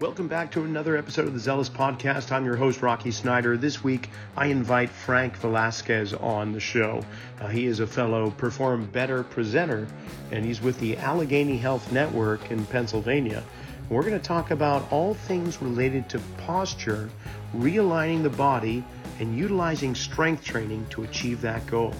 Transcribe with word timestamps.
Welcome 0.00 0.28
back 0.28 0.50
to 0.52 0.64
another 0.64 0.96
episode 0.96 1.26
of 1.26 1.34
the 1.34 1.38
Zealous 1.38 1.68
Podcast. 1.68 2.32
I'm 2.32 2.46
your 2.46 2.56
host, 2.56 2.80
Rocky 2.80 3.10
Snyder. 3.10 3.58
This 3.58 3.84
week, 3.84 4.08
I 4.34 4.46
invite 4.46 4.88
Frank 4.88 5.36
Velasquez 5.36 6.14
on 6.14 6.52
the 6.52 6.58
show. 6.58 7.04
Uh, 7.38 7.48
he 7.48 7.66
is 7.66 7.80
a 7.80 7.86
fellow 7.86 8.30
Perform 8.30 8.86
Better 8.86 9.22
presenter, 9.22 9.86
and 10.30 10.42
he's 10.42 10.62
with 10.62 10.80
the 10.80 10.96
Allegheny 10.96 11.58
Health 11.58 11.92
Network 11.92 12.50
in 12.50 12.64
Pennsylvania. 12.64 13.44
We're 13.90 14.00
going 14.00 14.14
to 14.14 14.18
talk 14.18 14.52
about 14.52 14.90
all 14.90 15.12
things 15.12 15.60
related 15.60 16.08
to 16.08 16.18
posture, 16.38 17.10
realigning 17.54 18.22
the 18.22 18.30
body, 18.30 18.82
and 19.18 19.36
utilizing 19.36 19.94
strength 19.94 20.42
training 20.42 20.86
to 20.88 21.02
achieve 21.02 21.42
that 21.42 21.66
goal. 21.66 21.92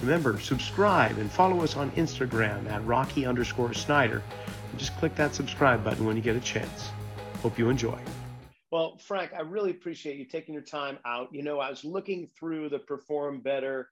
Remember, 0.00 0.40
subscribe 0.40 1.18
and 1.18 1.30
follow 1.30 1.60
us 1.60 1.76
on 1.76 1.90
Instagram 1.92 2.66
at 2.70 2.82
Rocky 2.86 3.26
underscore 3.26 3.74
Snyder. 3.74 4.22
Just 4.78 4.96
click 4.96 5.14
that 5.16 5.34
subscribe 5.34 5.84
button 5.84 6.06
when 6.06 6.16
you 6.16 6.22
get 6.22 6.34
a 6.34 6.40
chance. 6.40 6.88
Hope 7.42 7.58
you 7.58 7.70
enjoy. 7.70 7.98
Well, 8.70 8.98
Frank, 8.98 9.32
I 9.36 9.40
really 9.40 9.72
appreciate 9.72 10.16
you 10.16 10.24
taking 10.24 10.54
your 10.54 10.62
time 10.62 10.98
out. 11.04 11.28
You 11.32 11.42
know, 11.42 11.58
I 11.58 11.68
was 11.68 11.84
looking 11.84 12.28
through 12.38 12.68
the 12.68 12.78
Perform 12.78 13.40
Better 13.40 13.90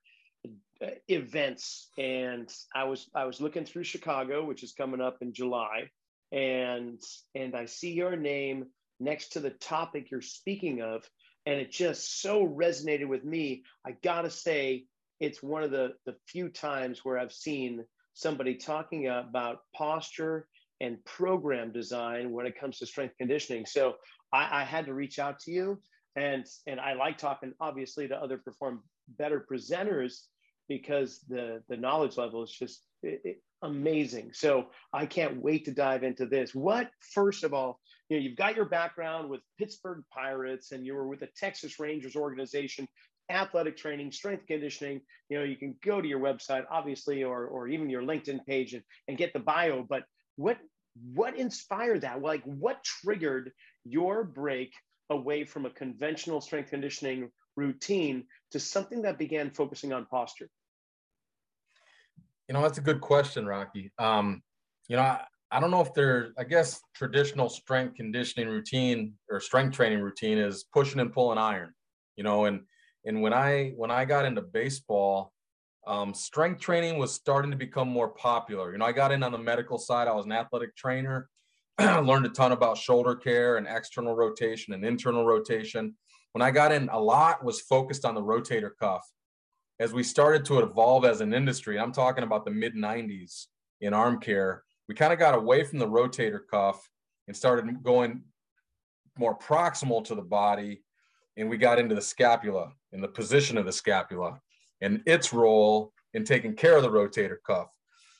uh, 0.81 0.87
events, 1.09 1.89
and 1.97 2.49
I 2.73 2.85
was 2.85 3.09
I 3.13 3.25
was 3.25 3.41
looking 3.41 3.65
through 3.65 3.83
Chicago, 3.83 4.45
which 4.45 4.63
is 4.63 4.71
coming 4.71 5.01
up 5.01 5.17
in 5.21 5.33
July, 5.33 5.89
and 6.31 7.01
and 7.35 7.53
I 7.53 7.65
see 7.65 7.91
your 7.91 8.15
name 8.15 8.67
next 9.01 9.33
to 9.33 9.41
the 9.41 9.49
topic 9.49 10.09
you're 10.09 10.21
speaking 10.21 10.81
of, 10.81 11.03
and 11.45 11.59
it 11.59 11.71
just 11.71 12.21
so 12.21 12.47
resonated 12.47 13.09
with 13.09 13.25
me. 13.25 13.63
I 13.85 13.97
gotta 14.01 14.29
say, 14.29 14.85
it's 15.19 15.43
one 15.43 15.63
of 15.63 15.71
the 15.71 15.95
the 16.05 16.15
few 16.25 16.47
times 16.47 17.03
where 17.03 17.19
I've 17.19 17.33
seen 17.33 17.83
somebody 18.13 18.55
talking 18.55 19.07
about 19.09 19.59
posture 19.75 20.47
and 20.81 21.03
program 21.05 21.71
design 21.71 22.31
when 22.31 22.45
it 22.45 22.59
comes 22.59 22.79
to 22.79 22.85
strength 22.85 23.15
conditioning. 23.17 23.65
So 23.65 23.95
I, 24.33 24.61
I 24.61 24.63
had 24.63 24.85
to 24.87 24.93
reach 24.93 25.19
out 25.19 25.39
to 25.41 25.51
you, 25.51 25.79
and 26.15 26.45
and 26.67 26.79
I 26.79 26.93
like 26.93 27.17
talking 27.17 27.53
obviously 27.61 28.07
to 28.07 28.15
other 28.15 28.37
perform 28.37 28.81
better 29.17 29.45
presenters 29.49 30.23
because 30.67 31.19
the 31.29 31.61
the 31.69 31.77
knowledge 31.77 32.17
level 32.17 32.43
is 32.43 32.51
just 32.51 32.83
it, 33.03 33.21
it, 33.23 33.37
amazing. 33.61 34.31
So 34.33 34.67
I 34.91 35.05
can't 35.05 35.41
wait 35.41 35.65
to 35.65 35.71
dive 35.71 36.03
into 36.03 36.25
this. 36.25 36.53
What 36.55 36.89
first 37.13 37.43
of 37.43 37.53
all, 37.53 37.79
you 38.09 38.17
know, 38.17 38.23
you've 38.23 38.37
got 38.37 38.55
your 38.55 38.65
background 38.65 39.29
with 39.29 39.41
Pittsburgh 39.59 40.03
Pirates, 40.11 40.71
and 40.71 40.85
you 40.85 40.95
were 40.95 41.07
with 41.07 41.19
the 41.19 41.29
Texas 41.37 41.79
Rangers 41.79 42.15
organization 42.15 42.87
athletic 43.29 43.77
training, 43.77 44.11
strength 44.11 44.45
conditioning, 44.45 45.01
you 45.29 45.37
know, 45.37 45.43
you 45.43 45.55
can 45.55 45.75
go 45.83 46.01
to 46.01 46.07
your 46.07 46.19
website, 46.19 46.65
obviously, 46.69 47.23
or, 47.23 47.45
or 47.47 47.67
even 47.67 47.89
your 47.89 48.01
LinkedIn 48.01 48.45
page 48.45 48.73
and, 48.73 48.83
and 49.07 49.17
get 49.17 49.33
the 49.33 49.39
bio. 49.39 49.85
But 49.87 50.03
what 50.35 50.57
what 51.13 51.37
inspired 51.37 52.01
that? 52.01 52.21
Like, 52.21 52.43
what 52.43 52.83
triggered 52.83 53.51
your 53.83 54.23
break 54.23 54.73
away 55.09 55.43
from 55.43 55.65
a 55.65 55.69
conventional 55.69 56.41
strength 56.41 56.69
conditioning 56.69 57.29
routine 57.55 58.25
to 58.51 58.59
something 58.59 59.01
that 59.03 59.17
began 59.17 59.51
focusing 59.51 59.93
on 59.93 60.05
posture? 60.05 60.49
You 62.47 62.53
know, 62.53 62.61
that's 62.61 62.77
a 62.77 62.81
good 62.81 63.01
question, 63.01 63.45
Rocky. 63.45 63.91
Um, 63.97 64.41
you 64.87 64.95
know, 64.95 65.03
I, 65.03 65.21
I 65.51 65.59
don't 65.59 65.71
know 65.71 65.81
if 65.81 65.93
there, 65.93 66.31
I 66.37 66.43
guess 66.43 66.81
traditional 66.93 67.49
strength 67.49 67.95
conditioning 67.95 68.49
routine 68.49 69.13
or 69.29 69.39
strength 69.39 69.75
training 69.75 70.01
routine 70.01 70.37
is 70.37 70.65
pushing 70.73 70.99
and 70.99 71.13
pulling 71.13 71.37
iron, 71.37 71.73
you 72.15 72.23
know, 72.23 72.45
and, 72.45 72.61
and 73.05 73.21
when 73.21 73.33
I, 73.33 73.73
when 73.75 73.91
I 73.91 74.05
got 74.05 74.25
into 74.25 74.41
baseball, 74.41 75.33
um, 75.87 76.13
strength 76.13 76.61
training 76.61 76.97
was 76.97 77.13
starting 77.13 77.51
to 77.51 77.57
become 77.57 77.89
more 77.89 78.09
popular. 78.09 78.71
You 78.71 78.77
know, 78.77 78.85
I 78.85 78.91
got 78.91 79.11
in 79.11 79.23
on 79.23 79.31
the 79.31 79.37
medical 79.37 79.77
side. 79.77 80.07
I 80.07 80.13
was 80.13 80.25
an 80.25 80.31
athletic 80.31 80.75
trainer, 80.75 81.29
learned 81.79 82.25
a 82.25 82.29
ton 82.29 82.51
about 82.51 82.77
shoulder 82.77 83.15
care 83.15 83.57
and 83.57 83.67
external 83.67 84.15
rotation 84.15 84.73
and 84.73 84.85
internal 84.85 85.25
rotation. 85.25 85.95
When 86.33 86.41
I 86.41 86.51
got 86.51 86.71
in, 86.71 86.89
a 86.89 86.99
lot 86.99 87.43
was 87.43 87.61
focused 87.61 88.05
on 88.05 88.15
the 88.15 88.21
rotator 88.21 88.71
cuff. 88.79 89.05
As 89.79 89.91
we 89.91 90.03
started 90.03 90.45
to 90.45 90.59
evolve 90.59 91.05
as 91.05 91.21
an 91.21 91.33
industry, 91.33 91.79
I'm 91.79 91.91
talking 91.91 92.23
about 92.23 92.45
the 92.45 92.51
mid 92.51 92.75
90s 92.75 93.47
in 93.81 93.93
arm 93.93 94.19
care, 94.19 94.63
we 94.87 94.95
kind 94.95 95.11
of 95.11 95.19
got 95.19 95.35
away 95.35 95.63
from 95.63 95.79
the 95.79 95.87
rotator 95.87 96.39
cuff 96.49 96.89
and 97.27 97.35
started 97.35 97.83
going 97.83 98.23
more 99.17 99.37
proximal 99.37 100.03
to 100.05 100.15
the 100.15 100.21
body. 100.21 100.83
And 101.37 101.49
we 101.49 101.57
got 101.57 101.79
into 101.79 101.95
the 101.95 102.01
scapula 102.01 102.71
and 102.91 103.03
the 103.03 103.07
position 103.07 103.57
of 103.57 103.65
the 103.65 103.71
scapula 103.71 104.39
and 104.81 105.01
its 105.05 105.33
role 105.33 105.93
in 106.13 106.23
taking 106.23 106.55
care 106.55 106.75
of 106.75 106.83
the 106.83 106.89
rotator 106.89 107.37
cuff. 107.45 107.67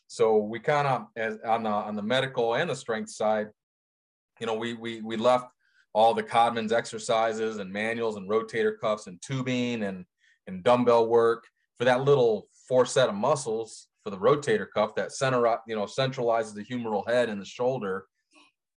So 0.08 0.38
we 0.38 0.60
kind 0.60 0.88
of, 0.88 1.08
on 1.46 1.64
the 1.64 1.70
on 1.70 1.96
the 1.96 2.02
medical 2.02 2.56
and 2.56 2.70
the 2.70 2.76
strength 2.76 3.10
side, 3.10 3.48
you 4.40 4.46
know, 4.46 4.56
we 4.56 4.74
we 4.74 5.02
we 5.02 5.18
left 5.18 5.48
all 5.94 6.14
the 6.14 6.24
Codman's 6.24 6.72
exercises 6.72 7.58
and 7.58 7.72
manuals 7.72 8.16
and 8.16 8.30
rotator 8.30 8.78
cuffs 8.80 9.08
and 9.08 9.22
tubing 9.22 9.84
and 9.84 10.06
and 10.48 10.64
dumbbell 10.64 11.08
work 11.08 11.46
for 11.78 11.86
that 11.86 12.04
little 12.04 12.48
four 12.68 12.86
set 12.86 13.10
of 13.10 13.16
muscles 13.16 13.88
for 14.04 14.10
the 14.10 14.18
rotator 14.18 14.68
cuff 14.74 14.96
that 14.96 15.12
center 15.12 15.46
you 15.68 15.76
know 15.76 15.86
centralizes 15.86 16.54
the 16.54 16.64
humeral 16.64 17.08
head 17.08 17.30
and 17.30 17.42
the 17.42 17.46
shoulder 17.46 18.06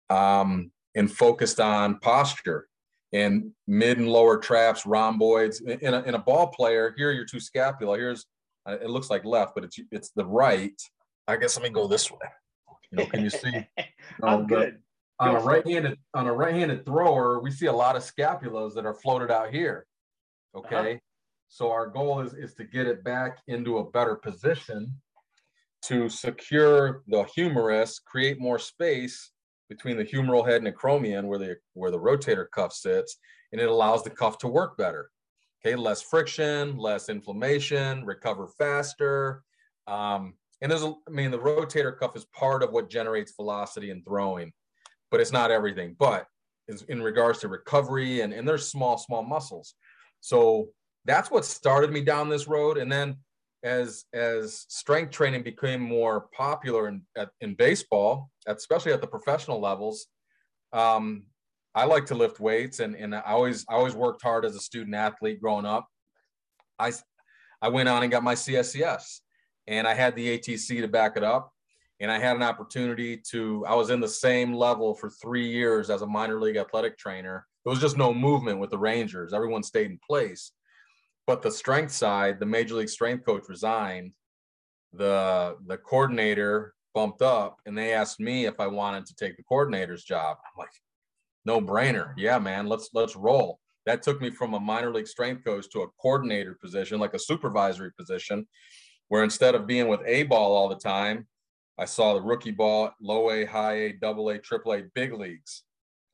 um, 0.10 0.72
and 0.96 1.12
focused 1.12 1.60
on 1.60 2.00
posture 2.00 2.68
and 3.14 3.52
mid 3.68 4.00
and 4.00 4.10
lower 4.10 4.38
traps, 4.38 4.86
rhomboids. 4.86 5.62
In 5.62 5.94
a, 5.94 6.02
in 6.02 6.16
a 6.16 6.20
ball 6.20 6.48
player, 6.48 6.94
here 6.98 7.10
are 7.10 7.14
your 7.14 7.26
two 7.26 7.40
scapula. 7.40 7.98
Here's 7.98 8.26
uh, 8.68 8.78
it 8.82 8.90
looks 8.90 9.10
like 9.10 9.24
left, 9.24 9.54
but 9.56 9.64
it's 9.64 9.80
it's 9.92 10.10
the 10.16 10.26
right. 10.26 10.80
I 11.28 11.38
guess 11.38 11.56
let 11.56 11.64
me 11.64 11.70
go 11.70 11.88
this 11.88 12.12
way. 12.12 12.18
You 12.92 12.98
know, 12.98 13.06
can 13.06 13.24
you 13.24 13.30
see? 13.30 13.68
I'm 14.24 14.42
um, 14.42 14.48
good. 14.48 14.80
On 15.20 15.36
a 15.36 15.40
right-handed 15.40 15.98
on 16.14 16.28
a 16.28 16.34
right-handed 16.34 16.86
thrower, 16.86 17.40
we 17.40 17.52
see 17.52 17.68
a 17.68 17.74
lot 17.74 17.96
of 17.96 18.04
scapulas 18.04 18.74
that 18.74 18.86
are 18.86 18.96
floated 18.96 19.32
out 19.32 19.54
here. 19.54 19.86
Okay, 20.56 20.76
uh-huh. 20.76 21.00
so 21.50 21.72
our 21.72 21.88
goal 21.88 22.22
is 22.22 22.34
is 22.34 22.56
to 22.56 22.64
get 22.64 22.88
it 22.88 23.04
back 23.04 23.38
into 23.48 23.78
a 23.78 23.90
better 23.92 24.16
position 24.16 24.94
to 25.84 26.10
secure 26.10 27.04
the 27.08 27.24
humerus, 27.36 28.00
create 28.00 28.40
more 28.40 28.58
space, 28.58 29.33
between 29.76 29.98
the 29.98 30.06
humeral 30.06 30.48
head 30.48 30.64
and 30.64 30.74
acromion 30.74 31.24
where 31.26 31.40
the 31.40 31.56
where 31.74 31.92
the 31.92 32.00
rotator 32.00 32.46
cuff 32.50 32.74
sits, 32.74 33.18
and 33.52 33.60
it 33.60 33.70
allows 33.70 34.04
the 34.04 34.10
cuff 34.10 34.38
to 34.40 34.48
work 34.48 34.78
better. 34.78 35.10
Okay, 35.66 35.76
less 35.76 36.02
friction, 36.02 36.78
less 36.78 37.10
inflammation, 37.10 38.06
recover 38.06 38.48
faster. 38.48 39.44
Um, 39.88 40.34
and 40.62 40.70
there's, 40.70 40.84
a, 40.84 40.94
I 41.08 41.12
mean, 41.12 41.32
the 41.32 41.40
rotator 41.40 41.98
cuff 41.98 42.16
is 42.16 42.26
part 42.26 42.64
of 42.64 42.72
what 42.72 42.90
generates 42.90 43.34
velocity 43.36 43.90
and 43.90 44.04
throwing, 44.04 44.52
but 45.10 45.22
it's 45.22 45.32
not 45.32 45.52
everything. 45.52 45.96
But 45.98 46.28
is 46.68 46.84
in 46.84 47.02
regards 47.02 47.40
to 47.40 47.48
recovery, 47.48 48.22
and, 48.22 48.34
and 48.34 48.48
there's 48.48 48.68
small, 48.68 48.98
small 48.98 49.24
muscles. 49.24 49.76
So 50.20 50.70
that's 51.06 51.32
what 51.32 51.46
started 51.46 51.92
me 51.92 52.02
down 52.02 52.30
this 52.30 52.48
road. 52.48 52.78
And 52.78 52.92
then 52.92 53.18
as 53.64 54.06
as 54.14 54.66
strength 54.68 55.12
training 55.12 55.44
became 55.44 55.82
more 55.82 56.28
popular 56.36 56.88
in 56.88 57.02
at, 57.18 57.30
in 57.42 57.56
baseball, 57.56 58.30
especially 58.48 58.92
at 58.92 59.02
the 59.02 59.08
professional 59.08 59.60
levels, 59.60 60.08
um, 60.74 61.24
I 61.76 61.86
like 61.86 62.06
to 62.08 62.16
lift 62.16 62.40
weights, 62.40 62.80
and 62.80 62.96
and 62.96 63.16
I 63.16 63.22
always 63.22 63.66
I 63.70 63.74
always 63.74 63.96
worked 63.96 64.22
hard 64.22 64.46
as 64.46 64.56
a 64.56 64.60
student 64.60 64.96
athlete 64.96 65.42
growing 65.42 65.66
up. 65.66 65.88
I 66.78 66.92
I 67.62 67.70
went 67.70 67.90
on 67.90 68.04
and 68.04 68.12
got 68.12 68.24
my 68.24 68.36
CSCS, 68.36 69.22
and 69.68 69.88
I 69.88 69.94
had 69.94 70.16
the 70.16 70.38
ATC 70.38 70.82
to 70.82 70.88
back 70.88 71.16
it 71.16 71.24
up, 71.24 71.52
and 72.00 72.12
I 72.12 72.20
had 72.20 72.36
an 72.36 72.44
opportunity 72.44 73.22
to. 73.32 73.66
I 73.66 73.76
was 73.76 73.90
in 73.90 74.02
the 74.02 74.08
same 74.08 74.54
level 74.54 74.94
for 74.94 75.10
three 75.10 75.50
years 75.50 75.90
as 75.90 76.02
a 76.02 76.08
minor 76.08 76.40
league 76.40 76.58
athletic 76.58 76.98
trainer. 76.98 77.48
There 77.64 77.72
was 77.72 77.80
just 77.80 77.98
no 77.98 78.14
movement 78.14 78.60
with 78.60 78.72
the 78.72 78.78
Rangers. 78.78 79.34
Everyone 79.34 79.64
stayed 79.64 79.90
in 79.90 80.00
place. 80.06 80.52
But 81.26 81.42
the 81.42 81.52
strength 81.52 81.92
side, 81.92 82.40
the 82.40 82.46
major 82.46 82.76
league 82.76 82.90
strength 82.90 83.26
coach 83.26 83.44
resigned. 83.48 84.12
The 84.94 85.58
the 85.66 85.78
coordinator 85.78 86.76
bumped 86.94 87.22
up 87.22 87.58
and 87.66 87.76
they 87.78 87.94
asked 87.94 88.20
me 88.20 88.46
if 88.46 88.60
I 88.60 88.68
wanted 88.68 89.06
to 89.08 89.16
take 89.16 89.38
the 89.38 89.44
coordinator's 89.44 90.04
job. 90.04 90.38
I'm 90.40 90.60
like, 90.60 90.70
no 91.46 91.60
brainer. 91.60 92.14
Yeah, 92.18 92.40
man, 92.40 92.68
let's 92.68 92.90
let's 92.94 93.16
roll. 93.16 93.60
That 93.86 94.02
took 94.02 94.22
me 94.22 94.30
from 94.30 94.54
a 94.54 94.60
minor 94.60 94.94
league 94.94 95.08
strength 95.08 95.44
coach 95.44 95.70
to 95.72 95.82
a 95.82 95.88
coordinator 96.02 96.58
position, 96.62 97.00
like 97.00 97.14
a 97.14 97.20
supervisory 97.20 97.92
position, 97.98 98.48
where 99.10 99.24
instead 99.24 99.56
of 99.56 99.68
being 99.68 99.88
with 99.88 100.02
A 100.06 100.24
ball 100.24 100.56
all 100.56 100.70
the 100.70 100.76
time, 100.76 101.28
I 101.78 101.86
saw 101.86 102.14
the 102.14 102.22
rookie 102.22 102.52
ball, 102.52 102.92
low 103.02 103.32
A, 103.32 103.46
high 103.46 103.74
A, 103.74 103.94
double 103.94 104.30
A, 104.30 104.38
triple 104.38 104.74
A, 104.74 104.84
big 104.94 105.14
leagues. 105.14 105.64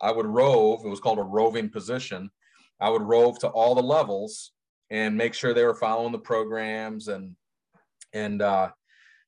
I 0.02 0.12
would 0.12 0.26
rove, 0.26 0.86
it 0.86 0.90
was 0.90 1.02
called 1.02 1.20
a 1.20 1.24
roving 1.24 1.70
position. 1.70 2.32
I 2.80 2.90
would 2.90 3.02
rove 3.02 3.38
to 3.40 3.50
all 3.50 3.76
the 3.76 3.84
levels 3.84 4.54
and 4.92 5.16
make 5.16 5.34
sure 5.34 5.54
they 5.54 5.66
were 5.66 5.76
following 5.76 6.12
the 6.12 6.20
programs 6.20 7.08
and 7.08 7.36
and 8.14 8.42
uh, 8.42 8.70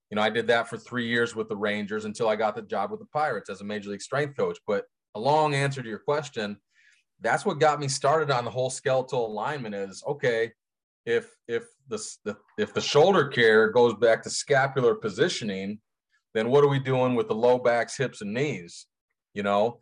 you 0.10 0.16
know 0.16 0.22
I 0.22 0.30
did 0.30 0.48
that 0.48 0.68
for 0.68 0.78
three 0.78 1.08
years 1.08 1.36
with 1.36 1.50
the 1.50 1.56
Rangers 1.56 2.06
until 2.06 2.28
I 2.28 2.36
got 2.36 2.56
the 2.56 2.62
job 2.62 2.92
with 2.92 3.00
the 3.00 3.06
Pirates 3.08 3.50
as 3.50 3.62
a 3.62 3.66
major 3.66 3.90
league 3.90 4.02
strength 4.02 4.36
coach. 4.36 4.58
But 4.66 4.86
a 5.16 5.20
long 5.20 5.54
answer 5.54 5.82
to 5.82 5.90
your 5.90 6.00
question, 6.00 6.58
that's 7.20 7.46
what 7.46 7.60
got 7.60 7.80
me 7.80 7.88
started 7.88 8.32
on 8.32 8.46
the 8.46 8.52
whole 8.52 8.70
skeletal 8.70 9.28
alignment. 9.28 9.76
Is 9.76 10.04
okay 10.08 10.52
if 11.06 11.30
if 11.48 11.66
the, 11.88 11.98
the 12.26 12.38
if 12.58 12.74
the 12.74 12.82
shoulder 12.82 13.28
care 13.28 13.70
goes 13.70 13.94
back 13.96 14.24
to 14.24 14.30
scapular 14.30 14.96
positioning, 14.96 15.80
then 16.34 16.50
what 16.50 16.64
are 16.64 16.70
we 16.70 16.80
doing 16.80 17.16
with 17.16 17.28
the 17.28 17.36
low 17.36 17.58
backs, 17.58 17.98
hips, 17.98 18.22
and 18.22 18.34
knees? 18.34 18.88
You 19.34 19.44
know, 19.44 19.80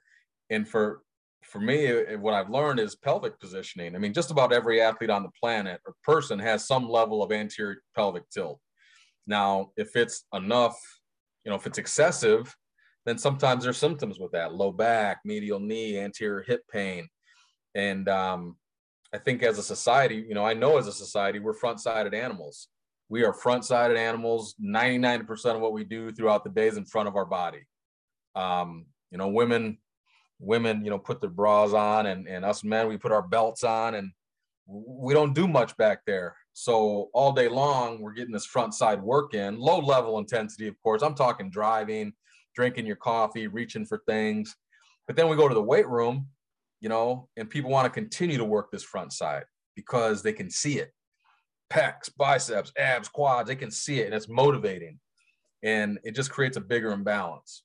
and 0.50 0.68
for 0.68 1.02
for 1.50 1.60
me, 1.60 2.16
what 2.16 2.34
I've 2.34 2.50
learned 2.50 2.80
is 2.80 2.96
pelvic 2.96 3.40
positioning. 3.40 3.96
I 3.96 4.00
mean, 4.00 4.14
just 4.14 4.32
about 4.32 4.54
every 4.54 4.82
athlete 4.82 5.10
on 5.10 5.24
the 5.24 5.32
planet 5.40 5.82
or 5.86 5.96
person 6.04 6.40
has 6.40 6.68
some 6.68 6.88
level 6.90 7.24
of 7.24 7.32
anterior 7.32 7.82
pelvic 7.96 8.30
tilt. 8.30 8.60
Now, 9.28 9.72
if 9.78 9.96
it's 9.96 10.26
enough, 10.34 10.78
you 11.44 11.50
know, 11.50 11.56
if 11.56 11.68
it's 11.68 11.78
excessive, 11.78 12.56
then 13.06 13.18
sometimes 13.18 13.64
there's 13.64 13.78
symptoms 13.78 14.20
with 14.20 14.32
that 14.34 14.54
low 14.54 14.72
back, 14.72 15.20
medial 15.26 15.60
knee, 15.60 15.98
anterior 15.98 16.44
hip 16.46 16.62
pain. 16.72 17.08
And 17.76 18.08
um, 18.10 18.58
I 19.14 19.18
think 19.18 19.44
as 19.44 19.58
a 19.58 19.64
society, 19.64 20.26
you 20.28 20.36
know, 20.36 20.46
I 20.46 20.54
know 20.54 20.78
as 20.78 20.88
a 20.88 20.94
society, 20.94 21.40
we're 21.40 21.54
front 21.54 21.80
sided 21.80 22.14
animals. 22.14 22.68
We 23.10 23.24
are 23.24 23.34
front 23.34 23.66
sided 23.66 23.98
animals. 23.98 24.56
99% 24.64 25.56
of 25.56 25.62
what 25.62 25.74
we 25.74 25.84
do 25.84 26.12
throughout 26.12 26.44
the 26.44 26.52
day 26.52 26.68
is 26.68 26.78
in 26.78 26.86
front 26.86 27.08
of 27.08 27.16
our 27.16 27.26
body. 27.26 27.64
Um, 28.36 28.86
you 29.12 29.18
know, 29.18 29.30
women, 29.30 29.80
women, 30.40 30.84
you 30.84 30.90
know, 30.90 30.98
put 30.98 31.22
their 31.22 31.30
bras 31.30 31.74
on 31.74 32.06
and, 32.08 32.28
and 32.28 32.46
us 32.46 32.64
men, 32.64 32.88
we 32.88 32.98
put 32.98 33.12
our 33.12 33.22
belts 33.22 33.64
on 33.64 33.96
and 33.96 34.12
we 34.68 35.14
don't 35.14 35.34
do 35.34 35.48
much 35.48 35.76
back 35.78 36.00
there. 36.06 36.36
So 36.54 37.10
all 37.14 37.32
day 37.32 37.48
long, 37.48 38.02
we're 38.02 38.14
getting 38.14 38.34
this 38.34 38.46
front 38.46 38.74
side 38.74 39.02
work 39.02 39.34
in, 39.34 39.60
low 39.60 39.80
level 39.80 40.18
intensity, 40.18 40.68
of 40.68 40.76
course. 40.82 41.02
I'm 41.02 41.16
talking 41.16 41.50
driving, 41.50 42.14
drinking 42.56 42.86
your 42.86 42.96
coffee, 42.96 43.48
reaching 43.48 43.86
for 43.86 44.02
things. 44.08 44.56
But 45.08 45.16
then 45.16 45.30
we 45.30 45.36
go 45.36 45.48
to 45.48 45.56
the 45.56 45.62
weight 45.62 45.88
room, 45.88 46.28
you 46.82 46.90
know, 46.90 47.30
and 47.36 47.50
people 47.50 47.72
want 47.72 47.86
to 47.86 47.90
continue 47.90 48.38
to 48.38 48.46
work 48.46 48.72
this 48.72 48.84
front 48.84 49.14
side 49.14 49.44
because 49.76 50.22
they 50.22 50.34
can 50.34 50.50
see 50.50 50.80
it. 50.80 50.94
Pecs, 51.72 52.10
biceps, 52.18 52.72
abs, 52.78 53.08
quads, 53.08 53.48
they 53.48 53.56
can 53.56 53.72
see 53.72 54.02
it 54.02 54.06
and 54.06 54.14
it's 54.14 54.30
motivating. 54.30 55.00
And 55.64 56.00
it 56.04 56.16
just 56.16 56.32
creates 56.32 56.58
a 56.58 56.62
bigger 56.62 56.92
imbalance. 56.92 57.64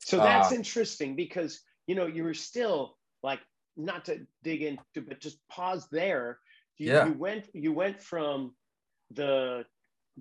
So 0.00 0.18
that's 0.18 0.52
uh, 0.52 0.54
interesting 0.54 1.16
because, 1.16 1.60
you 1.86 1.94
know, 1.94 2.06
you 2.06 2.24
were 2.24 2.34
still 2.34 2.96
like, 3.22 3.40
not 3.76 4.06
to 4.06 4.26
dig 4.42 4.62
into, 4.62 5.02
but 5.06 5.20
just 5.20 5.38
pause 5.48 5.86
there. 5.90 6.38
You, 6.78 6.92
yeah. 6.92 7.06
you 7.06 7.12
went, 7.12 7.48
you 7.52 7.72
went 7.72 8.02
from 8.02 8.54
the 9.10 9.64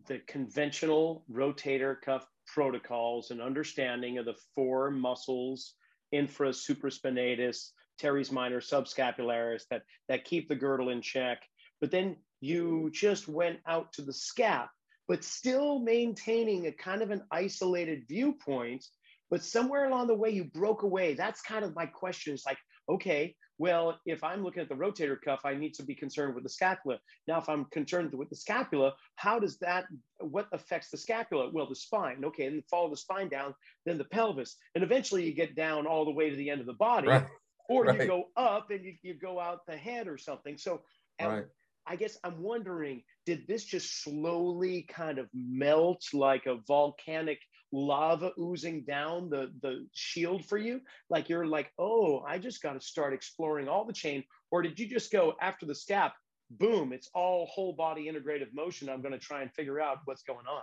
the 0.08 0.20
conventional 0.28 1.24
rotator 1.32 1.96
cuff 2.02 2.28
protocols 2.46 3.32
and 3.32 3.42
understanding 3.42 4.18
of 4.18 4.26
the 4.26 4.36
four 4.54 4.92
muscles, 4.92 5.76
infra, 6.12 6.50
supraspinatus, 6.50 7.70
teres 7.98 8.32
minor, 8.32 8.60
subscapularis, 8.60 9.64
that, 9.70 9.84
that 10.10 10.26
keep 10.26 10.50
the 10.50 10.56
girdle 10.56 10.90
in 10.90 11.02
check. 11.02 11.42
But 11.80 11.92
then 11.92 12.18
you 12.42 12.92
just 12.94 13.28
went 13.28 13.60
out 13.68 13.94
to 13.94 14.02
the 14.02 14.12
scap, 14.12 14.68
but 15.08 15.24
still 15.24 15.80
maintaining 15.80 16.68
a 16.68 16.72
kind 16.72 17.02
of 17.02 17.12
an 17.12 17.24
isolated 17.32 18.04
viewpoint. 18.08 18.86
But 19.32 19.44
somewhere 19.44 19.86
along 19.86 20.08
the 20.08 20.16
way, 20.16 20.30
you 20.30 20.46
broke 20.46 20.84
away. 20.84 21.14
That's 21.14 21.42
kind 21.42 21.66
of 21.66 21.76
my 21.76 21.86
question. 21.86 22.34
It's 22.34 22.46
like, 22.46 22.60
okay, 22.90 23.36
well, 23.58 23.98
if 24.06 24.24
I'm 24.24 24.44
looking 24.44 24.62
at 24.62 24.70
the 24.70 24.76
rotator 24.76 25.18
cuff, 25.24 25.42
I 25.46 25.56
need 25.56 25.74
to 25.76 25.84
be 25.84 25.96
concerned 25.96 26.36
with 26.36 26.44
the 26.44 26.50
scapula. 26.50 27.00
Now, 27.28 27.40
if 27.40 27.48
I'm 27.48 27.66
concerned 27.72 28.14
with 28.14 28.30
the 28.30 28.36
scapula, 28.36 28.94
how 29.16 29.40
does 29.40 29.58
that, 29.60 29.86
what 30.20 30.48
affects 30.52 30.90
the 30.90 30.98
scapula? 30.98 31.50
Well, 31.54 31.68
the 31.68 31.76
spine. 31.76 32.24
Okay, 32.26 32.46
and 32.46 32.62
follow 32.70 32.90
the 32.90 32.98
spine 32.98 33.30
down, 33.30 33.56
then 33.86 33.98
the 33.98 34.04
pelvis. 34.06 34.58
And 34.76 34.84
eventually 34.84 35.24
you 35.24 35.34
get 35.34 35.56
down 35.56 35.88
all 35.88 36.06
the 36.06 36.12
way 36.12 36.30
to 36.30 36.36
the 36.36 36.50
end 36.50 36.62
of 36.62 36.68
the 36.68 36.74
body. 36.74 37.08
Right. 37.08 37.26
Or 37.68 37.86
right. 37.86 38.00
you 38.00 38.08
go 38.08 38.26
up 38.38 38.70
and 38.70 38.86
you, 38.86 38.94
you 39.02 39.14
go 39.16 39.40
out 39.40 39.66
the 39.68 39.78
head 39.78 40.08
or 40.08 40.18
something. 40.18 40.58
So 40.58 40.82
right. 41.20 41.46
I 41.88 41.96
guess 41.96 42.18
I'm 42.24 42.42
wondering, 42.42 43.04
did 43.26 43.48
this 43.48 43.64
just 43.64 44.04
slowly 44.04 44.86
kind 44.90 45.18
of 45.18 45.28
melt 45.34 46.04
like 46.14 46.46
a 46.46 46.58
volcanic 46.68 47.40
lava 47.76 48.32
oozing 48.40 48.84
down 48.86 49.30
the 49.30 49.52
the 49.62 49.86
shield 49.94 50.46
for 50.46 50.58
you 50.58 50.80
like 51.10 51.28
you're 51.28 51.46
like 51.46 51.72
oh 51.78 52.22
i 52.22 52.38
just 52.38 52.62
got 52.62 52.74
to 52.74 52.80
start 52.80 53.14
exploring 53.14 53.68
all 53.68 53.84
the 53.86 53.94
chain 53.94 54.24
or 54.50 54.62
did 54.62 54.80
you 54.80 54.88
just 54.88 55.12
go 55.12 55.34
after 55.42 55.66
the 55.66 55.74
scap 55.74 56.12
boom 56.52 56.94
it's 56.94 57.10
all 57.14 57.46
whole 57.48 57.74
body 57.74 58.10
integrative 58.10 58.54
motion 58.54 58.90
i'm 58.90 59.02
going 59.02 59.12
to 59.12 59.20
try 59.20 59.42
and 59.42 59.52
figure 59.52 59.82
out 59.82 59.98
what's 60.06 60.24
going 60.24 60.48
on? 60.48 60.62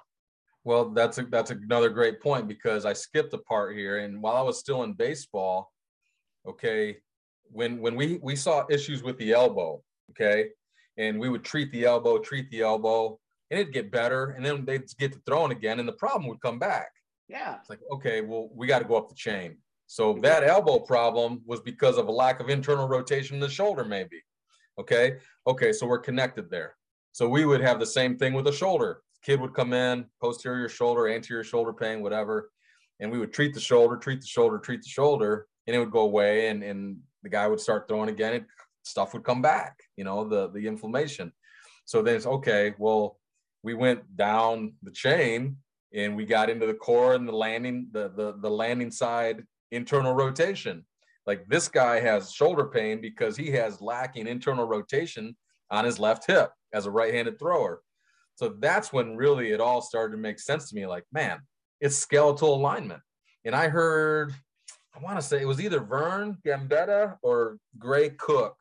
Well 0.64 0.90
that's 0.90 1.18
a, 1.18 1.24
that's 1.24 1.50
another 1.50 1.90
great 1.90 2.20
point 2.20 2.48
because 2.48 2.86
i 2.86 2.94
skipped 2.94 3.34
a 3.34 3.38
part 3.38 3.76
here 3.76 3.98
and 3.98 4.22
while 4.22 4.36
i 4.36 4.42
was 4.42 4.58
still 4.58 4.84
in 4.84 4.94
baseball 4.94 5.70
okay 6.48 6.96
when 7.50 7.80
when 7.80 7.94
we 7.94 8.18
we 8.22 8.36
saw 8.36 8.64
issues 8.70 9.02
with 9.02 9.18
the 9.18 9.32
elbow 9.32 9.82
okay 10.10 10.48
and 10.96 11.18
we 11.18 11.28
would 11.28 11.44
treat 11.44 11.70
the 11.72 11.84
elbow 11.84 12.18
treat 12.18 12.48
the 12.50 12.62
elbow 12.62 13.18
and 13.50 13.60
it'd 13.60 13.74
get 13.74 13.90
better 13.90 14.30
and 14.30 14.46
then 14.46 14.64
they'd 14.64 14.84
get 14.98 15.12
to 15.12 15.20
throwing 15.26 15.52
again 15.52 15.78
and 15.78 15.88
the 15.88 15.92
problem 15.92 16.28
would 16.28 16.40
come 16.40 16.58
back 16.58 16.90
yeah. 17.32 17.56
It's 17.58 17.70
like, 17.70 17.80
okay, 17.90 18.20
well, 18.20 18.50
we 18.54 18.66
got 18.66 18.80
to 18.80 18.84
go 18.84 18.96
up 18.96 19.08
the 19.08 19.14
chain. 19.14 19.56
So 19.86 20.18
that 20.22 20.44
elbow 20.44 20.78
problem 20.78 21.40
was 21.46 21.60
because 21.60 21.96
of 21.96 22.08
a 22.08 22.12
lack 22.12 22.40
of 22.40 22.50
internal 22.50 22.86
rotation 22.86 23.34
in 23.36 23.40
the 23.40 23.48
shoulder, 23.48 23.84
maybe. 23.84 24.22
Okay. 24.78 25.16
Okay. 25.46 25.72
So 25.72 25.86
we're 25.86 25.98
connected 25.98 26.50
there. 26.50 26.76
So 27.12 27.28
we 27.28 27.44
would 27.44 27.62
have 27.62 27.80
the 27.80 27.86
same 27.86 28.16
thing 28.16 28.34
with 28.34 28.44
the 28.44 28.52
shoulder. 28.52 29.00
Kid 29.24 29.40
would 29.40 29.54
come 29.54 29.72
in, 29.72 30.06
posterior 30.20 30.68
shoulder, 30.68 31.08
anterior 31.08 31.44
shoulder 31.44 31.72
pain, 31.72 32.02
whatever. 32.02 32.50
And 33.00 33.10
we 33.10 33.18
would 33.18 33.32
treat 33.32 33.54
the 33.54 33.60
shoulder, 33.60 33.96
treat 33.96 34.20
the 34.20 34.26
shoulder, 34.26 34.58
treat 34.58 34.82
the 34.82 34.88
shoulder, 34.88 35.46
and 35.66 35.74
it 35.74 35.78
would 35.78 35.90
go 35.90 36.00
away. 36.00 36.48
And, 36.48 36.62
and 36.62 36.98
the 37.22 37.28
guy 37.28 37.48
would 37.48 37.60
start 37.60 37.88
throwing 37.88 38.08
again. 38.10 38.34
And 38.34 38.44
stuff 38.82 39.14
would 39.14 39.24
come 39.24 39.40
back, 39.40 39.80
you 39.96 40.04
know, 40.04 40.28
the, 40.28 40.50
the 40.50 40.66
inflammation. 40.66 41.32
So 41.86 42.02
then 42.02 42.16
it's 42.16 42.26
okay. 42.26 42.74
Well, 42.78 43.18
we 43.62 43.74
went 43.74 44.16
down 44.16 44.74
the 44.82 44.90
chain 44.90 45.56
and 45.94 46.16
we 46.16 46.24
got 46.24 46.50
into 46.50 46.66
the 46.66 46.74
core 46.74 47.14
and 47.14 47.28
the 47.28 47.32
landing 47.32 47.88
the, 47.92 48.08
the 48.10 48.36
the 48.40 48.50
landing 48.50 48.90
side 48.90 49.44
internal 49.70 50.14
rotation. 50.14 50.84
Like 51.26 51.46
this 51.48 51.68
guy 51.68 52.00
has 52.00 52.32
shoulder 52.32 52.66
pain 52.66 53.00
because 53.00 53.36
he 53.36 53.50
has 53.52 53.80
lacking 53.80 54.26
internal 54.26 54.66
rotation 54.66 55.36
on 55.70 55.84
his 55.84 55.98
left 55.98 56.26
hip 56.26 56.50
as 56.72 56.86
a 56.86 56.90
right-handed 56.90 57.38
thrower. 57.38 57.80
So 58.36 58.56
that's 58.58 58.92
when 58.92 59.16
really 59.16 59.52
it 59.52 59.60
all 59.60 59.80
started 59.80 60.16
to 60.16 60.20
make 60.20 60.40
sense 60.40 60.68
to 60.68 60.74
me 60.74 60.86
like 60.86 61.04
man 61.12 61.40
it's 61.80 61.96
skeletal 61.96 62.54
alignment. 62.54 63.00
And 63.44 63.54
i 63.54 63.68
heard 63.68 64.32
i 64.94 65.00
want 65.00 65.16
to 65.16 65.22
say 65.22 65.40
it 65.40 65.48
was 65.48 65.60
either 65.60 65.80
vern 65.80 66.38
gambetta 66.46 67.16
or 67.22 67.58
gray 67.78 68.10
cook. 68.10 68.56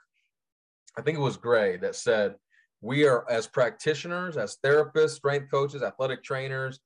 I 0.98 1.01
think 1.01 1.18
it 1.18 1.22
was 1.22 1.38
gray 1.38 1.77
that 1.77 1.95
said 1.95 2.36
we 2.81 3.06
are 3.06 3.30
as 3.30 3.48
practitioners 3.48 4.38
as 4.38 4.57
therapists 4.66 5.12
strength 5.12 5.50
coaches 5.51 5.84
athletic 5.84 6.24
trainers 6.24 6.80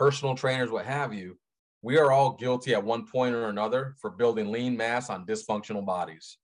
personal 0.00 0.34
trainers, 0.34 0.70
what 0.70 0.86
have 0.86 1.12
you, 1.12 1.36
we 1.82 1.98
are 1.98 2.10
all 2.10 2.32
guilty 2.32 2.72
at 2.72 2.82
one 2.82 3.06
point 3.06 3.34
or 3.34 3.50
another 3.50 3.94
for 4.00 4.08
building 4.08 4.50
lean 4.50 4.74
mass 4.74 5.10
on 5.10 5.26
dysfunctional 5.26 5.84
bodies. 5.84 6.38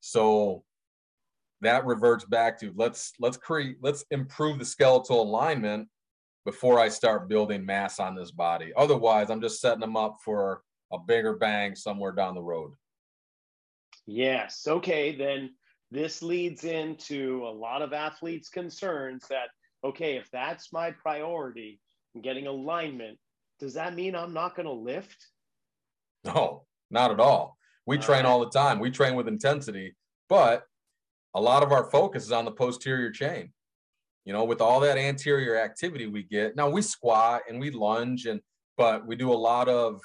So 0.00 0.62
that 1.62 1.86
reverts 1.86 2.26
back 2.26 2.60
to 2.60 2.70
let's 2.76 3.14
let's 3.18 3.38
create 3.38 3.78
let's 3.80 4.04
improve 4.10 4.58
the 4.58 4.64
skeletal 4.66 5.22
alignment 5.22 5.88
before 6.44 6.78
I 6.78 6.90
start 6.90 7.30
building 7.30 7.64
mass 7.64 7.98
on 7.98 8.14
this 8.14 8.30
body. 8.30 8.72
Otherwise, 8.76 9.30
I'm 9.30 9.40
just 9.40 9.62
setting 9.62 9.80
them 9.80 9.96
up 9.96 10.18
for 10.22 10.60
a 10.92 10.98
bigger 10.98 11.34
bang 11.34 11.74
somewhere 11.74 12.12
down 12.12 12.34
the 12.34 12.42
road. 12.42 12.72
Yes. 14.06 14.66
Okay. 14.68 15.16
Then 15.16 15.54
this 15.90 16.22
leads 16.22 16.64
into 16.64 17.42
a 17.46 17.50
lot 17.50 17.80
of 17.80 17.94
athletes' 17.94 18.50
concerns 18.50 19.26
that, 19.28 19.48
okay, 19.82 20.16
if 20.16 20.30
that's 20.30 20.74
my 20.74 20.90
priority, 20.90 21.80
getting 22.20 22.46
alignment, 22.46 23.18
does 23.58 23.74
that 23.74 23.94
mean 23.94 24.14
I'm 24.14 24.32
not 24.32 24.54
going 24.54 24.66
to 24.66 24.72
lift? 24.72 25.26
No, 26.24 26.64
not 26.90 27.10
at 27.10 27.20
all. 27.20 27.56
We 27.86 27.96
all 27.96 28.02
train 28.02 28.24
right. 28.24 28.26
all 28.26 28.40
the 28.40 28.50
time. 28.50 28.80
We 28.80 28.90
train 28.90 29.14
with 29.14 29.28
intensity, 29.28 29.94
but 30.28 30.64
a 31.34 31.40
lot 31.40 31.62
of 31.62 31.72
our 31.72 31.90
focus 31.90 32.24
is 32.24 32.32
on 32.32 32.44
the 32.44 32.50
posterior 32.50 33.10
chain. 33.10 33.52
You 34.24 34.32
know, 34.32 34.44
with 34.44 34.60
all 34.60 34.80
that 34.80 34.98
anterior 34.98 35.56
activity 35.56 36.06
we 36.06 36.22
get. 36.22 36.54
Now 36.54 36.68
we 36.68 36.82
squat 36.82 37.42
and 37.48 37.58
we 37.58 37.70
lunge 37.70 38.26
and 38.26 38.40
but 38.76 39.06
we 39.06 39.16
do 39.16 39.32
a 39.32 39.34
lot 39.34 39.68
of 39.68 40.00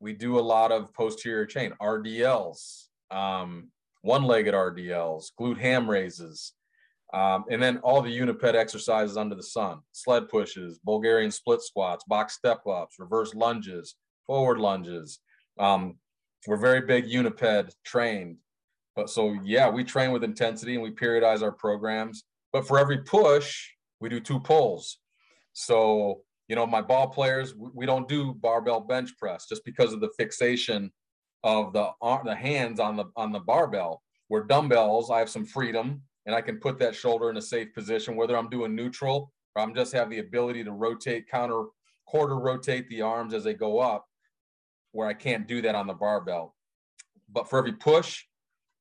we 0.00 0.14
do 0.14 0.38
a 0.38 0.40
lot 0.40 0.72
of 0.72 0.92
posterior 0.94 1.44
chain 1.44 1.74
RDLs, 1.80 2.86
um, 3.10 3.68
one-legged 4.02 4.54
RDLs, 4.54 5.26
glute 5.38 5.58
ham 5.58 5.88
raises, 5.88 6.54
um, 7.12 7.44
and 7.50 7.60
then 7.60 7.78
all 7.78 8.02
the 8.02 8.10
uniped 8.10 8.54
exercises 8.54 9.16
under 9.16 9.34
the 9.34 9.42
sun, 9.42 9.80
sled 9.92 10.28
pushes, 10.28 10.78
Bulgarian 10.84 11.30
split 11.30 11.60
squats, 11.60 12.04
box 12.04 12.34
step 12.34 12.60
ups, 12.66 12.96
reverse 12.98 13.34
lunges, 13.34 13.96
forward 14.26 14.58
lunges. 14.58 15.18
Um, 15.58 15.96
we're 16.46 16.56
very 16.56 16.82
big 16.82 17.06
uniped 17.06 17.74
trained. 17.84 18.36
But 18.94 19.10
so, 19.10 19.36
yeah, 19.42 19.68
we 19.68 19.82
train 19.82 20.12
with 20.12 20.24
intensity 20.24 20.74
and 20.74 20.82
we 20.82 20.90
periodize 20.90 21.42
our 21.42 21.52
programs. 21.52 22.24
But 22.52 22.66
for 22.66 22.78
every 22.78 22.98
push, 22.98 23.68
we 24.00 24.08
do 24.08 24.20
two 24.20 24.40
pulls. 24.40 24.98
So, 25.52 26.22
you 26.48 26.56
know, 26.56 26.66
my 26.66 26.80
ball 26.80 27.08
players, 27.08 27.54
we 27.56 27.86
don't 27.86 28.08
do 28.08 28.34
barbell 28.34 28.80
bench 28.80 29.16
press 29.18 29.46
just 29.48 29.64
because 29.64 29.92
of 29.92 30.00
the 30.00 30.10
fixation 30.16 30.92
of 31.42 31.72
the, 31.72 31.90
the 32.24 32.34
hands 32.34 32.78
on 32.78 32.96
the, 32.96 33.06
on 33.16 33.32
the 33.32 33.40
barbell. 33.40 34.02
Where 34.28 34.44
dumbbells, 34.44 35.10
I 35.10 35.18
have 35.18 35.30
some 35.30 35.44
freedom 35.44 36.02
and 36.26 36.34
I 36.34 36.40
can 36.40 36.58
put 36.58 36.78
that 36.78 36.94
shoulder 36.94 37.30
in 37.30 37.36
a 37.36 37.42
safe 37.42 37.72
position, 37.74 38.16
whether 38.16 38.36
I'm 38.36 38.50
doing 38.50 38.74
neutral 38.74 39.32
or 39.54 39.62
I'm 39.62 39.74
just 39.74 39.92
have 39.92 40.10
the 40.10 40.18
ability 40.18 40.64
to 40.64 40.72
rotate, 40.72 41.28
counter, 41.28 41.64
quarter 42.06 42.38
rotate 42.38 42.88
the 42.88 43.02
arms 43.02 43.34
as 43.34 43.44
they 43.44 43.54
go 43.54 43.78
up, 43.78 44.06
where 44.92 45.08
I 45.08 45.14
can't 45.14 45.46
do 45.46 45.62
that 45.62 45.74
on 45.74 45.86
the 45.86 45.94
barbell. 45.94 46.54
But 47.32 47.48
for 47.48 47.58
every 47.58 47.72
push, 47.72 48.24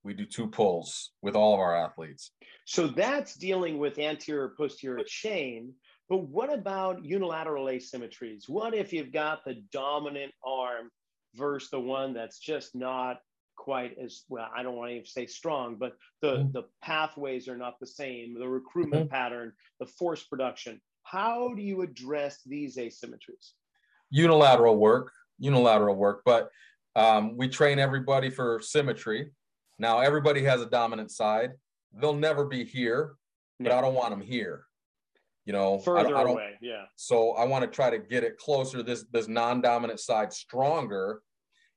we 0.03 0.13
do 0.13 0.25
two 0.25 0.47
pulls 0.47 1.11
with 1.21 1.35
all 1.35 1.53
of 1.53 1.59
our 1.59 1.75
athletes. 1.75 2.31
So 2.65 2.87
that's 2.87 3.35
dealing 3.35 3.77
with 3.77 3.99
anterior 3.99 4.53
posterior 4.57 5.03
chain. 5.05 5.73
But 6.09 6.27
what 6.29 6.51
about 6.51 7.03
unilateral 7.03 7.65
asymmetries? 7.65 8.47
What 8.47 8.73
if 8.73 8.91
you've 8.91 9.11
got 9.11 9.45
the 9.45 9.61
dominant 9.71 10.31
arm 10.43 10.89
versus 11.35 11.69
the 11.69 11.79
one 11.79 12.13
that's 12.13 12.39
just 12.39 12.75
not 12.75 13.17
quite 13.59 13.97
as 14.01 14.23
well 14.29 14.47
i 14.55 14.63
don't 14.63 14.77
want 14.77 14.89
to 14.89 14.95
even 14.95 15.05
say 15.05 15.25
strong 15.25 15.75
but 15.75 15.97
the 16.21 16.37
mm-hmm. 16.37 16.51
the 16.53 16.63
pathways 16.81 17.49
are 17.49 17.57
not 17.57 17.77
the 17.81 17.85
same 17.85 18.33
the 18.39 18.47
recruitment 18.47 19.03
mm-hmm. 19.03 19.13
pattern 19.13 19.51
the 19.79 19.85
force 19.85 20.23
production. 20.23 20.79
How 21.03 21.53
do 21.55 21.61
you 21.61 21.81
address 21.81 22.39
these 22.45 22.77
asymmetries? 22.77 23.51
Unilateral 24.09 24.77
work 24.77 25.11
unilateral 25.39 25.95
work 25.95 26.21
but 26.25 26.49
um, 26.95 27.37
we 27.37 27.47
train 27.47 27.79
everybody 27.79 28.29
for 28.29 28.59
symmetry. 28.61 29.31
Now 29.77 29.99
everybody 29.99 30.43
has 30.43 30.61
a 30.61 30.65
dominant 30.65 31.11
side. 31.11 31.51
They'll 31.93 32.13
never 32.13 32.45
be 32.45 32.63
here 32.63 33.15
but 33.59 33.73
i 33.73 33.81
don't 33.81 33.93
want 33.93 34.11
them 34.11 34.21
here 34.21 34.63
you 35.45 35.53
know? 35.53 35.79
Further 35.79 36.15
I, 36.15 36.21
I 36.21 36.29
away 36.29 36.51
yeah. 36.61 36.83
So 36.95 37.31
i 37.31 37.43
want 37.43 37.63
to 37.63 37.69
try 37.69 37.89
to 37.89 37.97
get 37.97 38.23
it 38.23 38.37
closer 38.37 38.83
this 38.83 39.05
this 39.11 39.27
non-dominant 39.27 39.99
side 39.99 40.31
stronger 40.31 41.21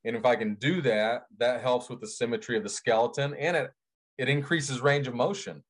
and 0.05 0.17
if 0.17 0.25
i 0.25 0.35
can 0.35 0.55
do 0.57 0.81
that 0.81 1.25
that 1.39 1.61
helps 1.61 1.89
with 1.89 2.01
the 2.01 2.07
symmetry 2.07 2.57
of 2.57 2.63
the 2.63 2.69
skeleton 2.69 3.35
and 3.35 3.57
it 3.57 3.71
it 4.19 4.29
increases 4.29 4.81
range 4.81 5.09
of 5.09 5.15
motion. 5.15 5.63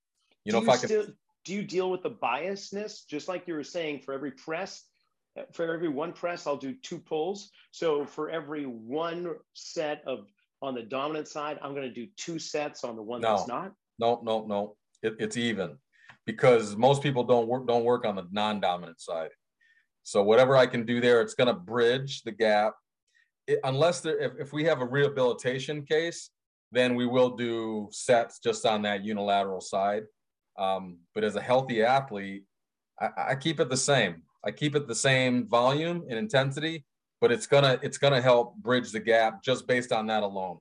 You 0.44 0.52
know 0.52 0.60
do 0.60 0.64
if 0.64 0.68
you 0.68 0.72
i 0.72 0.76
can 0.76 0.88
still, 0.88 1.06
do 1.44 1.54
you 1.54 1.62
deal 1.62 1.90
with 1.90 2.02
the 2.02 2.10
biasness? 2.10 3.06
Just 3.06 3.28
like 3.28 3.46
you 3.46 3.54
were 3.54 3.64
saying 3.64 4.00
for 4.00 4.14
every 4.14 4.32
press 4.32 4.84
for 5.52 5.72
every 5.72 5.88
one 5.88 6.12
press 6.12 6.46
i'll 6.46 6.56
do 6.56 6.74
two 6.74 6.98
pulls. 6.98 7.50
So 7.70 8.04
for 8.04 8.30
every 8.30 8.64
one 8.64 9.34
set 9.54 10.02
of 10.06 10.26
on 10.60 10.74
the 10.74 10.82
dominant 10.82 11.26
side 11.26 11.58
i'm 11.62 11.74
going 11.74 11.88
to 11.88 11.94
do 11.94 12.06
two 12.16 12.38
sets 12.38 12.84
on 12.84 12.96
the 12.96 13.02
one 13.02 13.20
no, 13.20 13.36
that's 13.36 13.48
not? 13.48 13.72
No 13.98 14.20
no 14.22 14.44
no. 14.46 14.76
It, 15.02 15.16
it's 15.18 15.36
even 15.36 15.78
because 16.26 16.76
most 16.76 17.02
people 17.02 17.24
don't 17.24 17.48
work 17.48 17.66
don't 17.66 17.84
work 17.84 18.04
on 18.04 18.16
the 18.16 18.26
non-dominant 18.30 19.00
side. 19.00 19.30
So 20.04 20.22
whatever 20.22 20.56
I 20.56 20.66
can 20.66 20.84
do 20.84 21.00
there, 21.00 21.20
it's 21.20 21.34
going 21.34 21.46
to 21.46 21.54
bridge 21.54 22.22
the 22.22 22.32
gap. 22.32 22.74
It, 23.52 23.60
unless 23.64 24.00
there, 24.00 24.18
if, 24.18 24.32
if 24.38 24.52
we 24.52 24.64
have 24.64 24.80
a 24.80 24.86
rehabilitation 24.86 25.84
case, 25.84 26.30
then 26.70 26.94
we 26.94 27.06
will 27.06 27.30
do 27.30 27.88
sets 27.90 28.38
just 28.38 28.64
on 28.64 28.82
that 28.82 29.04
unilateral 29.04 29.60
side. 29.60 30.04
Um, 30.58 30.98
but 31.14 31.24
as 31.24 31.36
a 31.36 31.40
healthy 31.40 31.82
athlete, 31.82 32.44
I, 33.00 33.08
I 33.30 33.34
keep 33.34 33.60
it 33.60 33.68
the 33.68 33.76
same. 33.76 34.22
I 34.44 34.50
keep 34.50 34.74
it 34.74 34.88
the 34.88 34.94
same 34.94 35.48
volume 35.48 36.04
and 36.08 36.18
intensity, 36.18 36.84
but 37.20 37.30
it's 37.30 37.46
gonna 37.46 37.78
it's 37.82 37.98
gonna 37.98 38.20
help 38.20 38.56
bridge 38.56 38.90
the 38.90 39.00
gap 39.00 39.42
just 39.42 39.66
based 39.66 39.92
on 39.92 40.06
that 40.06 40.22
alone. 40.22 40.58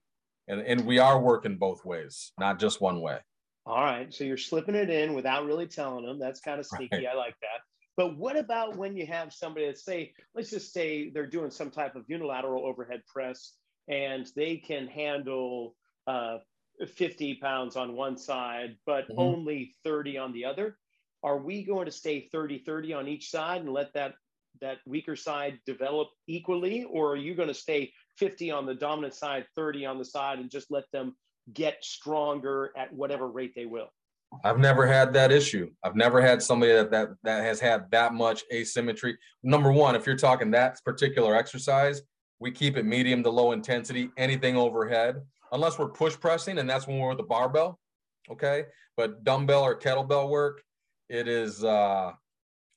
And 0.48 0.60
and 0.60 0.86
we 0.86 0.98
are 0.98 1.20
working 1.20 1.56
both 1.56 1.84
ways, 1.84 2.32
not 2.38 2.60
just 2.60 2.80
one 2.80 3.00
way. 3.00 3.18
All 3.64 3.82
right. 3.82 4.12
So 4.12 4.24
you're 4.24 4.36
slipping 4.36 4.74
it 4.74 4.90
in 4.90 5.14
without 5.14 5.46
really 5.46 5.66
telling 5.66 6.04
them. 6.04 6.18
That's 6.18 6.40
kind 6.40 6.58
of 6.58 6.66
sneaky. 6.66 6.96
Right. 6.96 7.06
I 7.12 7.14
like 7.14 7.36
that. 7.40 7.51
But 7.96 8.16
what 8.16 8.36
about 8.36 8.76
when 8.76 8.96
you 8.96 9.06
have 9.06 9.32
somebody 9.32 9.66
that 9.66 9.78
say, 9.78 10.12
let's 10.34 10.50
just 10.50 10.72
say 10.72 11.10
they're 11.10 11.26
doing 11.26 11.50
some 11.50 11.70
type 11.70 11.94
of 11.94 12.04
unilateral 12.08 12.64
overhead 12.64 13.02
press 13.06 13.54
and 13.88 14.30
they 14.34 14.56
can 14.56 14.86
handle 14.86 15.74
uh, 16.06 16.38
50 16.86 17.34
pounds 17.34 17.76
on 17.76 17.94
one 17.94 18.16
side, 18.16 18.76
but 18.86 19.08
mm-hmm. 19.08 19.20
only 19.20 19.74
30 19.84 20.18
on 20.18 20.32
the 20.32 20.44
other? 20.44 20.78
Are 21.22 21.38
we 21.38 21.64
going 21.64 21.86
to 21.86 21.92
stay 21.92 22.28
30 22.32 22.58
30 22.58 22.94
on 22.94 23.08
each 23.08 23.30
side 23.30 23.60
and 23.60 23.72
let 23.72 23.92
that 23.94 24.14
that 24.60 24.78
weaker 24.86 25.16
side 25.16 25.58
develop 25.66 26.08
equally, 26.26 26.84
or 26.84 27.12
are 27.12 27.16
you 27.16 27.34
going 27.34 27.48
to 27.48 27.54
stay 27.54 27.92
50 28.18 28.50
on 28.50 28.66
the 28.66 28.74
dominant 28.74 29.14
side, 29.14 29.46
30 29.56 29.86
on 29.86 29.98
the 29.98 30.04
side, 30.04 30.38
and 30.38 30.50
just 30.50 30.70
let 30.70 30.84
them 30.92 31.14
get 31.52 31.82
stronger 31.82 32.72
at 32.76 32.92
whatever 32.92 33.28
rate 33.28 33.52
they 33.54 33.66
will. 33.66 33.88
I've 34.44 34.58
never 34.58 34.86
had 34.86 35.12
that 35.12 35.30
issue. 35.30 35.70
I've 35.84 35.96
never 35.96 36.20
had 36.20 36.42
somebody 36.42 36.72
that, 36.72 36.90
that 36.90 37.08
that 37.22 37.44
has 37.44 37.60
had 37.60 37.90
that 37.90 38.14
much 38.14 38.42
asymmetry. 38.52 39.16
Number 39.42 39.70
one, 39.70 39.94
if 39.94 40.06
you're 40.06 40.16
talking 40.16 40.50
that 40.52 40.78
particular 40.84 41.34
exercise, 41.34 42.02
we 42.40 42.50
keep 42.50 42.76
it 42.76 42.84
medium 42.84 43.22
to 43.22 43.30
low 43.30 43.52
intensity, 43.52 44.10
anything 44.16 44.56
overhead, 44.56 45.20
unless 45.52 45.78
we're 45.78 45.90
push 45.90 46.18
pressing, 46.18 46.58
and 46.58 46.68
that's 46.68 46.86
when 46.86 46.98
we're 46.98 47.10
with 47.10 47.18
the 47.18 47.24
barbell. 47.24 47.78
Okay. 48.30 48.66
But 48.96 49.24
dumbbell 49.24 49.62
or 49.62 49.78
kettlebell 49.78 50.28
work, 50.28 50.62
it 51.08 51.28
is 51.28 51.64
uh 51.64 52.12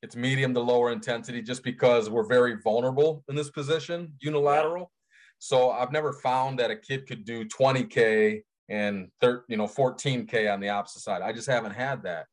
it's 0.01 0.15
medium 0.15 0.53
to 0.53 0.59
lower 0.59 0.91
intensity 0.91 1.41
just 1.41 1.63
because 1.63 2.09
we're 2.09 2.27
very 2.27 2.57
vulnerable 2.63 3.23
in 3.27 3.35
this 3.35 3.49
position, 3.49 4.13
unilateral. 4.19 4.91
So 5.39 5.71
I've 5.71 5.91
never 5.91 6.13
found 6.13 6.59
that 6.59 6.69
a 6.69 6.75
kid 6.75 7.07
could 7.07 7.25
do 7.25 7.45
20K 7.45 8.41
and 8.69 9.09
thir- 9.21 9.45
you 9.47 9.57
know 9.57 9.67
14k 9.67 10.51
on 10.51 10.59
the 10.59 10.69
opposite 10.69 11.01
side. 11.01 11.21
I 11.21 11.33
just 11.33 11.47
haven't 11.47 11.73
had 11.73 12.03
that. 12.03 12.25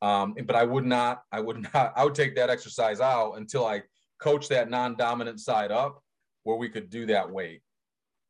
Um, 0.00 0.34
but 0.44 0.54
I 0.54 0.64
would 0.64 0.84
not, 0.84 1.22
I 1.32 1.40
would 1.40 1.62
not, 1.74 1.92
I 1.96 2.04
would 2.04 2.14
take 2.14 2.36
that 2.36 2.50
exercise 2.50 3.00
out 3.00 3.32
until 3.32 3.66
I 3.66 3.82
coach 4.20 4.48
that 4.48 4.70
non-dominant 4.70 5.40
side 5.40 5.70
up 5.70 6.02
where 6.44 6.56
we 6.56 6.68
could 6.68 6.90
do 6.90 7.06
that 7.06 7.30
weight, 7.30 7.62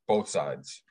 both 0.06 0.28
sides. 0.28 0.82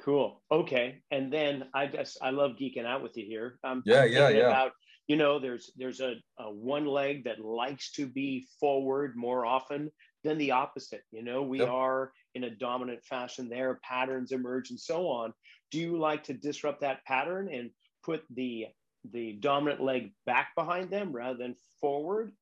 Cool. 0.00 0.42
Okay. 0.50 1.02
And 1.10 1.32
then 1.32 1.64
I 1.74 1.86
guess 1.86 2.16
I 2.20 2.30
love 2.30 2.52
geeking 2.60 2.84
out 2.84 3.02
with 3.02 3.16
you 3.16 3.24
here. 3.24 3.58
Um, 3.64 3.82
yeah, 3.86 4.04
yeah, 4.04 4.28
yeah. 4.28 4.48
About, 4.48 4.72
you 5.08 5.16
know, 5.16 5.38
there's 5.38 5.70
there's 5.76 6.00
a, 6.00 6.16
a 6.38 6.50
one 6.50 6.84
leg 6.86 7.24
that 7.24 7.40
likes 7.40 7.92
to 7.92 8.06
be 8.06 8.46
forward 8.60 9.16
more 9.16 9.46
often 9.46 9.90
than 10.24 10.36
the 10.36 10.50
opposite. 10.50 11.02
You 11.12 11.22
know, 11.22 11.42
we 11.42 11.60
yep. 11.60 11.68
are 11.68 12.12
in 12.34 12.44
a 12.44 12.50
dominant 12.50 13.04
fashion 13.04 13.48
there, 13.48 13.80
patterns 13.82 14.32
emerge 14.32 14.70
and 14.70 14.78
so 14.78 15.08
on. 15.08 15.32
Do 15.70 15.78
you 15.78 15.98
like 15.98 16.24
to 16.24 16.34
disrupt 16.34 16.80
that 16.80 17.04
pattern 17.04 17.48
and 17.52 17.70
put 18.04 18.22
the 18.30 18.66
the 19.12 19.34
dominant 19.34 19.80
leg 19.80 20.12
back 20.24 20.54
behind 20.56 20.90
them 20.90 21.12
rather 21.12 21.38
than 21.38 21.54
forward? 21.80 22.32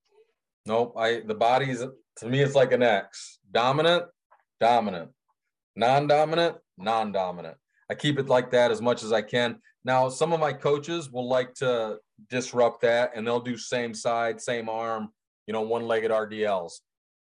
Nope. 0.67 0.95
I 0.97 1.21
the 1.27 1.35
body's 1.35 1.81
to 2.19 2.27
me 2.27 2.41
it's 2.41 2.55
like 2.55 2.73
an 2.73 2.83
X. 2.83 3.39
Dominant, 3.51 4.05
dominant. 4.61 5.11
Non-dominant, 5.77 6.57
non-dominant. 6.79 7.57
I 7.91 7.95
keep 7.95 8.19
it 8.19 8.29
like 8.29 8.53
that 8.53 8.71
as 8.71 8.81
much 8.81 9.03
as 9.03 9.13
I 9.13 9.23
can. 9.23 9.57
Now, 9.85 10.09
some 10.09 10.33
of 10.33 10.39
my 10.39 10.53
coaches 10.53 11.11
will 11.11 11.29
like 11.29 11.53
to 11.55 11.99
disrupt 12.31 12.83
that 12.83 13.11
and 13.15 13.27
they'll 13.27 13.41
do 13.41 13.57
same 13.57 13.93
side, 13.93 14.41
same 14.41 14.69
arm, 14.69 15.09
you 15.47 15.53
know, 15.53 15.63
one-legged 15.63 16.13
RDLs 16.13 16.75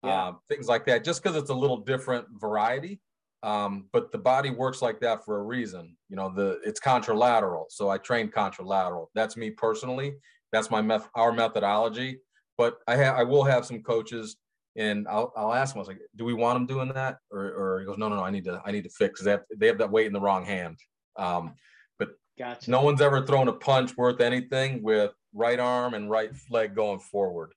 yeah. 0.04 0.28
uh, 0.28 0.34
things 0.50 0.68
like 0.68 0.86
that, 0.86 1.04
just 1.04 1.22
because 1.22 1.36
it's 1.36 1.50
a 1.50 1.56
little 1.56 1.78
different 1.78 2.26
variety. 2.40 3.00
Um, 3.44 3.88
but 3.94 4.12
the 4.12 4.18
body 4.18 4.50
works 4.50 4.82
like 4.82 5.00
that 5.02 5.24
for 5.24 5.40
a 5.40 5.44
reason. 5.44 5.96
You 6.10 6.16
know, 6.16 6.32
the 6.34 6.60
it's 6.66 6.80
contralateral. 6.80 7.66
So 7.70 7.90
I 7.90 7.98
train 7.98 8.30
contralateral. 8.30 9.08
That's 9.14 9.38
me 9.38 9.52
personally. 9.52 10.16
That's 10.52 10.72
my 10.72 10.82
meth 10.82 11.10
our 11.16 11.32
methodology. 11.32 12.20
But 12.58 12.78
I 12.88 12.98
ha- 12.98 13.16
I 13.16 13.24
will 13.24 13.44
have 13.44 13.66
some 13.66 13.84
coaches 13.84 14.38
and 14.78 15.08
I'll, 15.08 15.34
I'll 15.36 15.54
ask 15.54 15.74
them, 15.74 15.80
I 15.80 15.82
was 15.82 15.88
like, 15.88 16.00
do 16.16 16.24
we 16.24 16.36
want 16.36 16.56
them 16.56 16.68
doing 16.68 16.94
that? 16.94 17.18
Or, 17.32 17.42
or 17.42 17.80
he 17.80 17.86
goes, 17.86 17.98
no, 17.98 18.10
no, 18.10 18.16
no, 18.16 18.24
I 18.24 18.30
need 18.30 18.46
to, 18.46 18.62
I 18.64 18.72
need 18.72 18.84
to 18.84 18.90
fix. 18.92 19.22
They 19.22 19.32
have, 19.32 19.44
they 19.56 19.68
have 19.68 19.80
that 19.80 19.92
weight 19.92 20.06
in 20.06 20.14
the 20.14 20.22
wrong 20.22 20.46
hand. 20.46 20.78
Um, 21.18 21.56
but 21.98 22.10
gotcha. 22.38 22.70
no 22.70 22.82
one's 22.82 23.02
ever 23.02 23.26
thrown 23.26 23.48
a 23.48 23.54
punch 23.54 23.98
worth 23.98 24.22
anything 24.22 24.84
with 24.84 25.12
right 25.34 25.60
arm 25.60 25.96
and 25.96 26.12
right 26.12 26.30
leg 26.52 26.76
going 26.76 27.00
forward. 27.00 27.54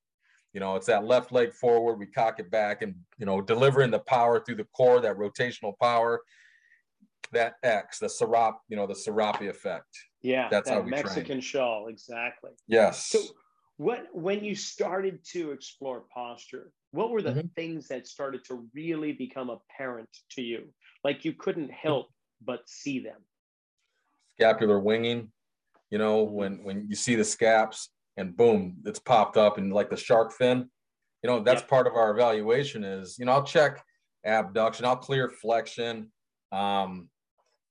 You 0.53 0.61
know, 0.61 0.77
it's 0.77 0.87
that 0.87 1.05
left 1.05 1.31
leg 1.33 1.53
forward. 1.53 1.99
We 1.99 2.07
cock 2.07 2.41
it 2.41 2.51
back 2.51 2.83
and, 2.83 2.95
you 3.19 3.27
know, 3.27 3.41
delivering 3.41 3.91
the 3.91 4.01
power 4.01 4.41
through 4.45 4.57
the 4.57 4.67
core, 4.77 5.01
that 5.01 5.17
rotational 5.17 5.75
power, 5.81 6.23
that 7.33 7.55
X, 7.63 8.01
the 8.01 8.07
Sarap, 8.07 8.55
you 8.69 8.77
know, 8.77 8.87
the 8.87 8.95
Serape 8.95 9.43
effect. 9.43 9.87
Yeah. 10.23 10.49
That's 10.51 10.69
that 10.69 10.75
how 10.75 10.81
we 10.81 10.91
Mexican 10.91 11.25
train. 11.25 11.41
shawl. 11.41 11.87
Exactly. 11.89 12.51
Yes. 12.67 13.07
So 13.07 13.21
what, 13.77 14.07
when 14.13 14.43
you 14.45 14.57
started 14.57 15.21
to 15.33 15.53
explore 15.53 16.05
posture, 16.13 16.73
what 16.91 17.11
were 17.11 17.23
the 17.23 17.31
mm-hmm. 17.31 17.47
things 17.55 17.87
that 17.89 18.09
started 18.09 18.45
to 18.47 18.67
really 18.75 19.13
become 19.13 19.51
apparent 19.51 20.09
to 20.33 20.43
you? 20.43 20.65
Like 21.05 21.25
you 21.25 21.33
couldn't 21.33 21.71
help 21.71 22.09
but 22.45 22.69
see 22.69 22.99
them. 22.99 23.19
Scapular 24.33 24.81
winging, 24.81 25.31
you 25.91 25.99
know, 25.99 26.23
when, 26.25 26.65
when 26.65 26.89
you 26.89 26.97
see 26.97 27.15
the 27.15 27.25
scaps, 27.25 27.91
and 28.17 28.37
boom, 28.37 28.77
it's 28.85 28.99
popped 28.99 29.37
up 29.37 29.59
and 29.59 29.73
like 29.73 29.91
the 29.91 29.97
shark 29.97 30.33
fin. 30.33 30.69
You 31.23 31.31
know, 31.31 31.41
that's 31.41 31.63
part 31.63 31.87
of 31.87 31.95
our 31.95 32.11
evaluation 32.11 32.85
is, 32.85 33.17
you 33.19 33.27
know, 33.27 33.33
I'll 33.33 33.45
check 33.45 33.85
abduction, 34.25 34.87
I'll 34.87 34.97
clear 34.97 35.29
flexion, 35.29 36.11
um, 36.53 37.09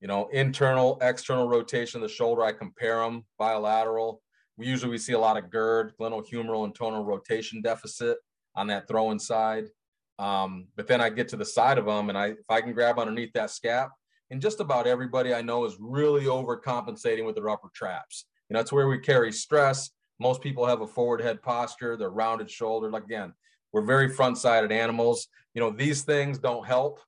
you 0.01 0.08
know, 0.08 0.29
internal, 0.31 0.98
external 1.01 1.48
rotation 1.48 2.01
of 2.01 2.08
the 2.08 2.13
shoulder. 2.13 2.43
I 2.43 2.51
compare 2.51 3.00
them 3.00 3.25
bilateral. 3.38 4.22
We 4.58 4.67
usually 4.67 4.91
we 4.91 4.98
see 4.98 5.13
a 5.13 5.19
lot 5.19 5.38
of 5.38 5.50
GIRD, 5.50 5.93
glenohumeral 6.00 6.65
internal 6.65 7.03
rotation 7.03 7.62
deficit 7.62 8.17
on 8.55 8.67
that 8.67 8.88
throwing 8.88 9.19
side. 9.19 9.65
Um, 10.19 10.67
but 10.75 10.88
then 10.88 11.00
I 11.00 11.10
get 11.10 11.29
to 11.29 11.38
the 11.38 11.46
side 11.46 11.77
of 11.77 11.86
them 11.86 12.10
and 12.10 12.17
I 12.17 12.27
if 12.27 12.50
I 12.50 12.62
can 12.62 12.74
grab 12.74 13.00
underneath 13.00 13.34
that 13.34 13.50
scap, 13.50 13.89
and 14.31 14.41
just 14.41 14.60
about 14.60 14.86
everybody 14.86 15.34
I 15.34 15.41
know 15.41 15.65
is 15.65 15.77
really 15.79 16.25
overcompensating 16.25 17.25
with 17.25 17.36
their 17.36 17.50
upper 17.50 17.69
traps. 17.74 18.25
You 18.50 18.53
know, 18.53 18.60
it's 18.60 18.72
where 18.72 18.88
we 18.88 19.00
carry 19.00 19.31
stress. 19.31 19.91
Most 20.19 20.41
people 20.41 20.65
have 20.65 20.81
a 20.81 20.88
forward 20.88 21.21
head 21.21 21.41
posture, 21.41 21.95
they're 21.97 22.09
rounded 22.09 22.49
shoulder. 22.49 22.89
Like 22.89 23.05
again, 23.05 23.33
we're 23.71 23.81
very 23.85 24.09
front 24.09 24.38
sided 24.38 24.71
animals. 24.71 25.27
You 25.53 25.61
know, 25.61 25.69
these 25.69 26.03
things 26.03 26.38
don't 26.39 26.65
help. 26.65 26.99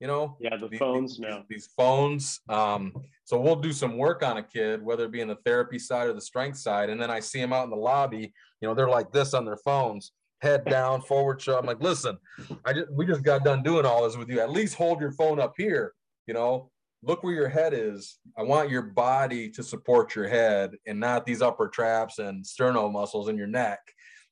you 0.00 0.06
know 0.06 0.36
yeah 0.40 0.54
the 0.58 0.68
phones 0.76 1.18
no 1.18 1.42
these, 1.48 1.68
phones 1.74 2.40
um 2.50 2.92
so 3.24 3.40
we'll 3.40 3.56
do 3.56 3.72
some 3.72 3.96
work 3.96 4.22
on 4.22 4.36
a 4.36 4.42
kid 4.42 4.82
whether 4.84 5.04
it 5.06 5.10
be 5.10 5.22
in 5.22 5.28
the 5.28 5.40
therapy 5.46 5.78
side 5.78 6.06
or 6.06 6.12
the 6.12 6.20
strength 6.20 6.58
side 6.58 6.90
and 6.90 7.00
then 7.00 7.10
i 7.10 7.18
see 7.18 7.40
them 7.40 7.50
out 7.54 7.64
in 7.64 7.70
the 7.70 7.82
lobby 7.90 8.24
you 8.60 8.68
know 8.68 8.74
they're 8.74 8.90
like 8.98 9.10
this 9.10 9.32
on 9.32 9.46
their 9.46 9.56
phones 9.56 10.12
head 10.42 10.62
down 10.66 11.00
forward 11.00 11.40
show 11.40 11.56
i'm 11.58 11.64
like 11.64 11.80
listen 11.80 12.18
i 12.66 12.74
just 12.74 12.90
we 12.92 13.06
just 13.06 13.22
got 13.22 13.42
done 13.42 13.62
doing 13.62 13.86
all 13.86 14.04
this 14.04 14.18
with 14.18 14.28
you 14.28 14.38
at 14.38 14.50
least 14.50 14.74
hold 14.74 15.00
your 15.00 15.12
phone 15.12 15.40
up 15.40 15.54
here 15.56 15.94
you 16.26 16.34
know 16.34 16.70
look 17.06 17.22
where 17.22 17.34
your 17.34 17.48
head 17.48 17.72
is. 17.72 18.18
I 18.36 18.42
want 18.42 18.68
your 18.68 18.82
body 18.82 19.48
to 19.50 19.62
support 19.62 20.14
your 20.14 20.28
head 20.28 20.72
and 20.86 20.98
not 20.98 21.24
these 21.24 21.40
upper 21.40 21.68
traps 21.68 22.18
and 22.18 22.44
sternal 22.44 22.90
muscles 22.90 23.28
in 23.28 23.36
your 23.38 23.46
neck. 23.46 23.78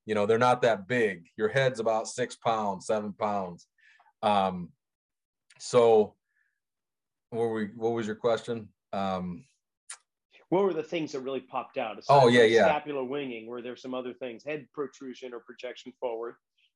You 0.07 0.14
know 0.14 0.26
they're 0.26 0.38
not 0.38 0.61
that 0.62 0.87
big. 0.87 1.26
Your 1.37 1.49
head's 1.49 1.81
about 1.81 2.09
six 2.09 2.37
pounds 2.37 2.87
seven 2.87 3.12
pounds. 3.12 3.66
Um 4.23 4.71
so 5.59 6.14
what 7.31 7.40
were 7.40 7.54
we 7.54 7.66
what 7.76 7.93
was 7.93 8.07
your 8.07 8.16
question? 8.16 8.69
Um 8.93 9.45
what 10.50 10.64
were 10.64 10.75
the 10.75 10.83
things 10.83 11.12
that 11.12 11.21
really 11.21 11.40
popped 11.40 11.78
out? 11.78 11.99
Aside 11.99 12.21
oh 12.23 12.28
yeah 12.28 12.43
yeah. 12.43 12.66
scapular 12.66 13.04
winging 13.04 13.47
were 13.47 13.62
there 13.62 13.76
some 13.76 13.95
other 13.95 14.12
things? 14.12 14.45
Head 14.45 14.66
protrusion 14.75 15.33
or 15.33 15.40
projection 15.40 15.93
forward 15.99 16.35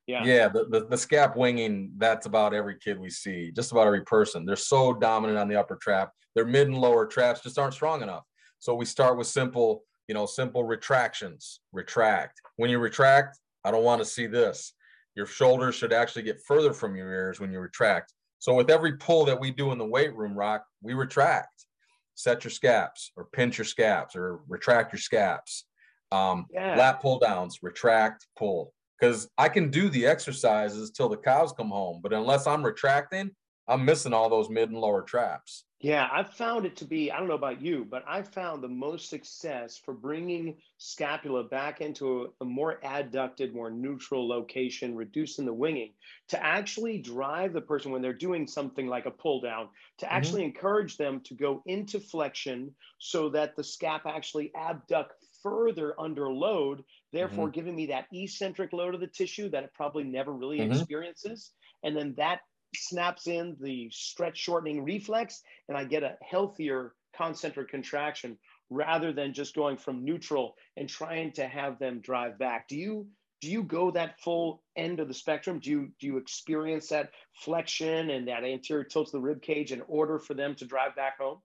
yeah. 0.08 0.24
Yeah 0.24 0.48
the, 0.48 0.64
the, 0.64 0.80
the 0.86 0.96
scap 0.96 1.36
winging 1.36 1.92
that's 1.98 2.26
about 2.26 2.54
every 2.54 2.76
kid 2.78 2.98
we 2.98 3.10
see 3.10 3.52
just 3.54 3.70
about 3.70 3.86
every 3.86 4.02
person. 4.02 4.44
They're 4.44 4.56
so 4.56 4.92
dominant 4.92 5.38
on 5.38 5.48
the 5.48 5.56
upper 5.56 5.76
trap. 5.76 6.10
Their 6.34 6.46
mid 6.46 6.66
and 6.66 6.78
lower 6.78 7.06
traps 7.06 7.42
just 7.42 7.58
aren't 7.58 7.74
strong 7.74 8.02
enough. 8.02 8.24
So 8.58 8.74
we 8.74 8.84
start 8.84 9.16
with 9.16 9.28
simple 9.28 9.84
you 10.08 10.14
know 10.14 10.26
simple 10.26 10.64
retractions. 10.64 11.60
Retract. 11.72 12.40
When 12.56 12.70
you 12.70 12.80
retract 12.80 13.38
i 13.64 13.70
don't 13.70 13.84
want 13.84 14.00
to 14.00 14.04
see 14.04 14.26
this. 14.26 14.72
Your 15.14 15.26
shoulders 15.26 15.74
should 15.74 15.92
actually 15.92 16.22
get 16.22 16.40
further 16.46 16.72
from 16.72 16.96
your 16.96 17.12
ears 17.12 17.40
when 17.40 17.52
you 17.52 17.58
retract. 17.58 18.14
So 18.38 18.54
with 18.54 18.70
every 18.70 18.96
pull 18.96 19.24
that 19.24 19.38
we 19.38 19.50
do 19.50 19.72
in 19.72 19.78
the 19.78 19.84
weight 19.84 20.14
room, 20.14 20.34
Rock, 20.34 20.64
we 20.80 20.94
retract, 20.94 21.66
set 22.14 22.44
your 22.44 22.52
scaps 22.52 23.10
or 23.16 23.26
pinch 23.32 23.58
your 23.58 23.64
scaps 23.64 24.14
or 24.14 24.40
retract 24.48 24.92
your 24.92 25.00
scaps. 25.00 25.64
Um, 26.12 26.46
yeah. 26.52 26.76
Lat 26.76 27.02
pull 27.02 27.18
downs, 27.18 27.58
retract, 27.62 28.26
pull. 28.36 28.72
Because 28.98 29.28
I 29.38 29.48
can 29.48 29.70
do 29.70 29.88
the 29.88 30.06
exercises 30.06 30.90
till 30.90 31.08
the 31.08 31.16
cows 31.16 31.52
come 31.52 31.70
home, 31.70 32.00
but 32.02 32.12
unless 32.12 32.46
I'm 32.46 32.64
retracting, 32.64 33.30
I'm 33.68 33.84
missing 33.84 34.12
all 34.14 34.30
those 34.30 34.48
mid 34.48 34.70
and 34.70 34.80
lower 34.80 35.02
traps. 35.02 35.64
Yeah, 35.80 36.08
I've 36.10 36.32
found 36.32 36.66
it 36.66 36.74
to 36.78 36.84
be, 36.84 37.12
I 37.12 37.20
don't 37.20 37.28
know 37.28 37.34
about 37.34 37.62
you, 37.62 37.86
but 37.88 38.02
I 38.08 38.22
found 38.22 38.64
the 38.64 38.68
most 38.68 39.08
success 39.08 39.78
for 39.78 39.94
bringing 39.94 40.56
scapula 40.78 41.44
back 41.44 41.80
into 41.80 42.22
a, 42.22 42.26
a, 42.40 42.44
more 42.44 42.80
adducted, 42.82 43.54
more 43.54 43.70
neutral 43.70 44.26
location, 44.26 44.96
reducing 44.96 45.44
the 45.44 45.52
winging, 45.52 45.92
to 46.28 46.44
actually 46.44 46.98
drive 46.98 47.52
the 47.52 47.60
person 47.60 47.92
when 47.92 48.02
they're 48.02 48.12
doing 48.12 48.44
something 48.44 48.88
like 48.88 49.06
a 49.06 49.10
pull 49.10 49.40
down, 49.40 49.68
to 49.98 50.06
mm-hmm. 50.06 50.16
actually 50.16 50.42
encourage 50.42 50.96
them 50.96 51.20
to 51.20 51.34
go 51.34 51.62
into 51.66 52.00
flexion 52.00 52.74
so 52.98 53.28
that 53.28 53.54
the 53.54 53.62
scap 53.62 54.00
actually 54.04 54.50
abduct 54.56 55.12
further 55.44 55.94
under 56.00 56.28
load, 56.28 56.82
therefore 57.12 57.46
mm-hmm. 57.46 57.54
giving 57.54 57.76
me 57.76 57.86
that 57.86 58.06
eccentric 58.12 58.72
load 58.72 58.94
of 58.94 59.00
the 59.00 59.06
tissue 59.06 59.48
that 59.50 59.64
it 59.64 59.74
probably 59.74 60.04
never 60.04 60.32
really 60.32 60.58
mm-hmm. 60.58 60.72
experiences. 60.72 61.52
And 61.82 61.96
then 61.96 62.14
that 62.16 62.40
snaps 62.74 63.26
in 63.26 63.56
the 63.60 63.88
stretch 63.90 64.36
shortening 64.36 64.84
reflex 64.84 65.42
and 65.68 65.76
I 65.76 65.84
get 65.84 66.02
a 66.02 66.16
healthier 66.22 66.94
concentric 67.16 67.68
contraction 67.68 68.38
rather 68.70 69.12
than 69.12 69.32
just 69.32 69.54
going 69.54 69.76
from 69.76 70.04
neutral 70.04 70.54
and 70.76 70.88
trying 70.88 71.32
to 71.32 71.46
have 71.46 71.78
them 71.78 72.00
drive 72.00 72.38
back. 72.38 72.68
Do 72.68 72.76
you 72.76 73.06
do 73.40 73.48
you 73.48 73.62
go 73.62 73.90
that 73.92 74.20
full 74.20 74.62
end 74.76 74.98
of 74.98 75.08
the 75.08 75.14
spectrum? 75.14 75.60
Do 75.60 75.70
you 75.70 75.92
do 76.00 76.06
you 76.06 76.16
experience 76.16 76.88
that 76.88 77.10
flexion 77.34 78.10
and 78.10 78.28
that 78.28 78.44
anterior 78.44 78.84
tilt 78.84 79.06
to 79.06 79.12
the 79.12 79.20
rib 79.20 79.42
cage 79.42 79.72
in 79.72 79.82
order 79.86 80.18
for 80.18 80.34
them 80.34 80.54
to 80.56 80.64
drive 80.64 80.96
back 80.96 81.18
home? 81.18 81.38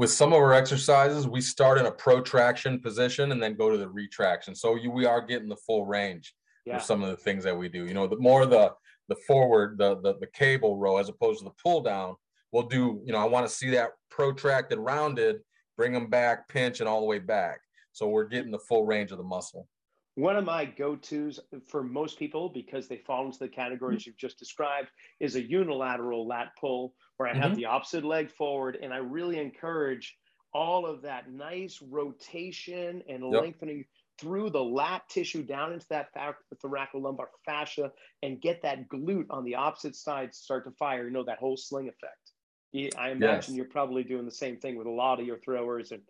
With 0.00 0.10
some 0.10 0.32
of 0.32 0.38
our 0.38 0.54
exercises, 0.54 1.28
we 1.28 1.42
start 1.42 1.76
in 1.76 1.84
a 1.84 1.90
protraction 1.90 2.80
position 2.80 3.32
and 3.32 3.42
then 3.42 3.54
go 3.54 3.68
to 3.68 3.76
the 3.76 3.86
retraction. 3.86 4.54
So 4.54 4.76
you, 4.76 4.90
we 4.90 5.04
are 5.04 5.20
getting 5.20 5.50
the 5.50 5.56
full 5.56 5.84
range 5.84 6.32
yeah. 6.64 6.78
for 6.78 6.82
some 6.82 7.02
of 7.02 7.10
the 7.10 7.18
things 7.18 7.44
that 7.44 7.54
we 7.54 7.68
do. 7.68 7.84
You 7.84 7.92
know, 7.92 8.06
the 8.06 8.16
more 8.16 8.46
the 8.46 8.72
the 9.10 9.16
forward, 9.26 9.76
the, 9.76 10.00
the, 10.00 10.14
the 10.18 10.28
cable 10.28 10.78
row 10.78 10.96
as 10.96 11.10
opposed 11.10 11.40
to 11.40 11.44
the 11.44 11.50
pull 11.62 11.82
down. 11.82 12.16
We'll 12.50 12.62
do, 12.62 13.02
you 13.04 13.12
know, 13.12 13.18
I 13.18 13.26
want 13.26 13.46
to 13.46 13.54
see 13.54 13.68
that 13.72 13.90
protracted, 14.10 14.78
rounded, 14.78 15.40
bring 15.76 15.92
them 15.92 16.08
back, 16.08 16.48
pinch, 16.48 16.80
and 16.80 16.88
all 16.88 17.00
the 17.00 17.06
way 17.06 17.18
back. 17.18 17.60
So 17.92 18.08
we're 18.08 18.24
getting 18.24 18.52
the 18.52 18.58
full 18.58 18.86
range 18.86 19.12
of 19.12 19.18
the 19.18 19.24
muscle. 19.24 19.68
One 20.14 20.36
of 20.36 20.44
my 20.46 20.64
go-tos 20.64 21.40
for 21.68 21.82
most 21.82 22.18
people, 22.18 22.48
because 22.48 22.88
they 22.88 23.02
fall 23.06 23.26
into 23.26 23.38
the 23.38 23.48
categories 23.48 24.06
you've 24.06 24.16
just 24.16 24.38
described, 24.38 24.88
is 25.18 25.36
a 25.36 25.42
unilateral 25.42 26.26
lat 26.26 26.52
pull 26.58 26.94
where 27.20 27.28
I 27.28 27.34
have 27.36 27.50
mm-hmm. 27.50 27.56
the 27.56 27.66
opposite 27.66 28.02
leg 28.02 28.30
forward, 28.30 28.78
and 28.80 28.94
I 28.94 28.96
really 28.96 29.38
encourage 29.38 30.16
all 30.54 30.86
of 30.86 31.02
that 31.02 31.30
nice 31.30 31.78
rotation 31.82 33.02
and 33.10 33.30
yep. 33.30 33.42
lengthening 33.42 33.84
through 34.18 34.48
the 34.48 34.64
lat 34.64 35.02
tissue 35.10 35.42
down 35.42 35.74
into 35.74 35.84
that 35.90 36.06
thoracolumbar 36.16 37.26
fascia 37.44 37.92
and 38.22 38.40
get 38.40 38.62
that 38.62 38.88
glute 38.88 39.26
on 39.28 39.44
the 39.44 39.54
opposite 39.54 39.96
side 39.96 40.34
start 40.34 40.64
to 40.64 40.70
fire. 40.78 41.04
You 41.04 41.10
know, 41.10 41.22
that 41.24 41.36
whole 41.36 41.58
sling 41.58 41.90
effect. 41.90 42.96
I 42.98 43.10
imagine 43.10 43.20
yes. 43.20 43.50
you're 43.50 43.66
probably 43.66 44.02
doing 44.02 44.24
the 44.24 44.32
same 44.32 44.56
thing 44.56 44.78
with 44.78 44.86
a 44.86 44.90
lot 44.90 45.20
of 45.20 45.26
your 45.26 45.40
throwers 45.40 45.92
and, 45.92 46.00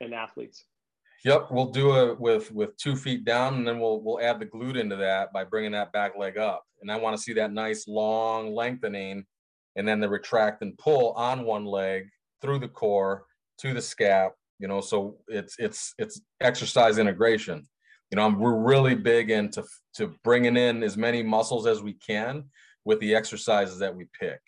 and 0.00 0.14
athletes. 0.14 0.66
Yep, 1.24 1.48
we'll 1.50 1.72
do 1.72 2.10
it 2.10 2.20
with 2.20 2.52
with 2.52 2.76
two 2.76 2.94
feet 2.94 3.24
down, 3.24 3.54
and 3.54 3.66
then 3.66 3.80
we'll 3.80 4.00
we'll 4.02 4.20
add 4.20 4.38
the 4.38 4.46
glute 4.46 4.78
into 4.78 4.94
that 4.96 5.32
by 5.32 5.42
bringing 5.42 5.72
that 5.72 5.90
back 5.92 6.16
leg 6.16 6.38
up. 6.38 6.64
And 6.80 6.92
I 6.92 6.96
want 6.96 7.16
to 7.16 7.22
see 7.22 7.32
that 7.32 7.52
nice 7.52 7.88
long 7.88 8.54
lengthening, 8.54 9.26
and 9.76 9.86
then 9.86 10.00
the 10.00 10.08
retract 10.08 10.62
and 10.62 10.76
pull 10.78 11.12
on 11.12 11.44
one 11.44 11.64
leg 11.64 12.08
through 12.42 12.58
the 12.58 12.68
core 12.68 13.24
to 13.58 13.74
the 13.74 13.80
scap, 13.80 14.30
you 14.58 14.68
know 14.68 14.80
so 14.80 15.16
it's 15.28 15.56
it's 15.58 15.94
it's 15.98 16.20
exercise 16.40 16.98
integration. 16.98 17.66
You 18.10 18.16
know 18.16 18.28
we're 18.28 18.58
really 18.58 18.94
big 18.94 19.30
into 19.30 19.64
to 19.94 20.14
bringing 20.24 20.56
in 20.56 20.82
as 20.82 20.96
many 20.96 21.22
muscles 21.22 21.66
as 21.66 21.82
we 21.82 21.94
can 21.94 22.44
with 22.84 23.00
the 23.00 23.14
exercises 23.14 23.78
that 23.78 23.94
we 23.94 24.06
pick. 24.18 24.40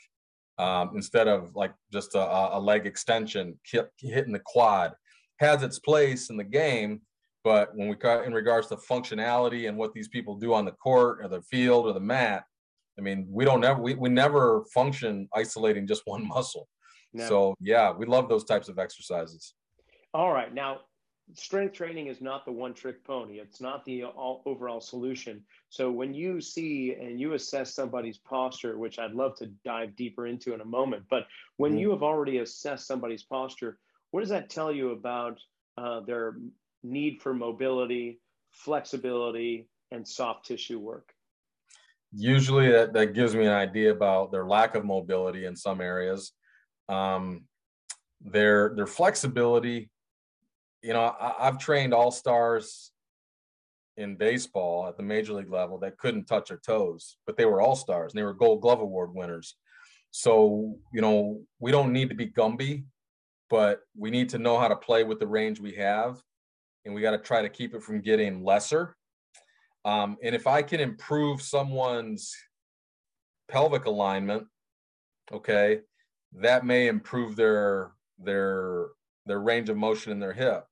Um, 0.59 0.93
instead 0.95 1.29
of 1.29 1.55
like 1.55 1.73
just 1.93 2.15
a, 2.15 2.57
a 2.57 2.61
leg 2.61 2.87
extension 2.87 3.59
hitting 3.99 4.33
the 4.33 4.43
quad 4.45 4.93
has 5.39 5.63
its 5.63 5.79
place 5.79 6.31
in 6.31 6.37
the 6.37 6.45
game 6.45 7.01
but 7.45 7.75
when 7.75 7.89
we 7.89 7.97
in 8.25 8.33
regards 8.33 8.69
to 8.69 8.77
functionality 8.77 9.69
and 9.69 9.77
what 9.77 9.93
these 9.93 10.09
people 10.09 10.37
do 10.37 10.55
on 10.55 10.65
the 10.65 10.73
court 10.73 11.19
or 11.23 11.29
the 11.29 11.43
field 11.43 11.87
or 11.87 11.93
the 11.93 12.01
mat 12.01 12.45
i 12.99 13.01
mean 13.01 13.27
we 13.29 13.45
don't 13.45 13.65
ever 13.65 13.81
we, 13.81 13.95
we 13.95 14.09
never 14.09 14.65
function 14.75 15.29
isolating 15.35 15.87
just 15.87 16.03
one 16.07 16.27
muscle 16.35 16.69
no. 17.13 17.29
so 17.29 17.55
yeah 17.61 17.93
we 17.93 18.07
love 18.07 18.29
those 18.29 18.45
types 18.45 18.69
of 18.69 18.79
exercises 18.79 19.55
all 20.15 20.33
right. 20.33 20.53
Now, 20.53 20.81
strength 21.35 21.73
training 21.73 22.09
is 22.09 22.21
not 22.21 22.45
the 22.45 22.53
one 22.53 22.75
trick 22.75 23.03
pony. 23.05 23.39
It's 23.39 23.61
not 23.61 23.85
the 23.85 24.05
all, 24.05 24.43
overall 24.45 24.81
solution. 24.81 25.43
So 25.71 25.91
when 25.91 26.13
you 26.13 26.41
see 26.41 26.95
and 27.01 27.19
you 27.19 27.33
assess 27.33 27.75
somebody's 27.75 28.19
posture, 28.19 28.77
which 28.77 28.99
I'd 28.99 29.13
love 29.13 29.37
to 29.37 29.47
dive 29.65 29.97
deeper 29.97 30.27
into 30.27 30.53
in 30.53 30.61
a 30.61 30.67
moment, 30.67 31.05
but 31.09 31.27
when 31.57 31.73
mm-hmm. 31.73 31.81
you 31.81 31.91
have 31.91 32.03
already 32.03 32.39
assessed 32.39 32.87
somebody's 32.87 33.23
posture, 33.23 33.79
what 34.11 34.21
does 34.21 34.29
that 34.29 34.51
tell 34.51 34.71
you 34.71 34.91
about 34.91 35.39
uh, 35.79 36.01
their 36.01 36.37
need 36.83 37.23
for 37.23 37.33
mobility, 37.33 38.21
flexibility, 38.51 39.67
and 39.91 40.07
soft 40.07 40.45
tissue 40.45 40.79
work? 40.79 41.15
Usually 42.15 42.71
that, 42.71 42.93
that 42.93 43.15
gives 43.15 43.35
me 43.35 43.47
an 43.47 43.53
idea 43.53 43.93
about 43.93 44.31
their 44.33 44.45
lack 44.45 44.75
of 44.75 44.85
mobility 44.85 45.47
in 45.47 45.57
some 45.57 45.81
areas. 45.81 46.33
Um, 46.89 47.45
their 48.21 48.75
their 48.77 48.87
flexibility 48.87 49.91
you 50.83 50.93
know, 50.93 51.15
I, 51.19 51.45
have 51.45 51.59
trained 51.59 51.95
all 51.95 52.11
stars 52.11 52.91
in 53.97 54.17
baseball 54.17 54.89
at 54.89 54.97
the 54.97 55.03
major 55.03 55.35
league 55.35 55.51
level 55.51 55.79
that 55.79 55.99
couldn't 55.99 56.25
touch 56.25 56.49
their 56.49 56.61
toes, 56.65 57.17
but 57.27 57.37
they 57.37 57.45
were 57.45 57.61
all 57.61 57.77
stars 57.77 58.13
and 58.13 58.19
they 58.19 58.25
were 58.25 58.35
Gold 58.35 58.63
Glove 58.63 58.81
Award 58.81 59.15
winners. 59.15 59.55
So 60.11 60.77
you 60.93 61.01
know, 61.01 61.41
we 61.61 61.71
don't 61.71 61.93
need 61.93 62.09
to 62.11 62.15
be 62.15 62.27
Gumby, 62.27 62.85
but 63.49 63.81
we 63.97 64.11
need 64.11 64.29
to 64.31 64.39
know 64.39 64.59
how 64.59 64.69
to 64.69 64.77
play 64.77 65.05
with 65.05 65.21
the 65.21 65.27
range 65.27 65.61
we 65.61 65.73
have, 65.75 66.21
and 66.85 66.95
we 66.95 67.01
got 67.01 67.13
to 67.13 67.19
try 67.19 67.43
to 67.43 67.49
keep 67.49 67.75
it 67.75 67.83
from 67.83 68.01
getting 68.01 68.45
lesser. 68.45 68.97
Um, 69.85 70.17
and 70.23 70.35
if 70.35 70.47
I 70.47 70.63
can 70.63 70.81
improve 70.81 71.43
someone's 71.43 72.35
pelvic 73.49 73.87
alignment, 73.87 74.47
okay, 75.33 75.81
that 76.35 76.65
may 76.65 76.89
improve 76.89 77.37
their 77.37 77.93
their 78.19 78.87
their 79.27 79.41
range 79.41 79.69
of 79.69 79.77
motion 79.77 80.13
in 80.13 80.21
their 80.21 80.33
hip 80.33 80.65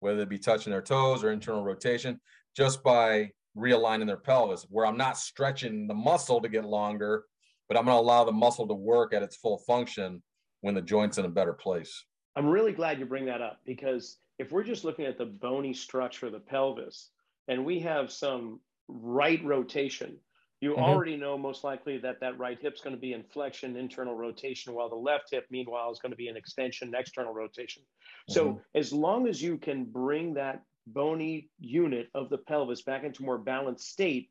whether 0.00 0.20
it 0.20 0.28
be 0.28 0.38
touching 0.38 0.70
their 0.70 0.82
toes 0.82 1.24
or 1.24 1.32
internal 1.32 1.64
rotation, 1.64 2.20
just 2.56 2.82
by 2.82 3.30
realigning 3.56 4.06
their 4.06 4.16
pelvis, 4.16 4.66
where 4.70 4.86
I'm 4.86 4.96
not 4.96 5.18
stretching 5.18 5.86
the 5.86 5.94
muscle 5.94 6.40
to 6.40 6.48
get 6.48 6.64
longer, 6.64 7.24
but 7.68 7.76
I'm 7.76 7.84
going 7.84 7.96
to 7.96 8.00
allow 8.00 8.24
the 8.24 8.32
muscle 8.32 8.68
to 8.68 8.74
work 8.74 9.14
at 9.14 9.22
its 9.22 9.36
full 9.36 9.58
function 9.58 10.22
when 10.60 10.74
the 10.74 10.82
joint's 10.82 11.18
in 11.18 11.24
a 11.24 11.28
better 11.30 11.52
place. 11.52 12.04
I'm 12.36 12.46
really 12.46 12.72
glad 12.72 12.98
you 12.98 13.06
bring 13.06 13.24
that 13.26 13.40
up 13.40 13.60
because 13.64 14.18
if 14.38 14.52
we're 14.52 14.62
just 14.62 14.84
looking 14.84 15.06
at 15.06 15.16
the 15.16 15.24
bony 15.24 15.72
structure 15.72 16.26
of 16.26 16.32
the 16.32 16.40
pelvis 16.40 17.10
and 17.48 17.64
we 17.64 17.80
have 17.80 18.10
some 18.10 18.60
right 18.88 19.44
rotation, 19.44 20.16
you 20.60 20.70
mm-hmm. 20.70 20.82
already 20.82 21.16
know 21.16 21.36
most 21.36 21.64
likely 21.64 21.98
that 21.98 22.20
that 22.20 22.38
right 22.38 22.58
hip's 22.60 22.80
going 22.80 22.94
to 22.94 23.00
be 23.00 23.12
in 23.12 23.22
flexion, 23.22 23.76
internal 23.76 24.14
rotation, 24.14 24.72
while 24.72 24.88
the 24.88 24.96
left 24.96 25.30
hip, 25.30 25.46
meanwhile, 25.50 25.90
is 25.90 25.98
going 25.98 26.12
to 26.12 26.16
be 26.16 26.28
an 26.28 26.36
extension, 26.36 26.94
external 26.96 27.34
rotation. 27.34 27.82
Mm-hmm. 27.82 28.34
So 28.34 28.60
as 28.74 28.92
long 28.92 29.28
as 29.28 29.42
you 29.42 29.58
can 29.58 29.84
bring 29.84 30.34
that 30.34 30.62
bony 30.86 31.50
unit 31.58 32.08
of 32.14 32.30
the 32.30 32.38
pelvis 32.38 32.82
back 32.82 33.04
into 33.04 33.24
more 33.24 33.38
balanced 33.38 33.88
state, 33.88 34.30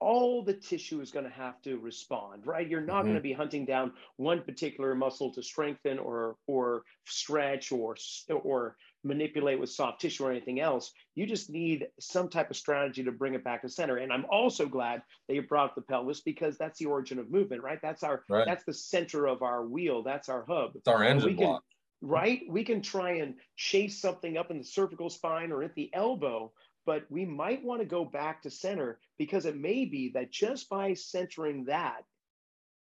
all 0.00 0.44
the 0.44 0.54
tissue 0.54 1.00
is 1.00 1.10
going 1.10 1.24
to 1.24 1.30
have 1.30 1.60
to 1.62 1.76
respond, 1.78 2.46
right? 2.46 2.68
You're 2.68 2.80
not 2.80 2.98
mm-hmm. 2.98 3.06
going 3.06 3.14
to 3.16 3.20
be 3.20 3.32
hunting 3.32 3.64
down 3.64 3.92
one 4.16 4.42
particular 4.42 4.94
muscle 4.94 5.32
to 5.34 5.42
strengthen 5.42 5.98
or 5.98 6.36
or 6.46 6.82
stretch 7.04 7.72
or 7.72 7.96
or 8.30 8.76
manipulate 9.04 9.60
with 9.60 9.70
soft 9.70 10.00
tissue 10.00 10.24
or 10.24 10.30
anything 10.30 10.60
else. 10.60 10.92
You 11.14 11.26
just 11.26 11.50
need 11.50 11.86
some 12.00 12.28
type 12.28 12.50
of 12.50 12.56
strategy 12.56 13.04
to 13.04 13.12
bring 13.12 13.34
it 13.34 13.44
back 13.44 13.62
to 13.62 13.68
center. 13.68 13.98
And 13.98 14.12
I'm 14.12 14.26
also 14.30 14.66
glad 14.66 15.02
that 15.28 15.34
you 15.34 15.42
brought 15.42 15.70
up 15.70 15.74
the 15.74 15.82
pelvis 15.82 16.20
because 16.20 16.58
that's 16.58 16.78
the 16.78 16.86
origin 16.86 17.18
of 17.18 17.30
movement, 17.30 17.62
right? 17.62 17.78
That's 17.82 18.02
our 18.02 18.24
right. 18.28 18.44
that's 18.46 18.64
the 18.64 18.74
center 18.74 19.26
of 19.26 19.42
our 19.42 19.66
wheel. 19.66 20.02
That's 20.02 20.28
our 20.28 20.44
hub. 20.48 20.72
It's 20.74 20.88
our 20.88 21.02
engine 21.02 21.36
block. 21.36 21.62
right? 22.00 22.42
We 22.48 22.64
can 22.64 22.82
try 22.82 23.12
and 23.14 23.34
chase 23.56 24.00
something 24.00 24.36
up 24.36 24.50
in 24.50 24.58
the 24.58 24.64
cervical 24.64 25.10
spine 25.10 25.52
or 25.52 25.62
at 25.62 25.74
the 25.74 25.90
elbow, 25.94 26.52
but 26.86 27.04
we 27.10 27.24
might 27.24 27.64
want 27.64 27.80
to 27.80 27.86
go 27.86 28.04
back 28.04 28.42
to 28.42 28.50
center 28.50 28.98
because 29.18 29.46
it 29.46 29.56
may 29.56 29.84
be 29.84 30.10
that 30.14 30.30
just 30.30 30.68
by 30.68 30.94
centering 30.94 31.64
that, 31.64 32.02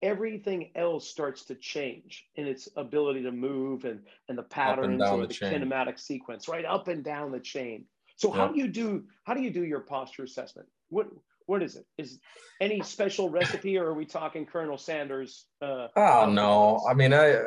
everything 0.04 0.70
else 0.76 1.08
starts 1.08 1.46
to 1.46 1.56
change 1.56 2.26
in 2.36 2.46
its 2.46 2.68
ability 2.76 3.24
to 3.24 3.32
move 3.32 3.86
and, 3.86 4.02
and 4.28 4.38
the 4.38 4.44
patterns 4.44 5.02
and 5.02 5.24
the, 5.24 5.28
the 5.28 5.34
kinematic 5.34 5.98
sequence, 5.98 6.48
right? 6.48 6.66
Up 6.66 6.90
and 6.90 7.04
down 7.04 7.32
the 7.32 7.40
chain. 7.40 7.86
So 8.18 8.30
how 8.30 8.48
do 8.48 8.60
you 8.60 8.68
do 8.68 9.06
how 9.24 9.34
do 9.34 9.42
you 9.42 9.50
do 9.50 9.64
your 9.64 9.80
posture 9.80 10.24
assessment? 10.24 10.68
What 10.90 11.08
what 11.46 11.64
is 11.64 11.76
it? 11.76 11.86
Is 11.98 12.20
any 12.62 12.82
special 12.82 13.30
recipe, 13.30 13.78
or 13.78 13.88
are 13.88 13.94
we 13.94 14.06
talking 14.06 14.46
Colonel 14.46 14.78
Sanders? 14.78 15.46
Uh, 15.62 15.88
oh 15.96 16.30
no, 16.30 16.82
I 16.88 16.94
mean 16.94 17.14
I, 17.14 17.42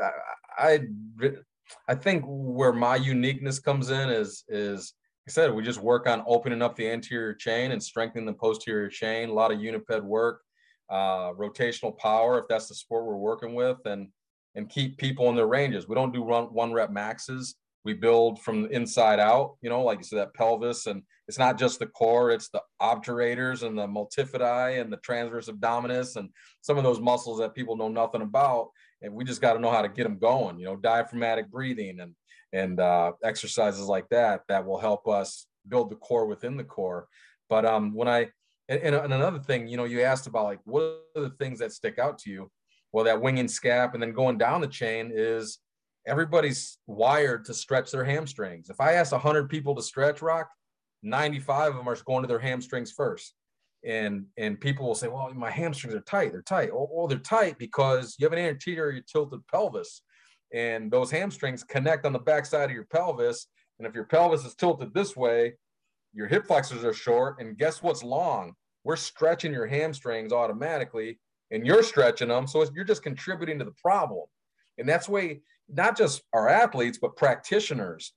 I 0.59 0.81
I 1.89 1.95
think 1.95 2.25
where 2.27 2.73
my 2.73 2.97
uniqueness 2.97 3.59
comes 3.59 3.91
in 3.91 4.11
is 4.11 4.45
is 4.49 4.93
I 5.29 5.31
said 5.31 5.55
we 5.55 5.63
just 5.63 5.81
work 5.81 6.09
on 6.09 6.25
opening 6.27 6.63
up 6.63 6.77
the 6.77 6.91
anterior 6.91 7.35
chain 7.35 7.73
and 7.73 7.83
strengthening 7.83 8.27
the 8.27 8.33
posterior 8.33 8.89
chain. 8.89 9.29
A 9.29 9.33
lot 9.33 9.53
of 9.53 9.61
uniped 9.61 10.03
work, 10.03 10.43
uh, 10.89 11.33
rotational 11.33 11.97
power 11.97 12.39
if 12.39 12.45
that's 12.49 12.69
the 12.69 12.75
sport 12.75 13.07
we're 13.07 13.17
working 13.17 13.55
with, 13.55 13.79
and 13.87 14.09
and 14.55 14.71
keep 14.71 14.97
people 14.97 15.29
in 15.29 15.37
their 15.37 15.47
ranges. 15.47 15.87
We 15.87 15.95
don't 15.95 16.13
do 16.13 16.25
run 16.25 16.45
one 16.47 16.73
rep 16.73 16.91
maxes. 16.91 17.57
We 17.85 17.93
build 17.93 18.41
from 18.41 18.63
the 18.63 18.69
inside 18.71 19.21
out. 19.21 19.57
You 19.61 19.71
know, 19.71 19.83
like 19.83 19.99
you 19.99 20.05
said, 20.05 20.19
that 20.19 20.35
pelvis, 20.35 20.87
and 20.87 21.03
it's 21.29 21.39
not 21.39 21.59
just 21.59 21.79
the 21.79 21.87
core; 21.87 22.31
it's 22.31 22.49
the 22.49 22.63
obturators 22.81 23.63
and 23.63 23.79
the 23.79 23.87
multifidi 23.87 24.81
and 24.81 24.93
the 24.93 24.97
transverse 24.99 25.49
abdominis 25.49 26.17
and 26.17 26.31
some 26.63 26.79
of 26.79 26.85
those 26.85 27.01
muscles 27.01 27.39
that 27.39 27.55
people 27.55 27.77
know 27.77 27.89
nothing 27.89 28.23
about. 28.23 28.71
And 29.03 29.13
we 29.13 29.25
just 29.25 29.41
got 29.41 29.53
to 29.53 29.61
know 29.61 29.71
how 29.71 29.83
to 29.83 29.89
get 29.89 30.05
them 30.05 30.19
going. 30.19 30.59
You 30.59 30.67
know, 30.67 30.77
diaphragmatic 30.77 31.51
breathing 31.51 32.01
and 32.01 32.15
and 32.53 32.81
uh, 32.81 33.13
exercises 33.23 33.87
like 33.87 34.09
that 34.09 34.43
that 34.49 34.65
will 34.65 34.79
help 34.79 35.07
us 35.07 35.47
build 35.69 35.91
the 35.91 35.97
core 35.97 36.27
within 36.27 36.57
the 36.57 36.65
core. 36.65 37.07
But 37.49 37.65
um, 37.65 37.95
when 37.95 38.09
I 38.09 38.29
and, 38.69 38.81
and, 38.83 39.13
another 39.13 39.39
thing, 39.39 39.69
you 39.69 39.77
know, 39.77 39.85
you 39.85 40.03
asked 40.03 40.27
about 40.27 40.45
like 40.45 40.61
what 40.65 41.05
are 41.17 41.23
the 41.23 41.35
things 41.39 41.59
that 41.61 41.73
stick 41.73 41.99
out 41.99 42.19
to 42.21 42.31
you? 42.31 42.51
Well, 42.93 43.05
that 43.05 43.21
wing 43.21 43.39
and 43.39 43.49
scap, 43.49 43.95
and 43.95 44.03
then 44.03 44.13
going 44.13 44.39
down 44.39 44.61
the 44.61 44.67
chain 44.67 45.13
is 45.15 45.59
everybody's 46.07 46.79
wired 46.87 47.45
to 47.45 47.55
stretch 47.55 47.91
their 47.91 48.05
hamstrings. 48.05 48.71
If 48.71 48.81
I 48.81 48.93
ask 48.93 49.13
100 49.13 49.49
people 49.51 49.75
to 49.75 49.83
stretch 49.83 50.23
rock, 50.23 50.49
95 51.03 51.71
of 51.71 51.77
them 51.77 51.89
are 51.89 51.97
going 52.05 52.23
to 52.23 52.29
their 52.29 52.39
hamstrings 52.39 52.93
first. 52.93 53.35
And 53.85 54.27
and 54.37 54.61
people 54.61 54.87
will 54.87 54.95
say, 54.95 55.09
well, 55.09 55.33
my 55.35 55.51
hamstrings 55.51 55.95
are 55.95 56.01
tight. 56.01 56.33
They're 56.33 56.43
tight. 56.43 56.71
Oh, 56.73 56.89
oh 56.93 57.07
they're 57.07 57.19
tight 57.19 57.59
because 57.59 58.17
you 58.19 58.25
have 58.25 58.33
an 58.33 58.39
anterior 58.39 59.01
tilted 59.01 59.47
pelvis, 59.47 60.03
and 60.53 60.91
those 60.91 61.11
hamstrings 61.11 61.63
connect 61.63 62.05
on 62.05 62.13
the 62.13 62.19
backside 62.19 62.71
of 62.71 62.75
your 62.75 62.87
pelvis. 62.87 63.47
And 63.79 63.87
if 63.87 63.95
your 63.95 64.05
pelvis 64.05 64.45
is 64.45 64.55
tilted 64.55 64.95
this 64.95 65.15
way, 65.15 65.55
your 66.17 66.27
hip 66.27 66.47
flexors 66.47 66.83
are 66.83 66.95
short, 66.95 67.37
and 67.41 67.59
guess 67.59 67.83
what's 67.83 68.03
long? 68.03 68.55
We're 68.85 68.97
stretching 68.97 69.53
your 69.53 69.67
hamstrings 69.67 70.33
automatically, 70.33 71.19
and 71.51 71.67
you're 71.67 71.83
stretching 71.83 72.29
them. 72.29 72.47
So 72.47 72.67
you're 72.75 72.85
just 72.85 73.03
contributing 73.03 73.59
to 73.59 73.65
the 73.65 73.75
problem. 73.83 74.25
And 74.79 74.89
that's 74.89 75.09
way 75.09 75.43
not 75.69 75.97
just 75.97 76.23
our 76.33 76.49
athletes, 76.49 76.99
but 77.01 77.17
practitioners. 77.17 78.13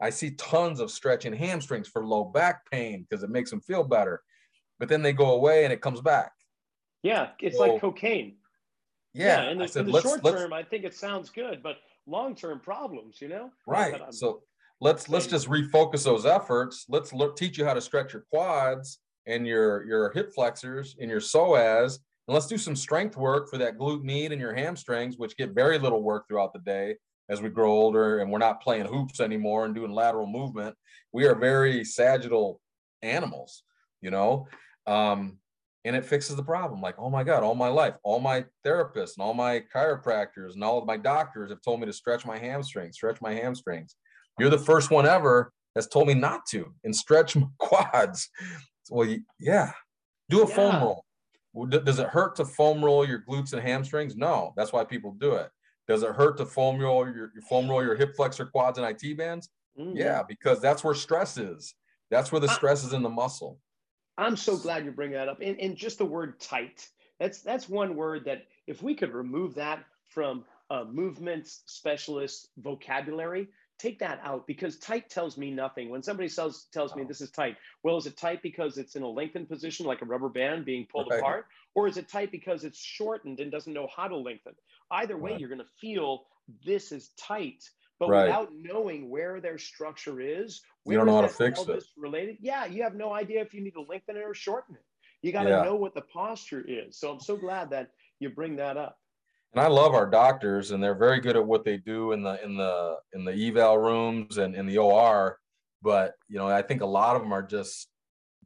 I 0.00 0.10
see 0.10 0.30
tons 0.32 0.80
of 0.80 0.90
stretching 0.90 1.32
hamstrings 1.32 1.88
for 1.88 2.04
low 2.04 2.24
back 2.24 2.68
pain 2.70 3.06
because 3.08 3.22
it 3.22 3.30
makes 3.30 3.50
them 3.50 3.60
feel 3.60 3.84
better. 3.84 4.22
But 4.78 4.88
then 4.88 5.02
they 5.02 5.12
go 5.12 5.32
away 5.32 5.64
and 5.64 5.72
it 5.72 5.80
comes 5.80 6.00
back. 6.00 6.32
Yeah, 7.02 7.30
it's 7.40 7.56
so, 7.56 7.62
like 7.62 7.80
cocaine. 7.80 8.36
Yeah, 9.14 9.42
yeah 9.42 9.50
in 9.50 9.58
the, 9.58 9.68
said, 9.68 9.86
in 9.86 9.92
the 9.92 10.00
short 10.00 10.24
term, 10.24 10.52
I 10.52 10.62
think 10.62 10.84
it 10.84 10.94
sounds 10.94 11.28
good, 11.28 11.62
but 11.62 11.76
long 12.06 12.34
term 12.34 12.60
problems, 12.60 13.20
you 13.20 13.28
know. 13.28 13.50
Right. 13.66 14.00
So 14.10 14.42
let's 14.82 15.08
let's 15.08 15.28
just 15.28 15.48
refocus 15.48 16.04
those 16.04 16.26
efforts. 16.26 16.86
Let's 16.88 17.12
look, 17.12 17.36
teach 17.36 17.56
you 17.56 17.64
how 17.64 17.72
to 17.72 17.80
stretch 17.80 18.12
your 18.12 18.24
quads 18.30 18.98
and 19.26 19.46
your 19.46 19.86
your 19.86 20.10
hip 20.12 20.34
flexors 20.34 20.96
and 21.00 21.08
your 21.08 21.20
psoas, 21.20 21.98
and 22.26 22.34
let's 22.34 22.48
do 22.48 22.58
some 22.58 22.74
strength 22.74 23.16
work 23.16 23.48
for 23.48 23.58
that 23.58 23.78
glute 23.78 24.02
med 24.02 24.32
and 24.32 24.40
your 24.40 24.52
hamstrings, 24.52 25.16
which 25.16 25.36
get 25.36 25.54
very 25.54 25.78
little 25.78 26.02
work 26.02 26.26
throughout 26.26 26.52
the 26.52 26.58
day 26.58 26.96
as 27.28 27.40
we 27.40 27.48
grow 27.48 27.70
older 27.70 28.18
and 28.18 28.30
we're 28.30 28.38
not 28.38 28.60
playing 28.60 28.84
hoops 28.84 29.20
anymore 29.20 29.64
and 29.64 29.74
doing 29.74 29.92
lateral 29.92 30.26
movement. 30.26 30.74
We 31.12 31.26
are 31.26 31.36
very 31.36 31.84
sagittal 31.84 32.60
animals, 33.02 33.62
you 34.00 34.10
know. 34.10 34.48
Um, 34.88 35.38
and 35.84 35.94
it 35.94 36.04
fixes 36.04 36.36
the 36.36 36.42
problem. 36.42 36.80
Like, 36.80 36.96
oh 36.98 37.10
my 37.10 37.22
God, 37.22 37.44
all 37.44 37.54
my 37.54 37.68
life, 37.68 37.94
all 38.02 38.20
my 38.20 38.44
therapists 38.66 39.16
and 39.16 39.24
all 39.24 39.34
my 39.34 39.62
chiropractors 39.74 40.54
and 40.54 40.64
all 40.64 40.78
of 40.78 40.86
my 40.86 40.96
doctors 40.96 41.50
have 41.50 41.62
told 41.62 41.80
me 41.80 41.86
to 41.86 41.92
stretch 41.92 42.26
my 42.26 42.38
hamstrings, 42.38 42.96
stretch 42.96 43.20
my 43.20 43.32
hamstrings. 43.32 43.96
You're 44.38 44.50
the 44.50 44.58
first 44.58 44.90
one 44.90 45.06
ever 45.06 45.52
that's 45.74 45.86
told 45.86 46.08
me 46.08 46.14
not 46.14 46.46
to 46.46 46.72
and 46.84 46.94
stretch 46.94 47.36
my 47.36 47.46
quads. 47.58 48.28
Well, 48.90 49.16
yeah, 49.38 49.72
do 50.28 50.42
a 50.42 50.48
yeah. 50.48 50.54
foam 50.54 50.82
roll. 50.82 51.04
Does 51.68 51.98
it 51.98 52.08
hurt 52.08 52.36
to 52.36 52.44
foam 52.44 52.82
roll 52.82 53.06
your 53.06 53.22
glutes 53.28 53.52
and 53.52 53.60
hamstrings? 53.60 54.16
No, 54.16 54.54
that's 54.56 54.72
why 54.72 54.84
people 54.84 55.12
do 55.12 55.34
it. 55.34 55.50
Does 55.86 56.02
it 56.02 56.14
hurt 56.14 56.38
to 56.38 56.46
foam 56.46 56.80
roll 56.80 57.04
your, 57.06 57.30
your 57.34 57.42
foam 57.48 57.68
roll 57.68 57.82
your 57.82 57.94
hip 57.94 58.16
flexor 58.16 58.46
quads 58.46 58.78
and 58.78 58.86
IT 58.86 59.18
bands? 59.18 59.50
Mm-hmm. 59.78 59.96
Yeah, 59.96 60.22
because 60.26 60.60
that's 60.60 60.82
where 60.82 60.94
stress 60.94 61.36
is. 61.36 61.74
That's 62.10 62.32
where 62.32 62.40
the 62.40 62.48
stress 62.48 62.84
is 62.84 62.92
in 62.92 63.02
the 63.02 63.08
muscle. 63.08 63.58
I'm 64.18 64.36
so 64.36 64.56
glad 64.56 64.84
you 64.84 64.92
bring 64.92 65.12
that 65.12 65.28
up. 65.28 65.40
And, 65.40 65.58
and 65.60 65.76
just 65.76 65.98
the 65.98 66.04
word 66.04 66.38
tight. 66.40 66.88
That's 67.18 67.40
that's 67.40 67.68
one 67.68 67.96
word 67.96 68.24
that 68.26 68.44
if 68.66 68.82
we 68.82 68.94
could 68.94 69.12
remove 69.12 69.54
that 69.54 69.84
from 70.08 70.44
a 70.70 70.84
movement 70.84 71.46
specialist 71.46 72.48
vocabulary, 72.58 73.48
take 73.82 73.98
that 73.98 74.20
out 74.22 74.46
because 74.46 74.78
tight 74.78 75.10
tells 75.10 75.36
me 75.36 75.50
nothing. 75.50 75.90
When 75.90 76.02
somebody 76.02 76.28
tells 76.28 76.66
tells 76.72 76.94
me 76.94 77.04
this 77.04 77.20
is 77.20 77.30
tight, 77.30 77.56
well, 77.82 77.96
is 77.96 78.06
it 78.06 78.16
tight 78.16 78.42
because 78.42 78.78
it's 78.78 78.96
in 78.96 79.02
a 79.02 79.08
lengthened 79.08 79.48
position 79.48 79.86
like 79.86 80.02
a 80.02 80.04
rubber 80.04 80.28
band 80.28 80.64
being 80.64 80.86
pulled 80.90 81.08
right. 81.10 81.18
apart, 81.18 81.46
or 81.74 81.88
is 81.88 81.96
it 81.96 82.08
tight 82.08 82.30
because 82.30 82.64
it's 82.64 82.78
shortened 82.78 83.40
and 83.40 83.50
doesn't 83.50 83.72
know 83.72 83.88
how 83.94 84.08
to 84.08 84.16
lengthen? 84.16 84.54
Either 84.90 85.16
way, 85.16 85.32
right. 85.32 85.40
you're 85.40 85.48
going 85.48 85.58
to 85.58 85.64
feel 85.80 86.24
this 86.64 86.92
is 86.92 87.10
tight 87.18 87.62
but 88.02 88.08
right. 88.08 88.24
without 88.24 88.48
knowing 88.52 89.08
where 89.08 89.40
their 89.40 89.58
structure 89.58 90.20
is, 90.20 90.60
you 90.84 90.96
don't 90.96 91.06
know 91.06 91.14
how 91.14 91.20
to 91.20 91.28
fix 91.28 91.60
it. 91.60 91.84
Related, 91.96 92.38
yeah, 92.40 92.64
you 92.64 92.82
have 92.82 92.96
no 92.96 93.12
idea 93.14 93.40
if 93.42 93.54
you 93.54 93.62
need 93.62 93.74
to 93.74 93.84
lengthen 93.88 94.16
it 94.16 94.24
or 94.24 94.34
shorten 94.34 94.74
it. 94.74 94.82
You 95.22 95.30
got 95.32 95.44
to 95.44 95.50
yeah. 95.50 95.62
know 95.62 95.76
what 95.76 95.94
the 95.94 96.00
posture 96.00 96.64
is. 96.66 96.98
So 96.98 97.12
I'm 97.12 97.20
so 97.20 97.36
glad 97.36 97.70
that 97.70 97.90
you 98.18 98.28
bring 98.30 98.56
that 98.56 98.76
up. 98.76 98.98
And 99.54 99.60
I 99.60 99.68
love 99.68 99.94
our 99.94 100.08
doctors, 100.08 100.70
and 100.70 100.82
they're 100.82 100.94
very 100.94 101.20
good 101.20 101.36
at 101.36 101.46
what 101.46 101.64
they 101.64 101.76
do 101.76 102.12
in 102.12 102.22
the 102.22 102.42
in 102.42 102.56
the 102.56 102.96
in 103.12 103.24
the 103.24 103.32
eval 103.32 103.78
rooms 103.78 104.38
and 104.38 104.54
in 104.54 104.66
the 104.66 104.78
OR. 104.78 105.38
But 105.82 106.14
you 106.28 106.38
know, 106.38 106.48
I 106.48 106.62
think 106.62 106.80
a 106.80 106.86
lot 106.86 107.16
of 107.16 107.22
them 107.22 107.32
are 107.32 107.42
just 107.42 107.88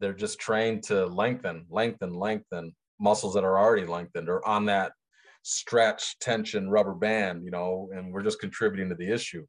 they're 0.00 0.12
just 0.12 0.38
trained 0.38 0.82
to 0.84 1.06
lengthen, 1.06 1.66
lengthen, 1.70 2.12
lengthen 2.12 2.74
muscles 3.00 3.34
that 3.34 3.44
are 3.44 3.58
already 3.58 3.86
lengthened 3.86 4.28
or 4.28 4.46
on 4.46 4.66
that 4.66 4.92
stretch, 5.42 6.18
tension, 6.18 6.68
rubber 6.68 6.94
band, 6.94 7.44
you 7.44 7.50
know, 7.50 7.88
and 7.94 8.12
we're 8.12 8.22
just 8.22 8.40
contributing 8.40 8.88
to 8.88 8.94
the 8.96 9.10
issue. 9.10 9.46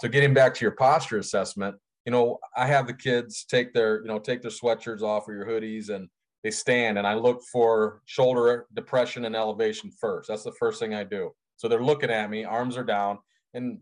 So 0.00 0.08
getting 0.08 0.34
back 0.34 0.54
to 0.54 0.64
your 0.64 0.72
posture 0.72 1.18
assessment, 1.18 1.76
you 2.06 2.12
know, 2.12 2.38
I 2.56 2.66
have 2.66 2.86
the 2.86 2.94
kids 2.94 3.44
take 3.44 3.72
their, 3.72 4.00
you 4.02 4.08
know, 4.08 4.18
take 4.18 4.42
their 4.42 4.50
sweatshirts 4.50 5.02
off 5.02 5.28
or 5.28 5.34
your 5.34 5.46
hoodies 5.46 5.90
and 5.90 6.08
they 6.44 6.50
stand 6.50 6.98
and 6.98 7.06
I 7.06 7.14
look 7.14 7.42
for 7.50 8.02
shoulder 8.04 8.66
depression 8.74 9.24
and 9.24 9.34
elevation 9.34 9.90
first. 9.90 10.28
That's 10.28 10.44
the 10.44 10.52
first 10.52 10.78
thing 10.78 10.94
I 10.94 11.02
do. 11.02 11.30
So 11.56 11.66
they're 11.66 11.82
looking 11.82 12.10
at 12.10 12.30
me, 12.30 12.44
arms 12.44 12.76
are 12.76 12.84
down. 12.84 13.18
And 13.54 13.78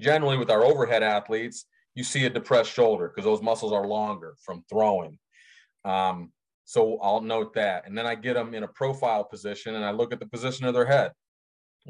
generally 0.00 0.36
with 0.36 0.50
our 0.50 0.64
overhead 0.64 1.04
athletes, 1.04 1.66
you 1.94 2.02
see 2.02 2.26
a 2.26 2.30
depressed 2.30 2.72
shoulder 2.72 3.08
because 3.08 3.24
those 3.24 3.40
muscles 3.40 3.72
are 3.72 3.86
longer 3.86 4.34
from 4.44 4.64
throwing. 4.68 5.18
Um, 5.84 6.32
so 6.64 6.98
I'll 7.00 7.20
note 7.20 7.54
that. 7.54 7.86
And 7.86 7.96
then 7.96 8.06
I 8.06 8.16
get 8.16 8.34
them 8.34 8.52
in 8.52 8.64
a 8.64 8.68
profile 8.68 9.22
position 9.22 9.76
and 9.76 9.84
I 9.84 9.92
look 9.92 10.12
at 10.12 10.18
the 10.18 10.26
position 10.26 10.66
of 10.66 10.74
their 10.74 10.86
head. 10.86 11.12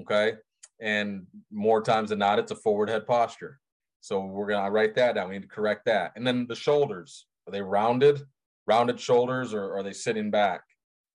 Okay. 0.00 0.34
And 0.78 1.26
more 1.50 1.80
times 1.80 2.10
than 2.10 2.18
not, 2.18 2.38
it's 2.38 2.52
a 2.52 2.56
forward 2.56 2.90
head 2.90 3.06
posture. 3.06 3.58
So 4.02 4.20
we're 4.20 4.46
going 4.46 4.62
to 4.62 4.70
write 4.70 4.94
that 4.96 5.14
down. 5.14 5.30
We 5.30 5.36
need 5.36 5.42
to 5.42 5.48
correct 5.48 5.86
that. 5.86 6.12
And 6.16 6.26
then 6.26 6.46
the 6.46 6.54
shoulders 6.54 7.26
are 7.48 7.50
they 7.50 7.62
rounded, 7.62 8.20
rounded 8.66 9.00
shoulders, 9.00 9.54
or 9.54 9.76
are 9.76 9.82
they 9.82 9.92
sitting 9.92 10.30
back? 10.30 10.62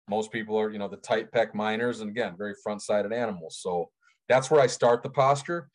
most 0.10 0.32
people 0.32 0.58
are, 0.58 0.72
you 0.72 0.80
know, 0.80 0.88
the 0.88 0.98
tight 0.98 1.32
pec 1.32 1.54
minors 1.54 2.02
and 2.02 2.10
again, 2.10 2.36
very 2.38 2.54
front-sided 2.64 3.12
animals. 3.12 3.60
So 3.62 3.90
that's 4.30 4.50
where 4.50 4.62
I 4.62 4.68
start 4.68 5.04
the 5.04 5.10
posture, 5.10 5.70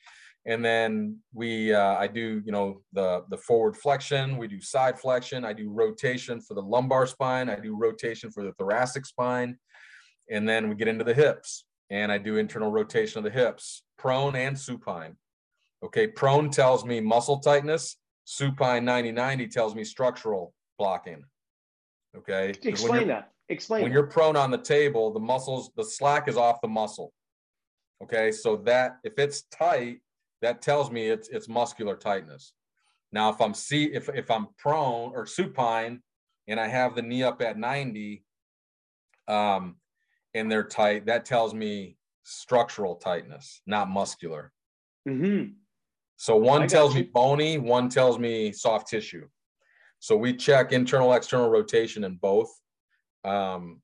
and 0.47 0.65
then 0.65 1.19
we, 1.33 1.73
uh, 1.73 1.95
I 1.97 2.07
do, 2.07 2.43
you 2.45 2.53
know, 2.53 2.83
the 2.93 3.25
the 3.31 3.39
forward 3.39 3.77
flexion. 3.77 4.37
We 4.37 4.49
do 4.49 4.61
side 4.61 4.99
flexion. 4.99 5.45
I 5.45 5.53
do 5.53 5.71
rotation 5.71 6.41
for 6.41 6.55
the 6.55 6.63
lumbar 6.63 7.07
spine. 7.07 7.49
I 7.49 7.57
do 7.57 7.77
rotation 7.77 8.31
for 8.31 8.43
the 8.43 8.53
thoracic 8.53 9.07
spine, 9.07 9.59
and 10.31 10.49
then 10.49 10.69
we 10.69 10.75
get 10.75 10.89
into 10.89 11.05
the 11.05 11.15
hips, 11.15 11.65
and 11.91 12.13
I 12.13 12.19
do 12.19 12.37
internal 12.37 12.71
rotation 12.71 13.19
of 13.19 13.25
the 13.25 13.31
hips, 13.31 13.85
prone 13.99 14.37
and 14.37 14.59
supine. 14.59 15.17
Okay, 15.83 16.07
prone 16.07 16.51
tells 16.51 16.85
me 16.85 17.01
muscle 17.01 17.39
tightness. 17.41 17.97
Supine 18.25 18.87
90-90 18.87 19.51
tells 19.51 19.75
me 19.75 19.83
structural 19.83 20.55
blocking. 20.79 21.25
Okay. 22.17 22.55
Explain 22.63 23.09
that. 23.09 23.31
Explain. 23.49 23.83
When 23.83 23.93
you're 23.93 24.07
prone 24.07 24.37
on 24.37 24.51
the 24.51 24.59
table, 24.59 25.13
the 25.13 25.21
muscles, 25.21 25.71
the 25.77 25.85
slack 25.85 26.29
is 26.29 26.37
off 26.37 26.61
the 26.61 26.69
muscle. 26.69 27.13
Okay. 28.03 28.33
So 28.33 28.57
that 28.65 28.99
if 29.05 29.19
it's 29.19 29.43
tight, 29.43 30.01
that 30.41 30.63
tells 30.63 30.91
me 30.91 31.09
it's 31.09 31.29
it's 31.29 31.49
muscular 31.49 31.97
tightness. 31.97 32.53
Now, 33.13 33.31
if 33.31 33.41
I'm 33.41 33.55
see 33.55 33.85
if 33.85 34.09
if 34.09 34.31
I'm 34.31 34.49
prone 34.59 35.13
or 35.15 35.27
supine 35.27 36.03
and 36.49 36.59
I 36.59 36.67
have 36.67 36.95
the 36.95 37.03
knee 37.03 37.23
up 37.23 37.41
at 37.43 37.59
90, 37.59 38.25
um, 39.29 39.77
and 40.35 40.51
they're 40.51 40.65
tight, 40.65 41.07
that 41.07 41.25
tells 41.25 41.55
me 41.55 41.97
structural 42.25 42.97
tightness, 42.97 43.61
not 43.67 43.89
muscular. 43.89 44.53
Mm-hmm. 45.09 45.53
So 46.17 46.37
one 46.37 46.69
tells 46.69 46.95
you. 46.95 47.03
me 47.03 47.11
bony, 47.13 47.59
one 47.59 47.89
tells 47.89 48.19
me 48.19 48.53
soft 48.53 48.89
tissue. 48.89 49.29
So 50.03 50.17
we 50.17 50.35
check 50.35 50.73
internal, 50.73 51.13
external 51.13 51.49
rotation 51.49 52.03
in 52.03 52.17
both. 52.17 52.51
Um, 53.25 53.81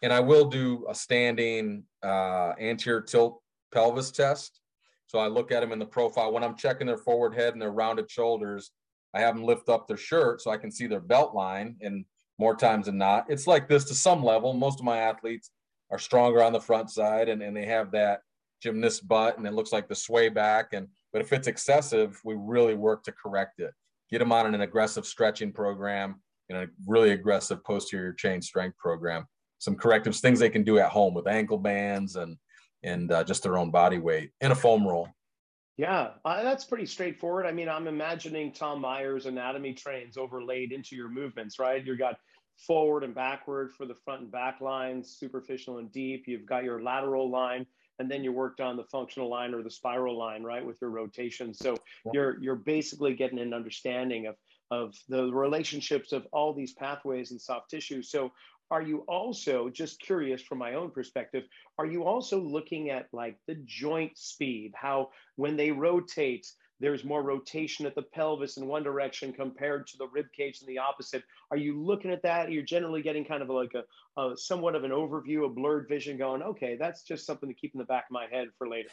and 0.00 0.10
I 0.10 0.18
will 0.18 0.46
do 0.46 0.86
a 0.88 0.94
standing 0.94 1.84
uh, 2.02 2.54
anterior 2.58 3.02
tilt 3.02 3.42
pelvis 3.70 4.10
test. 4.10 4.62
So 5.06 5.18
I 5.18 5.26
look 5.26 5.52
at 5.52 5.60
them 5.60 5.70
in 5.70 5.78
the 5.78 5.84
profile 5.84 6.32
when 6.32 6.42
I'm 6.42 6.56
checking 6.56 6.86
their 6.86 6.96
forward 6.96 7.34
head 7.34 7.52
and 7.52 7.60
their 7.60 7.72
rounded 7.72 8.10
shoulders. 8.10 8.70
I 9.12 9.20
have 9.20 9.34
them 9.34 9.44
lift 9.44 9.68
up 9.68 9.86
their 9.86 9.98
shirt 9.98 10.40
so 10.40 10.50
I 10.50 10.56
can 10.56 10.70
see 10.70 10.86
their 10.86 10.98
belt 10.98 11.34
line. 11.34 11.76
And 11.82 12.06
more 12.38 12.56
times 12.56 12.86
than 12.86 12.96
not, 12.96 13.26
it's 13.28 13.46
like 13.46 13.68
this 13.68 13.84
to 13.84 13.94
some 13.94 14.24
level. 14.24 14.54
Most 14.54 14.80
of 14.80 14.86
my 14.86 14.96
athletes 14.96 15.50
are 15.90 15.98
stronger 15.98 16.42
on 16.42 16.54
the 16.54 16.60
front 16.60 16.88
side 16.88 17.28
and, 17.28 17.42
and 17.42 17.54
they 17.54 17.66
have 17.66 17.90
that 17.90 18.22
gymnast 18.62 19.06
butt 19.06 19.36
and 19.36 19.46
it 19.46 19.52
looks 19.52 19.74
like 19.74 19.88
the 19.88 19.94
sway 19.94 20.30
back. 20.30 20.72
And 20.72 20.88
but 21.12 21.20
if 21.20 21.34
it's 21.34 21.48
excessive, 21.48 22.18
we 22.24 22.34
really 22.34 22.76
work 22.76 23.02
to 23.02 23.12
correct 23.12 23.60
it 23.60 23.74
get 24.10 24.18
them 24.18 24.32
on 24.32 24.54
an 24.54 24.60
aggressive 24.60 25.06
stretching 25.06 25.52
program, 25.52 26.20
you 26.48 26.56
know, 26.56 26.66
really 26.86 27.10
aggressive 27.10 27.62
posterior 27.64 28.12
chain 28.12 28.42
strength 28.42 28.76
program. 28.78 29.26
Some 29.58 29.76
correctives, 29.76 30.20
things 30.20 30.38
they 30.38 30.50
can 30.50 30.64
do 30.64 30.78
at 30.78 30.90
home 30.90 31.14
with 31.14 31.26
ankle 31.26 31.58
bands 31.58 32.16
and 32.16 32.36
and 32.82 33.10
uh, 33.10 33.24
just 33.24 33.42
their 33.42 33.56
own 33.56 33.70
body 33.70 33.98
weight 33.98 34.30
and 34.40 34.52
a 34.52 34.56
foam 34.56 34.86
roll. 34.86 35.08
Yeah, 35.76 36.10
uh, 36.24 36.42
that's 36.42 36.64
pretty 36.64 36.86
straightforward. 36.86 37.46
I 37.46 37.52
mean, 37.52 37.68
I'm 37.68 37.88
imagining 37.88 38.52
Tom 38.52 38.80
Myers 38.80 39.26
anatomy 39.26 39.72
trains 39.72 40.16
overlaid 40.16 40.70
into 40.70 40.94
your 40.94 41.08
movements, 41.08 41.58
right? 41.58 41.84
You've 41.84 41.98
got 41.98 42.16
forward 42.66 43.02
and 43.02 43.14
backward 43.14 43.72
for 43.72 43.84
the 43.84 43.94
front 43.94 44.22
and 44.22 44.30
back 44.30 44.60
lines, 44.60 45.16
superficial 45.18 45.78
and 45.78 45.90
deep. 45.90 46.24
You've 46.28 46.46
got 46.46 46.62
your 46.62 46.80
lateral 46.80 47.28
line 47.28 47.66
and 47.98 48.10
then 48.10 48.24
you 48.24 48.32
worked 48.32 48.60
on 48.60 48.76
the 48.76 48.84
functional 48.84 49.28
line 49.28 49.54
or 49.54 49.62
the 49.62 49.70
spiral 49.70 50.18
line, 50.18 50.42
right, 50.42 50.64
with 50.64 50.80
your 50.80 50.90
rotation. 50.90 51.54
So 51.54 51.76
yeah. 52.04 52.12
you're 52.14 52.42
you're 52.42 52.56
basically 52.56 53.14
getting 53.14 53.38
an 53.38 53.54
understanding 53.54 54.26
of 54.26 54.36
of 54.70 54.94
the 55.08 55.32
relationships 55.32 56.12
of 56.12 56.26
all 56.32 56.52
these 56.52 56.72
pathways 56.72 57.30
in 57.30 57.38
soft 57.38 57.70
tissue. 57.70 58.02
So 58.02 58.32
are 58.70 58.82
you 58.82 59.00
also 59.00 59.68
just 59.68 60.00
curious 60.00 60.42
from 60.42 60.58
my 60.58 60.74
own 60.74 60.90
perspective 60.90 61.44
are 61.78 61.86
you 61.86 62.04
also 62.04 62.40
looking 62.40 62.90
at 62.90 63.06
like 63.12 63.36
the 63.46 63.56
joint 63.66 64.16
speed 64.16 64.72
how 64.74 65.10
when 65.36 65.54
they 65.54 65.70
rotate 65.70 66.46
there's 66.80 67.04
more 67.04 67.22
rotation 67.22 67.86
at 67.86 67.94
the 67.94 68.02
pelvis 68.02 68.56
in 68.56 68.66
one 68.66 68.82
direction 68.82 69.32
compared 69.32 69.86
to 69.86 69.96
the 69.96 70.08
rib 70.08 70.26
cage 70.36 70.60
in 70.60 70.66
the 70.66 70.78
opposite. 70.78 71.22
Are 71.50 71.56
you 71.56 71.80
looking 71.80 72.10
at 72.10 72.22
that? 72.22 72.50
You're 72.50 72.64
generally 72.64 73.02
getting 73.02 73.24
kind 73.24 73.42
of 73.42 73.48
like 73.48 73.72
a, 73.74 74.20
a 74.20 74.36
somewhat 74.36 74.74
of 74.74 74.84
an 74.84 74.90
overview, 74.90 75.46
a 75.46 75.48
blurred 75.48 75.88
vision 75.88 76.18
going, 76.18 76.42
okay, 76.42 76.76
that's 76.76 77.02
just 77.02 77.26
something 77.26 77.48
to 77.48 77.54
keep 77.54 77.74
in 77.74 77.78
the 77.78 77.84
back 77.84 78.06
of 78.10 78.12
my 78.12 78.26
head 78.30 78.48
for 78.58 78.68
later. 78.68 78.88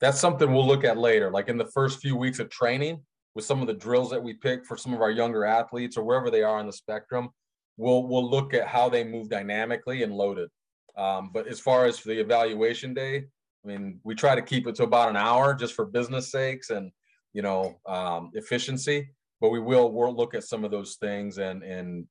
That's 0.00 0.20
something 0.20 0.52
we'll 0.52 0.66
look 0.66 0.84
at 0.84 0.98
later. 0.98 1.30
Like 1.30 1.48
in 1.48 1.58
the 1.58 1.66
first 1.66 2.00
few 2.00 2.16
weeks 2.16 2.38
of 2.38 2.48
training 2.48 3.02
with 3.34 3.44
some 3.44 3.60
of 3.60 3.66
the 3.66 3.74
drills 3.74 4.10
that 4.10 4.22
we 4.22 4.34
pick 4.34 4.64
for 4.64 4.76
some 4.76 4.94
of 4.94 5.00
our 5.00 5.10
younger 5.10 5.44
athletes 5.44 5.96
or 5.96 6.04
wherever 6.04 6.30
they 6.30 6.42
are 6.42 6.58
on 6.58 6.66
the 6.66 6.72
spectrum, 6.72 7.30
we'll, 7.76 8.04
we'll 8.04 8.28
look 8.28 8.54
at 8.54 8.66
how 8.66 8.88
they 8.88 9.02
move 9.04 9.28
dynamically 9.28 10.02
and 10.02 10.14
loaded. 10.14 10.48
Um, 10.96 11.30
but 11.32 11.46
as 11.46 11.60
far 11.60 11.86
as 11.86 11.98
for 11.98 12.08
the 12.08 12.20
evaluation 12.20 12.94
day, 12.94 13.24
I 13.64 13.68
mean, 13.68 14.00
we 14.04 14.14
try 14.14 14.34
to 14.34 14.42
keep 14.42 14.66
it 14.66 14.76
to 14.76 14.84
about 14.84 15.10
an 15.10 15.16
hour 15.16 15.52
just 15.54 15.74
for 15.74 15.84
business 15.84 16.30
sakes 16.30 16.70
and 16.70 16.92
you 17.32 17.42
know, 17.42 17.76
um, 17.86 18.30
efficiency. 18.34 19.10
But 19.40 19.50
we 19.50 19.60
will 19.60 19.92
we'll 19.92 20.14
look 20.14 20.34
at 20.34 20.44
some 20.44 20.64
of 20.64 20.70
those 20.70 20.96
things 20.96 21.38
and 21.38 21.62
and 21.62 22.06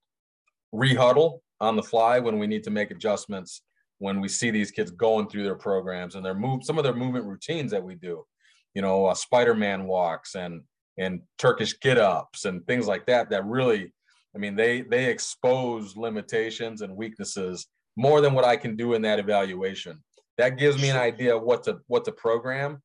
rehuddle 0.74 1.40
on 1.60 1.76
the 1.76 1.84
fly 1.84 2.20
when 2.20 2.38
we 2.38 2.48
need 2.48 2.64
to 2.64 2.72
make 2.72 2.92
adjustments 2.92 3.62
when 4.00 4.20
we 4.20 4.28
see 4.28 4.52
these 4.52 4.72
kids 4.72 4.92
going 4.92 5.28
through 5.28 5.44
their 5.44 5.56
programs 5.56 6.16
and 6.16 6.26
their 6.26 6.36
move 6.36 6.64
some 6.64 6.78
of 6.78 6.84
their 6.84 6.94
movement 6.94 7.26
routines 7.26 7.72
that 7.72 7.84
we 7.84 7.96
do 7.96 8.26
you 8.74 8.82
know 8.82 9.06
uh, 9.06 9.14
spider-man 9.14 9.86
walks 9.86 10.36
and 10.36 10.62
and 10.98 11.22
turkish 11.38 11.80
get 11.80 11.98
ups 11.98 12.46
and 12.46 12.66
things 12.68 12.88
like 12.88 13.06
that 13.06 13.30
that 13.30 13.46
really 13.46 13.94
i 14.36 14.38
mean 14.38 14.56
they 14.56 14.82
they 14.82 15.06
expose 15.06 15.96
limitations 15.96 16.82
and 16.82 16.96
weaknesses 16.96 17.68
more 17.96 18.22
than 18.22 18.34
what 18.34 18.46
i 18.46 18.58
can 18.58 18.76
do 18.76 18.94
in 18.94 19.02
that 19.02 19.20
evaluation 19.20 20.04
that 20.38 20.58
gives 20.58 20.82
me 20.82 20.90
an 20.90 20.98
idea 20.98 21.36
of 21.36 21.44
what 21.44 21.64
to 21.64 21.80
what 21.88 22.04
to 22.04 22.12
program 22.12 22.82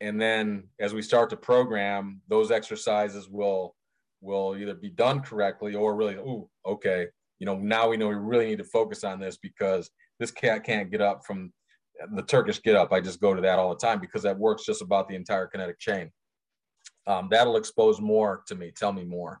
and 0.00 0.20
then 0.20 0.64
as 0.80 0.92
we 0.92 1.02
start 1.02 1.30
to 1.30 1.36
program 1.36 2.20
those 2.28 2.50
exercises 2.50 3.28
will 3.28 3.74
will 4.20 4.56
either 4.56 4.74
be 4.74 4.90
done 4.90 5.20
correctly 5.20 5.74
or 5.74 5.94
really 5.94 6.16
oh 6.16 6.48
okay 6.66 7.06
you 7.38 7.46
know 7.46 7.56
now 7.56 7.88
we 7.88 7.96
know 7.96 8.08
we 8.08 8.14
really 8.14 8.46
need 8.46 8.58
to 8.58 8.64
focus 8.64 9.04
on 9.04 9.20
this 9.20 9.36
because 9.36 9.90
this 10.18 10.30
cat 10.30 10.64
can't 10.64 10.90
get 10.90 11.00
up 11.00 11.24
from 11.26 11.52
the 12.12 12.22
turkish 12.22 12.62
get 12.62 12.76
up. 12.76 12.92
I 12.92 13.00
just 13.00 13.20
go 13.20 13.34
to 13.34 13.40
that 13.42 13.58
all 13.58 13.70
the 13.70 13.76
time 13.76 14.00
because 14.00 14.22
that 14.22 14.38
works 14.38 14.64
just 14.64 14.82
about 14.82 15.08
the 15.08 15.14
entire 15.14 15.46
kinetic 15.46 15.78
chain. 15.78 16.10
Um, 17.06 17.28
that'll 17.30 17.56
expose 17.56 18.00
more 18.00 18.42
to 18.48 18.54
me. 18.54 18.72
Tell 18.74 18.92
me 18.92 19.04
more. 19.04 19.40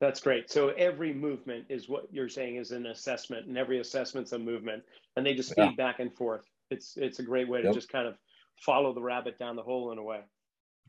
That's 0.00 0.20
great. 0.20 0.50
So 0.50 0.70
every 0.70 1.12
movement 1.12 1.66
is 1.68 1.88
what 1.88 2.06
you're 2.10 2.28
saying 2.28 2.56
is 2.56 2.72
an 2.72 2.86
assessment 2.86 3.46
and 3.46 3.56
every 3.56 3.80
assessment's 3.80 4.32
a 4.32 4.38
movement 4.38 4.82
and 5.16 5.24
they 5.24 5.34
just 5.34 5.54
feed 5.54 5.62
yeah. 5.62 5.70
back 5.76 6.00
and 6.00 6.12
forth. 6.14 6.44
It's 6.70 6.96
it's 6.96 7.18
a 7.18 7.22
great 7.22 7.48
way 7.48 7.60
to 7.60 7.68
yep. 7.68 7.74
just 7.74 7.88
kind 7.88 8.08
of 8.08 8.16
follow 8.60 8.92
the 8.92 9.02
rabbit 9.02 9.38
down 9.38 9.56
the 9.56 9.62
hole 9.62 9.92
in 9.92 9.98
a 9.98 10.02
way. 10.02 10.20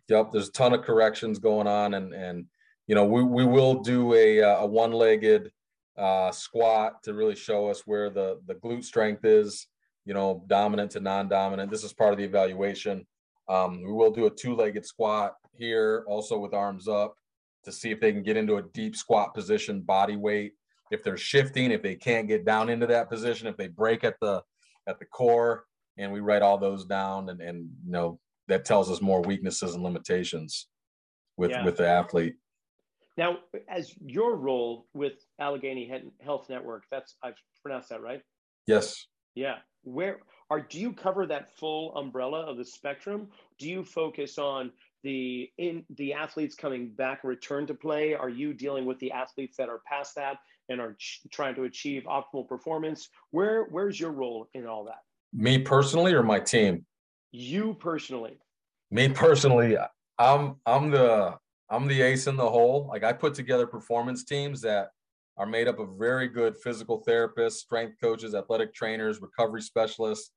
Yep, 0.09 0.31
there's 0.31 0.49
a 0.49 0.51
ton 0.51 0.73
of 0.73 0.81
corrections 0.81 1.39
going 1.39 1.67
on, 1.67 1.93
and 1.93 2.13
and 2.13 2.45
you 2.87 2.95
know 2.95 3.05
we 3.05 3.23
we 3.23 3.45
will 3.45 3.81
do 3.81 4.13
a 4.13 4.41
uh, 4.41 4.57
a 4.57 4.65
one-legged 4.65 5.51
uh, 5.97 6.31
squat 6.31 7.01
to 7.03 7.13
really 7.13 7.35
show 7.35 7.69
us 7.69 7.83
where 7.85 8.09
the 8.09 8.39
the 8.47 8.55
glute 8.55 8.83
strength 8.83 9.25
is. 9.25 9.67
You 10.05 10.13
know, 10.13 10.43
dominant 10.47 10.91
to 10.91 10.99
non-dominant. 10.99 11.71
This 11.71 11.85
is 11.85 11.93
part 11.93 12.11
of 12.11 12.17
the 12.17 12.25
evaluation. 12.25 13.07
Um, 13.47 13.81
we 13.81 13.91
will 13.93 14.11
do 14.11 14.25
a 14.25 14.29
two-legged 14.29 14.85
squat 14.85 15.35
here, 15.53 16.03
also 16.07 16.37
with 16.37 16.53
arms 16.53 16.89
up, 16.89 17.15
to 17.63 17.71
see 17.71 17.91
if 17.91 18.01
they 18.01 18.11
can 18.11 18.23
get 18.23 18.35
into 18.35 18.57
a 18.57 18.63
deep 18.73 18.97
squat 18.97 19.33
position, 19.33 19.79
body 19.79 20.17
weight. 20.17 20.53
If 20.91 21.03
they're 21.03 21.17
shifting, 21.17 21.71
if 21.71 21.81
they 21.81 21.95
can't 21.95 22.27
get 22.27 22.45
down 22.45 22.69
into 22.69 22.85
that 22.87 23.09
position, 23.09 23.47
if 23.47 23.55
they 23.55 23.67
break 23.67 24.03
at 24.03 24.15
the 24.19 24.43
at 24.87 24.99
the 24.99 25.05
core, 25.05 25.65
and 25.97 26.11
we 26.11 26.19
write 26.19 26.41
all 26.41 26.57
those 26.57 26.85
down 26.85 27.29
and, 27.29 27.41
and 27.41 27.69
you 27.85 27.91
know 27.91 28.19
that 28.47 28.65
tells 28.65 28.91
us 28.91 29.01
more 29.01 29.21
weaknesses 29.21 29.73
and 29.73 29.83
limitations 29.83 30.67
with 31.37 31.51
yeah. 31.51 31.63
with 31.63 31.77
the 31.77 31.87
athlete. 31.87 32.35
Now 33.17 33.37
as 33.69 33.93
your 34.05 34.35
role 34.35 34.87
with 34.93 35.13
allegheny 35.39 35.91
health 36.21 36.49
network 36.49 36.83
that's 36.91 37.15
i've 37.23 37.35
pronounced 37.61 37.89
that 37.89 38.01
right? 38.01 38.21
Yes. 38.67 39.07
Yeah. 39.35 39.57
Where 39.83 40.19
are 40.49 40.61
do 40.61 40.79
you 40.79 40.93
cover 40.93 41.25
that 41.27 41.55
full 41.57 41.95
umbrella 41.95 42.41
of 42.41 42.57
the 42.57 42.65
spectrum? 42.65 43.29
Do 43.59 43.67
you 43.67 43.83
focus 43.83 44.37
on 44.37 44.71
the 45.03 45.49
in 45.57 45.83
the 45.97 46.13
athletes 46.13 46.55
coming 46.55 46.89
back 46.89 47.23
return 47.23 47.67
to 47.67 47.73
play? 47.73 48.13
Are 48.13 48.29
you 48.29 48.53
dealing 48.53 48.85
with 48.85 48.99
the 48.99 49.11
athletes 49.11 49.57
that 49.57 49.69
are 49.69 49.81
past 49.85 50.15
that 50.15 50.37
and 50.69 50.79
are 50.79 50.95
ch- 50.97 51.21
trying 51.31 51.55
to 51.55 51.63
achieve 51.63 52.03
optimal 52.03 52.47
performance? 52.47 53.09
Where 53.31 53.65
where's 53.65 53.99
your 53.99 54.11
role 54.11 54.47
in 54.53 54.65
all 54.65 54.85
that 54.85 55.01
me 55.33 55.57
personally 55.57 56.13
or 56.13 56.23
my 56.23 56.39
team? 56.39 56.85
You 57.31 57.75
personally. 57.75 58.37
Me 58.91 59.09
personally, 59.09 59.77
I'm 60.19 60.55
I'm 60.65 60.91
the 60.91 61.35
I'm 61.69 61.87
the 61.87 62.01
ace 62.01 62.27
in 62.27 62.37
the 62.37 62.49
hole. 62.49 62.87
Like 62.89 63.03
I 63.03 63.13
put 63.13 63.33
together 63.33 63.65
performance 63.65 64.23
teams 64.23 64.61
that 64.61 64.89
are 65.37 65.47
made 65.47 65.67
up 65.67 65.79
of 65.79 65.97
very 65.97 66.27
good 66.27 66.55
physical 66.57 67.03
therapists, 67.03 67.53
strength 67.53 67.95
coaches, 67.99 68.35
athletic 68.35 68.73
trainers, 68.73 69.19
recovery 69.19 69.61
specialists, 69.61 70.31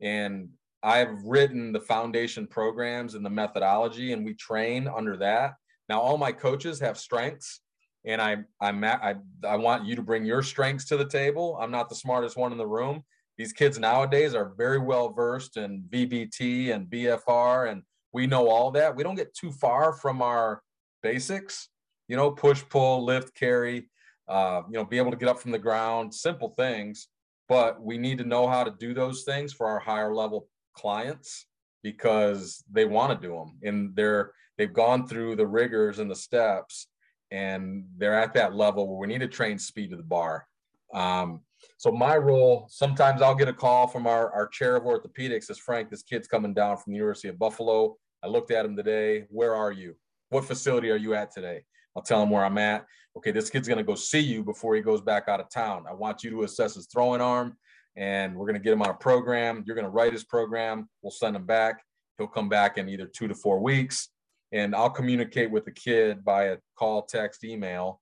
and 0.00 0.50
I've 0.82 1.22
written 1.24 1.72
the 1.72 1.80
foundation 1.80 2.46
programs 2.46 3.14
and 3.14 3.24
the 3.24 3.30
methodology, 3.30 4.12
and 4.12 4.24
we 4.24 4.34
train 4.34 4.88
under 4.88 5.16
that. 5.18 5.54
Now, 5.88 6.00
all 6.00 6.18
my 6.18 6.32
coaches 6.32 6.80
have 6.80 6.98
strengths, 6.98 7.60
and 8.04 8.20
I 8.20 8.38
I'm 8.60 8.84
I 8.84 9.14
I 9.46 9.56
want 9.56 9.86
you 9.86 9.96
to 9.96 10.02
bring 10.02 10.26
your 10.26 10.42
strengths 10.42 10.84
to 10.86 10.96
the 10.96 11.08
table. 11.08 11.56
I'm 11.60 11.70
not 11.70 11.88
the 11.88 11.94
smartest 11.94 12.36
one 12.36 12.52
in 12.52 12.58
the 12.58 12.66
room. 12.66 13.04
These 13.38 13.52
kids 13.52 13.78
nowadays 13.78 14.34
are 14.34 14.52
very 14.56 14.78
well 14.78 15.10
versed 15.10 15.56
in 15.56 15.84
VBT 15.90 16.74
and 16.74 16.86
BFR, 16.86 17.70
and 17.70 17.82
we 18.12 18.26
know 18.26 18.48
all 18.48 18.70
that. 18.72 18.94
We 18.94 19.02
don't 19.02 19.14
get 19.14 19.34
too 19.34 19.52
far 19.52 19.92
from 19.92 20.20
our 20.20 20.62
basics, 21.02 21.68
you 22.08 22.16
know, 22.16 22.30
push, 22.30 22.62
pull, 22.68 23.04
lift, 23.04 23.34
carry, 23.34 23.88
uh, 24.28 24.62
you 24.68 24.74
know, 24.74 24.84
be 24.84 24.98
able 24.98 25.10
to 25.10 25.16
get 25.16 25.28
up 25.28 25.40
from 25.40 25.50
the 25.50 25.58
ground, 25.58 26.14
simple 26.14 26.50
things. 26.50 27.08
But 27.48 27.82
we 27.82 27.98
need 27.98 28.18
to 28.18 28.24
know 28.24 28.46
how 28.48 28.64
to 28.64 28.74
do 28.78 28.94
those 28.94 29.24
things 29.24 29.52
for 29.52 29.66
our 29.66 29.78
higher 29.78 30.14
level 30.14 30.48
clients 30.74 31.46
because 31.82 32.62
they 32.70 32.84
want 32.84 33.20
to 33.20 33.26
do 33.26 33.34
them 33.34 33.58
and 33.62 33.94
they're 33.96 34.32
they've 34.56 34.72
gone 34.72 35.06
through 35.06 35.36
the 35.36 35.46
rigors 35.46 35.98
and 35.98 36.10
the 36.10 36.14
steps 36.14 36.86
and 37.30 37.84
they're 37.96 38.18
at 38.18 38.34
that 38.34 38.54
level 38.54 38.86
where 38.86 38.98
we 38.98 39.06
need 39.06 39.20
to 39.20 39.28
train 39.28 39.58
speed 39.58 39.90
to 39.90 39.96
the 39.96 40.02
bar. 40.02 40.46
Um, 40.94 41.40
so 41.78 41.90
my 41.90 42.16
role, 42.16 42.66
sometimes 42.68 43.22
I'll 43.22 43.34
get 43.34 43.48
a 43.48 43.52
call 43.52 43.86
from 43.86 44.06
our, 44.06 44.30
our 44.32 44.46
chair 44.46 44.76
of 44.76 44.84
orthopedics 44.84 45.50
as 45.50 45.58
Frank, 45.58 45.90
this 45.90 46.02
kid's 46.02 46.28
coming 46.28 46.54
down 46.54 46.76
from 46.76 46.92
the 46.92 46.96
University 46.96 47.28
of 47.28 47.38
Buffalo. 47.38 47.96
I 48.22 48.28
looked 48.28 48.50
at 48.50 48.64
him 48.64 48.76
today. 48.76 49.26
Where 49.30 49.54
are 49.54 49.72
you? 49.72 49.96
What 50.30 50.44
facility 50.44 50.90
are 50.90 50.96
you 50.96 51.14
at 51.14 51.32
today? 51.32 51.64
I'll 51.96 52.02
tell 52.02 52.22
him 52.22 52.30
where 52.30 52.44
I'm 52.44 52.58
at. 52.58 52.86
Okay, 53.16 53.32
this 53.32 53.50
kid's 53.50 53.68
going 53.68 53.78
to 53.78 53.84
go 53.84 53.94
see 53.94 54.20
you 54.20 54.42
before 54.42 54.74
he 54.74 54.80
goes 54.80 55.00
back 55.00 55.28
out 55.28 55.40
of 55.40 55.50
town. 55.50 55.84
I 55.88 55.92
want 55.92 56.22
you 56.22 56.30
to 56.30 56.42
assess 56.42 56.74
his 56.74 56.86
throwing 56.86 57.20
arm 57.20 57.56
and 57.96 58.34
we're 58.34 58.46
going 58.46 58.54
to 58.54 58.62
get 58.62 58.72
him 58.72 58.82
on 58.82 58.88
a 58.88 58.94
program. 58.94 59.62
You're 59.66 59.76
going 59.76 59.84
to 59.84 59.90
write 59.90 60.12
his 60.12 60.24
program. 60.24 60.88
We'll 61.02 61.10
send 61.10 61.36
him 61.36 61.44
back. 61.44 61.82
He'll 62.16 62.26
come 62.26 62.48
back 62.48 62.78
in 62.78 62.88
either 62.88 63.06
two 63.06 63.28
to 63.28 63.34
four 63.34 63.60
weeks 63.60 64.08
and 64.52 64.74
I'll 64.74 64.90
communicate 64.90 65.50
with 65.50 65.64
the 65.64 65.72
kid 65.72 66.24
by 66.24 66.44
a 66.44 66.58
call, 66.78 67.02
text, 67.02 67.44
email, 67.44 68.00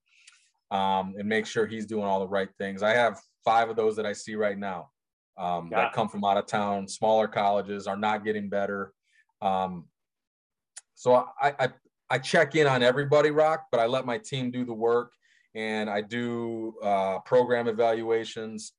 um, 0.70 1.14
and 1.18 1.28
make 1.28 1.46
sure 1.46 1.66
he's 1.66 1.86
doing 1.86 2.04
all 2.04 2.20
the 2.20 2.28
right 2.28 2.48
things. 2.58 2.82
I 2.82 2.90
have 2.90 3.20
five 3.44 3.70
of 3.70 3.76
those 3.76 3.96
that 3.96 4.06
I 4.06 4.12
see 4.12 4.34
right 4.34 4.58
now 4.58 4.90
um, 5.38 5.68
yeah. 5.70 5.82
that 5.82 5.92
come 5.92 6.08
from 6.08 6.24
out 6.24 6.36
of 6.36 6.46
town, 6.46 6.86
smaller 6.86 7.26
colleges 7.26 7.86
are 7.86 7.96
not 7.96 8.24
getting 8.24 8.48
better. 8.48 8.92
Um, 9.42 9.86
so 10.94 11.26
I, 11.40 11.54
I, 11.58 11.68
I 12.10 12.18
check 12.18 12.54
in 12.56 12.66
on 12.66 12.82
everybody, 12.82 13.30
Rock, 13.30 13.66
but 13.70 13.80
I 13.80 13.86
let 13.86 14.04
my 14.04 14.18
team 14.18 14.50
do 14.50 14.64
the 14.64 14.74
work, 14.74 15.12
and 15.54 15.88
I 15.88 16.02
do 16.02 16.74
uh, 16.82 17.20
program 17.20 17.68
evaluations 17.68 18.72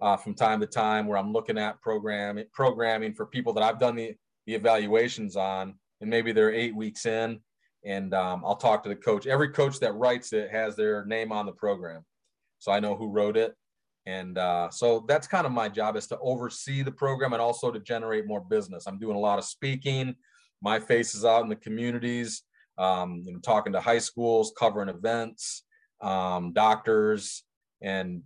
uh, 0.00 0.16
from 0.16 0.34
time 0.34 0.60
to 0.60 0.66
time 0.66 1.06
where 1.06 1.18
I'm 1.18 1.32
looking 1.32 1.58
at 1.58 1.80
program 1.80 2.42
programming 2.52 3.14
for 3.14 3.26
people 3.26 3.52
that 3.54 3.62
I've 3.62 3.78
done 3.78 3.96
the, 3.96 4.14
the 4.46 4.54
evaluations 4.54 5.36
on 5.36 5.74
and 6.00 6.10
maybe 6.10 6.32
they're 6.32 6.52
eight 6.52 6.74
weeks 6.74 7.06
in 7.06 7.40
and 7.84 8.14
um, 8.14 8.42
I'll 8.44 8.56
talk 8.56 8.82
to 8.82 8.88
the 8.88 8.96
coach. 8.96 9.26
Every 9.26 9.50
coach 9.50 9.80
that 9.80 9.94
writes 9.94 10.32
it 10.32 10.50
has 10.50 10.76
their 10.76 11.04
name 11.04 11.32
on 11.32 11.46
the 11.46 11.52
program. 11.52 12.04
So 12.58 12.72
I 12.72 12.80
know 12.80 12.96
who 12.96 13.10
wrote 13.10 13.36
it. 13.36 13.54
And 14.06 14.38
uh, 14.38 14.70
so 14.70 15.04
that's 15.06 15.26
kind 15.26 15.46
of 15.46 15.52
my 15.52 15.68
job 15.68 15.96
is 15.96 16.06
to 16.08 16.18
oversee 16.20 16.82
the 16.82 16.90
program 16.90 17.34
and 17.34 17.42
also 17.42 17.70
to 17.70 17.78
generate 17.78 18.26
more 18.26 18.40
business. 18.40 18.86
I'm 18.86 18.98
doing 18.98 19.16
a 19.16 19.20
lot 19.20 19.38
of 19.38 19.44
speaking. 19.44 20.14
My 20.62 20.80
face 20.80 21.14
is 21.14 21.24
out 21.24 21.42
in 21.42 21.48
the 21.48 21.56
communities, 21.56 22.42
um, 22.78 23.22
you 23.26 23.32
know, 23.34 23.38
talking 23.40 23.72
to 23.74 23.80
high 23.80 23.98
schools, 23.98 24.52
covering 24.58 24.88
events, 24.88 25.64
um, 26.00 26.52
doctors, 26.52 27.44
and 27.82 28.22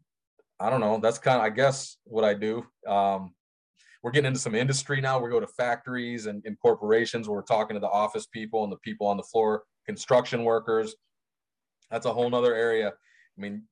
I 0.60 0.70
don't 0.70 0.80
know. 0.80 1.00
That's 1.02 1.18
kind 1.18 1.38
of, 1.38 1.42
I 1.42 1.50
guess, 1.50 1.96
what 2.04 2.24
I 2.24 2.34
do. 2.34 2.64
Um, 2.86 3.34
we're 4.02 4.10
getting 4.10 4.28
into 4.28 4.40
some 4.40 4.54
industry 4.54 5.00
now. 5.00 5.20
We 5.20 5.30
go 5.30 5.40
to 5.40 5.46
factories 5.46 6.26
and, 6.26 6.42
and 6.44 6.58
corporations 6.60 7.28
where 7.28 7.36
we're 7.36 7.42
talking 7.42 7.74
to 7.74 7.80
the 7.80 7.88
office 7.88 8.26
people 8.26 8.64
and 8.64 8.72
the 8.72 8.78
people 8.78 9.06
on 9.06 9.16
the 9.16 9.22
floor, 9.22 9.62
construction 9.86 10.44
workers. 10.44 10.94
That's 11.90 12.06
a 12.06 12.12
whole 12.12 12.28
nother 12.28 12.54
area. 12.54 12.88
I 12.88 13.40
mean, 13.40 13.64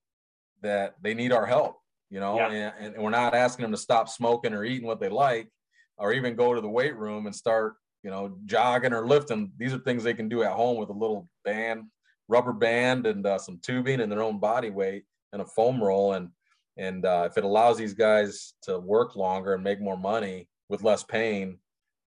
that 0.62 0.95
they 1.03 1.14
need 1.14 1.33
our 1.33 1.47
help, 1.47 1.77
you 2.11 2.21
know, 2.21 2.37
yeah. 2.37 2.73
and, 2.79 2.95
and 2.95 3.03
we're 3.03 3.11
not 3.11 3.35
asking 3.35 3.62
them 3.62 3.73
to 3.73 3.79
stop 3.79 4.09
smoking 4.09 4.53
or 4.53 4.64
eating 4.64 4.87
what 4.87 5.01
they 5.01 5.09
like, 5.09 5.49
or 5.97 6.12
even 6.12 6.37
go 6.37 6.55
to 6.55 6.61
the 6.61 6.69
weight 6.69 6.97
room 6.97 7.27
and 7.27 7.35
start, 7.35 7.75
you 8.03 8.11
know, 8.11 8.37
jogging 8.47 8.93
or 8.93 9.07
lifting. 9.07 9.53
These 9.59 9.75
are 9.75 9.79
things 9.79 10.05
they 10.05 10.14
can 10.14 10.29
do 10.29 10.43
at 10.43 10.53
home 10.53 10.77
with 10.77 10.90
a 10.90 10.95
little 10.95 11.29
band, 11.45 11.85
rubber 12.29 12.53
band, 12.53 13.07
and 13.07 13.27
uh, 13.27 13.38
some 13.38 13.59
tubing 13.62 14.01
and 14.01 14.11
their 14.12 14.23
own 14.23 14.38
body 14.38 14.71
weight 14.71 15.05
and 15.33 15.43
a 15.43 15.47
foam 15.47 15.83
roll. 15.83 16.12
And 16.12 16.29
and 16.81 17.05
uh, 17.05 17.29
if 17.31 17.37
it 17.37 17.45
allows 17.45 17.77
these 17.77 17.93
guys 17.93 18.55
to 18.62 18.79
work 18.79 19.14
longer 19.14 19.53
and 19.53 19.62
make 19.62 19.83
more 19.83 19.99
money 19.99 20.49
with 20.71 20.83
less 20.83 21.05
pain, 21.05 21.59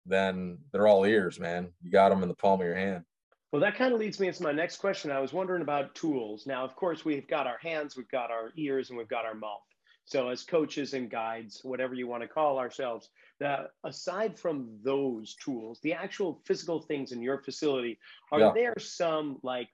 then 0.06 0.56
they're 0.72 0.86
all 0.86 1.04
ears, 1.04 1.38
man. 1.38 1.68
You 1.82 1.90
got 1.90 2.08
them 2.08 2.22
in 2.22 2.28
the 2.28 2.34
palm 2.34 2.60
of 2.60 2.66
your 2.66 2.74
hand. 2.74 3.04
Well, 3.52 3.60
that 3.60 3.76
kind 3.76 3.92
of 3.92 4.00
leads 4.00 4.18
me 4.18 4.28
into 4.28 4.42
my 4.42 4.50
next 4.50 4.78
question. 4.78 5.10
I 5.10 5.20
was 5.20 5.34
wondering 5.34 5.60
about 5.60 5.94
tools. 5.94 6.46
Now, 6.46 6.64
of 6.64 6.74
course, 6.74 7.04
we've 7.04 7.28
got 7.28 7.46
our 7.46 7.58
hands, 7.58 7.98
we've 7.98 8.08
got 8.08 8.30
our 8.30 8.50
ears, 8.56 8.88
and 8.88 8.96
we've 8.96 9.08
got 9.08 9.26
our 9.26 9.34
mouth. 9.34 9.60
So, 10.06 10.30
as 10.30 10.42
coaches 10.42 10.94
and 10.94 11.10
guides, 11.10 11.60
whatever 11.62 11.92
you 11.92 12.08
want 12.08 12.22
to 12.22 12.28
call 12.28 12.58
ourselves, 12.58 13.10
that 13.40 13.72
aside 13.84 14.38
from 14.38 14.78
those 14.82 15.34
tools, 15.34 15.80
the 15.82 15.92
actual 15.92 16.40
physical 16.46 16.80
things 16.80 17.12
in 17.12 17.20
your 17.20 17.42
facility, 17.42 17.98
are 18.32 18.40
yeah. 18.40 18.52
there 18.54 18.74
some 18.78 19.38
like 19.42 19.68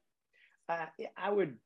uh, 0.68 0.86
I 1.16 1.30
would, 1.30 1.56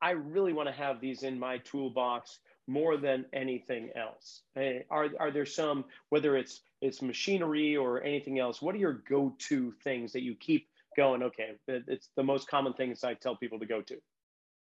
I 0.00 0.12
really 0.12 0.52
want 0.52 0.68
to 0.68 0.74
have 0.74 1.00
these 1.00 1.24
in 1.24 1.36
my 1.36 1.58
toolbox 1.58 2.38
more 2.70 2.96
than 2.96 3.26
anything 3.32 3.90
else? 3.96 4.42
Are, 4.56 5.08
are 5.18 5.30
there 5.30 5.46
some, 5.46 5.84
whether 6.10 6.36
it's 6.36 6.60
it's 6.80 7.02
machinery 7.02 7.76
or 7.76 8.02
anything 8.02 8.38
else, 8.38 8.62
what 8.62 8.74
are 8.74 8.78
your 8.78 9.02
go-to 9.08 9.74
things 9.84 10.12
that 10.12 10.22
you 10.22 10.34
keep 10.36 10.66
going? 10.96 11.22
Okay, 11.22 11.50
it's 11.66 12.08
the 12.16 12.22
most 12.22 12.48
common 12.48 12.72
things 12.72 13.04
I 13.04 13.14
tell 13.14 13.36
people 13.36 13.58
to 13.58 13.66
go 13.66 13.82
to. 13.82 13.96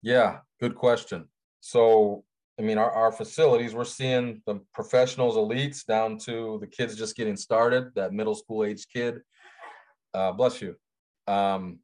Yeah, 0.02 0.38
good 0.62 0.76
question. 0.76 1.28
So, 1.60 2.24
I 2.60 2.62
mean, 2.62 2.78
our, 2.78 2.91
our 2.91 3.12
facilities, 3.12 3.74
we're 3.74 3.86
seeing 3.86 4.41
the 4.46 4.62
professionals, 4.74 5.36
elites, 5.36 5.86
down 5.86 6.20
to 6.20 6.58
the 6.62 6.68
kids 6.68 6.96
just 6.96 7.18
getting 7.18 7.36
started, 7.36 7.94
that 7.96 8.13
middle 8.13 8.36
school 8.36 8.63
age 8.63 8.86
kid. 8.88 9.22
Uh, 10.13 10.32
bless 10.32 10.62
you. 10.62 10.76
Um, 11.28 11.80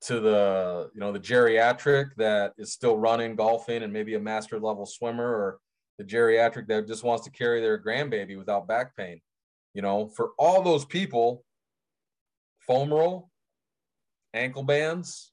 to 0.00 0.20
the 0.20 0.90
you 0.94 1.00
know 1.00 1.12
the 1.12 1.20
geriatric 1.20 2.10
that 2.16 2.52
is 2.56 2.72
still 2.72 2.96
running 2.96 3.34
golfing 3.34 3.82
and 3.82 3.92
maybe 3.92 4.14
a 4.14 4.20
master 4.20 4.60
level 4.60 4.86
swimmer 4.86 5.26
or 5.26 5.58
the 5.98 6.04
geriatric 6.04 6.68
that 6.68 6.86
just 6.86 7.02
wants 7.02 7.24
to 7.24 7.30
carry 7.30 7.60
their 7.60 7.82
grandbaby 7.82 8.38
without 8.38 8.68
back 8.68 8.96
pain 8.96 9.20
you 9.74 9.82
know 9.82 10.08
for 10.16 10.30
all 10.38 10.62
those 10.62 10.84
people 10.84 11.44
foam 12.60 12.92
roll 12.92 13.28
ankle 14.34 14.62
bands 14.62 15.32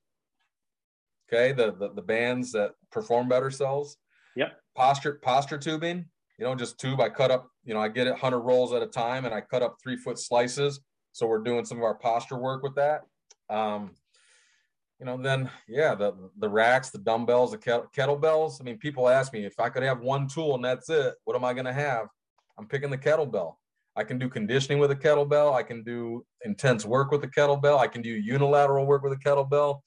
okay 1.31 1.51
the, 1.51 1.73
the 1.73 1.93
the 1.93 2.01
bands 2.01 2.51
that 2.51 2.71
Perform 2.95 3.27
Better 3.27 3.51
sells. 3.51 3.97
Yep. 4.37 4.57
Posture 4.73 5.19
posture 5.21 5.57
tubing 5.57 6.05
you 6.39 6.45
know 6.45 6.55
just 6.55 6.79
tube. 6.79 7.01
I 7.01 7.09
cut 7.09 7.29
up 7.29 7.49
you 7.65 7.73
know 7.73 7.81
i 7.81 7.89
get 7.89 8.07
it 8.07 8.11
100 8.11 8.39
rolls 8.39 8.73
at 8.73 8.81
a 8.81 8.87
time 8.87 9.25
and 9.25 9.33
i 9.33 9.41
cut 9.41 9.61
up 9.61 9.75
three 9.83 9.97
foot 9.97 10.17
slices. 10.17 10.79
So 11.11 11.27
we're 11.27 11.43
doing 11.43 11.65
some 11.65 11.77
of 11.77 11.83
our 11.83 11.95
posture 11.95 12.37
work 12.37 12.63
with 12.63 12.75
that. 12.75 13.03
Um, 13.49 13.91
you 14.99 15.05
know, 15.05 15.17
then 15.17 15.49
yeah, 15.67 15.93
the 15.95 16.13
the 16.37 16.49
racks, 16.49 16.89
the 16.89 16.99
dumbbells, 16.99 17.51
the 17.51 17.57
kettlebells. 17.57 18.61
I 18.61 18.63
mean, 18.63 18.77
people 18.77 19.09
ask 19.09 19.33
me 19.33 19.45
if 19.45 19.59
I 19.59 19.69
could 19.69 19.83
have 19.83 19.99
one 19.99 20.27
tool 20.27 20.55
and 20.55 20.63
that's 20.63 20.89
it, 20.89 21.15
what 21.25 21.35
am 21.35 21.43
I 21.43 21.53
going 21.53 21.65
to 21.65 21.73
have? 21.73 22.07
I'm 22.57 22.67
picking 22.67 22.89
the 22.89 22.97
kettlebell. 22.97 23.55
I 23.97 24.03
can 24.03 24.17
do 24.17 24.29
conditioning 24.29 24.79
with 24.79 24.91
a 24.91 24.95
kettlebell. 24.95 25.53
I 25.53 25.63
can 25.63 25.83
do 25.83 26.25
intense 26.43 26.85
work 26.85 27.11
with 27.11 27.23
a 27.23 27.27
kettlebell. 27.27 27.79
I 27.79 27.87
can 27.87 28.01
do 28.01 28.09
unilateral 28.09 28.85
work 28.85 29.03
with 29.03 29.13
a 29.13 29.17
kettlebell. 29.17 29.79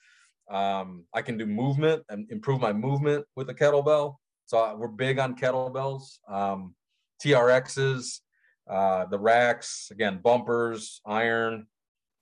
Um, 0.51 1.05
I 1.15 1.21
can 1.21 1.37
do 1.37 1.47
movement 1.47 2.03
and 2.09 2.31
improve 2.31 2.61
my 2.61 2.73
movement 2.73 3.27
with 3.37 3.51
a 3.51 3.55
kettlebell. 3.55 4.17
So 4.47 4.59
uh, 4.59 4.75
we're 4.77 4.89
big 4.89 5.19
on 5.19 5.37
kettlebells, 5.37 6.21
um, 6.27 6.75
TRXs, 7.23 8.21
uh, 8.69 9.05
the 9.07 9.19
racks, 9.19 9.89
again, 9.91 10.21
bumpers, 10.23 11.03
iron. 11.05 11.67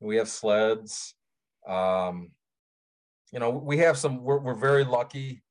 We 0.01 0.17
have 0.17 0.29
sleds. 0.29 1.15
Um, 1.69 2.31
you 3.33 3.41
know, 3.41 3.51
we 3.51 3.79
have 3.79 3.97
some. 3.97 4.23
We're, 4.23 4.39
we're 4.39 4.55
very 4.55 4.85
lucky. 4.85 5.43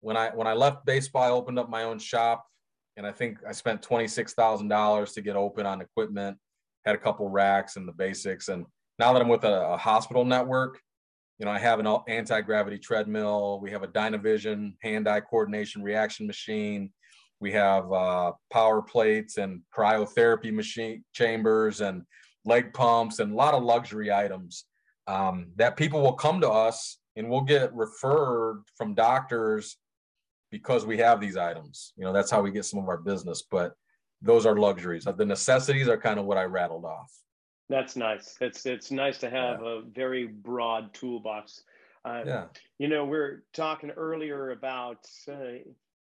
When 0.00 0.16
I 0.16 0.30
when 0.30 0.46
I 0.46 0.52
left 0.52 0.84
baseball, 0.84 1.22
I 1.22 1.30
opened 1.30 1.58
up 1.58 1.70
my 1.70 1.84
own 1.84 1.98
shop, 1.98 2.46
and 2.96 3.06
I 3.06 3.12
think 3.12 3.38
I 3.48 3.52
spent 3.52 3.82
twenty 3.82 4.08
six 4.08 4.34
thousand 4.34 4.68
dollars 4.68 5.12
to 5.12 5.22
get 5.22 5.36
open 5.36 5.66
on 5.66 5.80
equipment. 5.80 6.36
Had 6.84 6.94
a 6.94 6.98
couple 6.98 7.28
racks 7.28 7.76
and 7.76 7.86
the 7.86 7.92
basics, 7.92 8.48
and 8.48 8.66
now 8.98 9.12
that 9.12 9.22
I'm 9.22 9.28
with 9.28 9.44
a, 9.44 9.72
a 9.72 9.76
hospital 9.76 10.24
network, 10.24 10.80
you 11.38 11.46
know, 11.46 11.52
I 11.52 11.58
have 11.58 11.80
an 11.80 11.86
anti 12.08 12.40
gravity 12.40 12.78
treadmill. 12.78 13.60
We 13.60 13.70
have 13.70 13.82
a 13.82 13.88
Dynavision 13.88 14.74
hand 14.82 15.08
eye 15.08 15.20
coordination 15.20 15.82
reaction 15.82 16.26
machine. 16.26 16.92
We 17.40 17.50
have 17.52 17.90
uh, 17.92 18.32
power 18.52 18.82
plates 18.82 19.38
and 19.38 19.62
cryotherapy 19.76 20.52
machine 20.52 21.04
chambers 21.12 21.80
and 21.80 22.02
leg 22.44 22.72
pumps 22.72 23.18
and 23.18 23.32
a 23.32 23.34
lot 23.34 23.54
of 23.54 23.64
luxury 23.64 24.12
items 24.12 24.66
um, 25.08 25.48
that 25.56 25.76
people 25.76 26.00
will 26.00 26.12
come 26.12 26.40
to 26.40 26.48
us 26.48 26.98
and 27.16 27.28
we'll 27.28 27.42
get 27.42 27.74
referred 27.74 28.62
from 28.76 28.94
doctors 28.94 29.76
because 30.50 30.84
we 30.86 30.98
have 30.98 31.20
these 31.20 31.36
items. 31.36 31.92
You 31.96 32.04
know, 32.04 32.12
that's 32.12 32.30
how 32.30 32.42
we 32.42 32.50
get 32.50 32.64
some 32.64 32.80
of 32.80 32.88
our 32.88 32.98
business, 32.98 33.42
but 33.50 33.74
those 34.20 34.46
are 34.46 34.56
luxuries. 34.56 35.04
The 35.04 35.26
necessities 35.26 35.88
are 35.88 35.96
kind 35.96 36.18
of 36.18 36.26
what 36.26 36.38
I 36.38 36.44
rattled 36.44 36.84
off. 36.84 37.12
That's 37.68 37.96
nice. 37.96 38.36
It's 38.40 38.66
it's 38.66 38.90
nice 38.90 39.18
to 39.18 39.30
have 39.30 39.60
yeah. 39.62 39.78
a 39.78 39.80
very 39.82 40.26
broad 40.26 40.92
toolbox. 40.92 41.62
Uh, 42.04 42.22
yeah. 42.26 42.44
You 42.78 42.88
know, 42.88 43.04
we 43.04 43.16
are 43.16 43.44
talking 43.54 43.90
earlier 43.90 44.50
about 44.50 45.06
uh, 45.30 45.58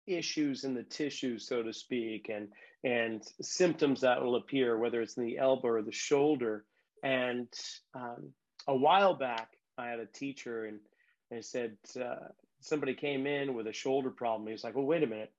issues 0.06 0.64
in 0.64 0.74
the 0.74 0.84
tissue, 0.84 1.39
so 1.39 1.64
to 1.64 1.74
speak, 1.74 2.30
and 2.30 2.49
and 2.84 3.24
symptoms 3.41 4.01
that 4.01 4.22
will 4.22 4.36
appear, 4.36 4.78
whether 4.78 5.01
it's 5.01 5.18
in 5.18 5.26
the 5.26 5.38
elbow 5.38 5.70
or 5.70 5.82
the 5.82 5.91
shoulder. 5.91 6.66
And 7.03 7.47
um, 7.95 8.32
a 8.68 8.76
while 8.76 9.16
back, 9.16 9.49
I 9.78 9.88
had 9.88 9.99
a 9.99 10.06
teacher, 10.06 10.66
and 10.66 10.80
they 11.30 11.41
said 11.41 11.78
uh, 11.99 12.30
somebody 12.59 12.93
came 12.93 13.28
in 13.28 13.53
with 13.53 13.67
a 13.67 13.73
shoulder 13.73 14.09
problem. 14.09 14.49
He's 14.49 14.63
like, 14.63 14.76
"Well, 14.76 14.86
wait 14.86 15.03
a 15.03 15.07
minute. 15.07 15.32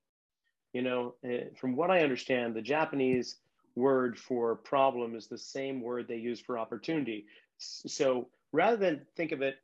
You 0.72 0.82
know, 0.82 1.14
uh, 1.24 1.54
from 1.58 1.76
what 1.76 1.90
I 1.90 2.00
understand, 2.00 2.54
the 2.54 2.62
Japanese 2.62 3.36
word 3.76 4.18
for 4.18 4.56
problem 4.56 5.14
is 5.14 5.26
the 5.26 5.38
same 5.38 5.80
word 5.80 6.08
they 6.08 6.16
use 6.16 6.40
for 6.40 6.58
opportunity. 6.58 7.26
So 7.58 8.28
rather 8.52 8.76
than 8.76 9.06
think 9.16 9.32
of 9.32 9.42
it 9.42 9.56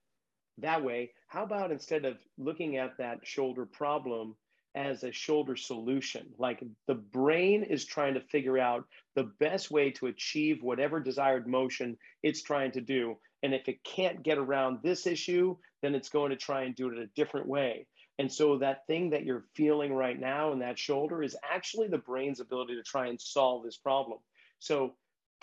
that 0.59 0.85
way, 0.85 1.13
how 1.29 1.43
about 1.43 1.73
instead 1.73 2.05
of 2.05 2.19
looking 2.39 2.77
at 2.77 2.99
that 2.99 3.21
shoulder 3.27 3.67
problem 3.67 4.37
as 4.75 5.05
a 5.05 5.13
shoulder 5.13 5.57
solution. 5.57 6.27
Like 6.39 6.63
the 6.87 6.95
brain 6.95 7.63
is 7.63 7.85
trying 7.85 8.15
to 8.15 8.21
figure 8.21 8.59
out 8.59 8.87
the 9.15 9.31
best 9.39 9.71
way 9.71 9.91
to 9.93 10.07
achieve 10.07 10.63
whatever 10.63 11.01
desired 11.01 11.47
motion 11.47 11.97
it's 12.23 12.43
trying 12.43 12.73
to 12.73 12.81
do. 12.81 13.17
And 13.43 13.55
if 13.55 13.69
it 13.69 13.85
can't 13.85 14.23
get 14.23 14.39
around 14.39 14.79
this 14.83 15.07
issue, 15.07 15.57
then 15.83 15.95
it's 15.95 16.09
going 16.09 16.31
to 16.31 16.37
try 16.37 16.63
and 16.63 16.75
do 16.75 16.89
it 16.89 16.99
a 16.99 17.07
different 17.17 17.47
way. 17.47 17.87
And 18.19 18.33
so 18.33 18.59
that 18.59 18.87
thing 18.87 19.11
that 19.11 19.25
you're 19.25 19.47
feeling 19.55 19.93
right 19.93 20.19
now 20.19 20.53
in 20.53 20.61
that 20.61 20.79
shoulder 20.79 21.23
is 21.23 21.37
actually 21.51 21.89
the 21.89 21.99
brain's 21.99 22.41
ability 22.41 22.77
to 22.77 22.83
try 22.83 23.09
and 23.09 23.21
solve 23.21 23.65
this 23.65 23.77
problem. 23.77 24.19
So 24.59 24.95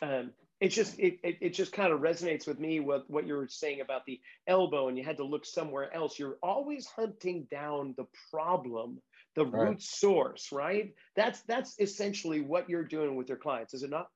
um, 0.01 0.31
it 0.61 0.69
just 0.69 0.99
it, 0.99 1.19
it, 1.23 1.37
it 1.41 1.53
just 1.53 1.71
kind 1.71 1.91
of 1.91 2.01
resonates 2.01 2.47
with 2.47 2.59
me 2.59 2.79
with 2.79 3.03
what 3.07 3.25
you 3.25 3.33
were 3.33 3.47
saying 3.47 3.81
about 3.81 4.05
the 4.05 4.19
elbow 4.47 4.87
and 4.87 4.97
you 4.97 5.03
had 5.03 5.17
to 5.17 5.25
look 5.25 5.45
somewhere 5.45 5.93
else. 5.93 6.19
You're 6.19 6.37
always 6.43 6.85
hunting 6.85 7.47
down 7.49 7.95
the 7.97 8.05
problem 8.31 9.01
the 9.35 9.45
right. 9.45 9.69
root 9.69 9.81
source, 9.81 10.49
right? 10.51 10.93
That's 11.15 11.41
that's 11.41 11.75
essentially 11.79 12.41
what 12.41 12.69
you're 12.69 12.83
doing 12.83 13.15
with 13.15 13.29
your 13.29 13.37
clients, 13.37 13.73
is 13.73 13.83
it 13.83 13.89
not? 13.89 14.07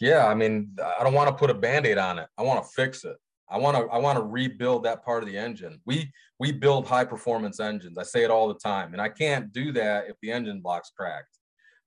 Yeah, 0.00 0.26
I 0.26 0.34
mean, 0.34 0.76
I 0.98 1.04
don't 1.04 1.12
want 1.12 1.28
to 1.28 1.34
put 1.34 1.50
a 1.50 1.54
band-aid 1.54 1.98
on 1.98 2.18
it. 2.18 2.26
I 2.38 2.42
want 2.42 2.64
to 2.64 2.70
fix 2.74 3.04
it. 3.04 3.16
I 3.50 3.58
want 3.58 3.76
to 3.76 3.92
I 3.92 3.98
want 3.98 4.16
to 4.16 4.24
rebuild 4.24 4.84
that 4.84 5.04
part 5.04 5.22
of 5.22 5.28
the 5.28 5.36
engine. 5.36 5.80
We 5.84 6.10
we 6.38 6.52
build 6.52 6.86
high 6.86 7.04
performance 7.04 7.58
engines. 7.58 7.98
I 7.98 8.04
say 8.04 8.22
it 8.22 8.30
all 8.30 8.48
the 8.48 8.58
time, 8.58 8.92
and 8.92 9.02
I 9.02 9.08
can't 9.08 9.52
do 9.52 9.72
that 9.72 10.04
if 10.08 10.16
the 10.22 10.30
engine 10.30 10.60
block's 10.60 10.90
cracked. 10.96 11.38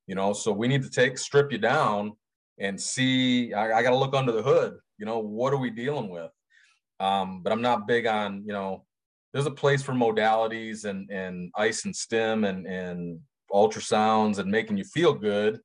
You 0.05 0.15
know, 0.15 0.33
so 0.33 0.51
we 0.51 0.67
need 0.67 0.83
to 0.83 0.89
take 0.89 1.17
strip 1.17 1.51
you 1.51 1.57
down 1.57 2.13
and 2.59 2.79
see. 2.79 3.53
I, 3.53 3.79
I 3.79 3.83
got 3.83 3.91
to 3.91 3.97
look 3.97 4.13
under 4.13 4.33
the 4.33 4.43
hood. 4.43 4.75
You 4.97 5.05
know, 5.05 5.19
what 5.19 5.53
are 5.53 5.57
we 5.57 5.69
dealing 5.69 6.09
with? 6.09 6.31
Um, 6.99 7.41
but 7.41 7.53
I'm 7.53 7.61
not 7.61 7.87
big 7.87 8.05
on 8.05 8.43
you 8.45 8.53
know 8.53 8.85
there's 9.33 9.45
a 9.45 9.51
place 9.51 9.81
for 9.81 9.93
modalities 9.93 10.85
and 10.85 11.09
and 11.09 11.51
ice 11.55 11.85
and 11.85 11.95
stem 11.95 12.43
and 12.43 12.65
and 12.67 13.19
ultrasounds 13.51 14.39
and 14.39 14.49
making 14.49 14.77
you 14.77 14.83
feel 14.83 15.13
good 15.13 15.59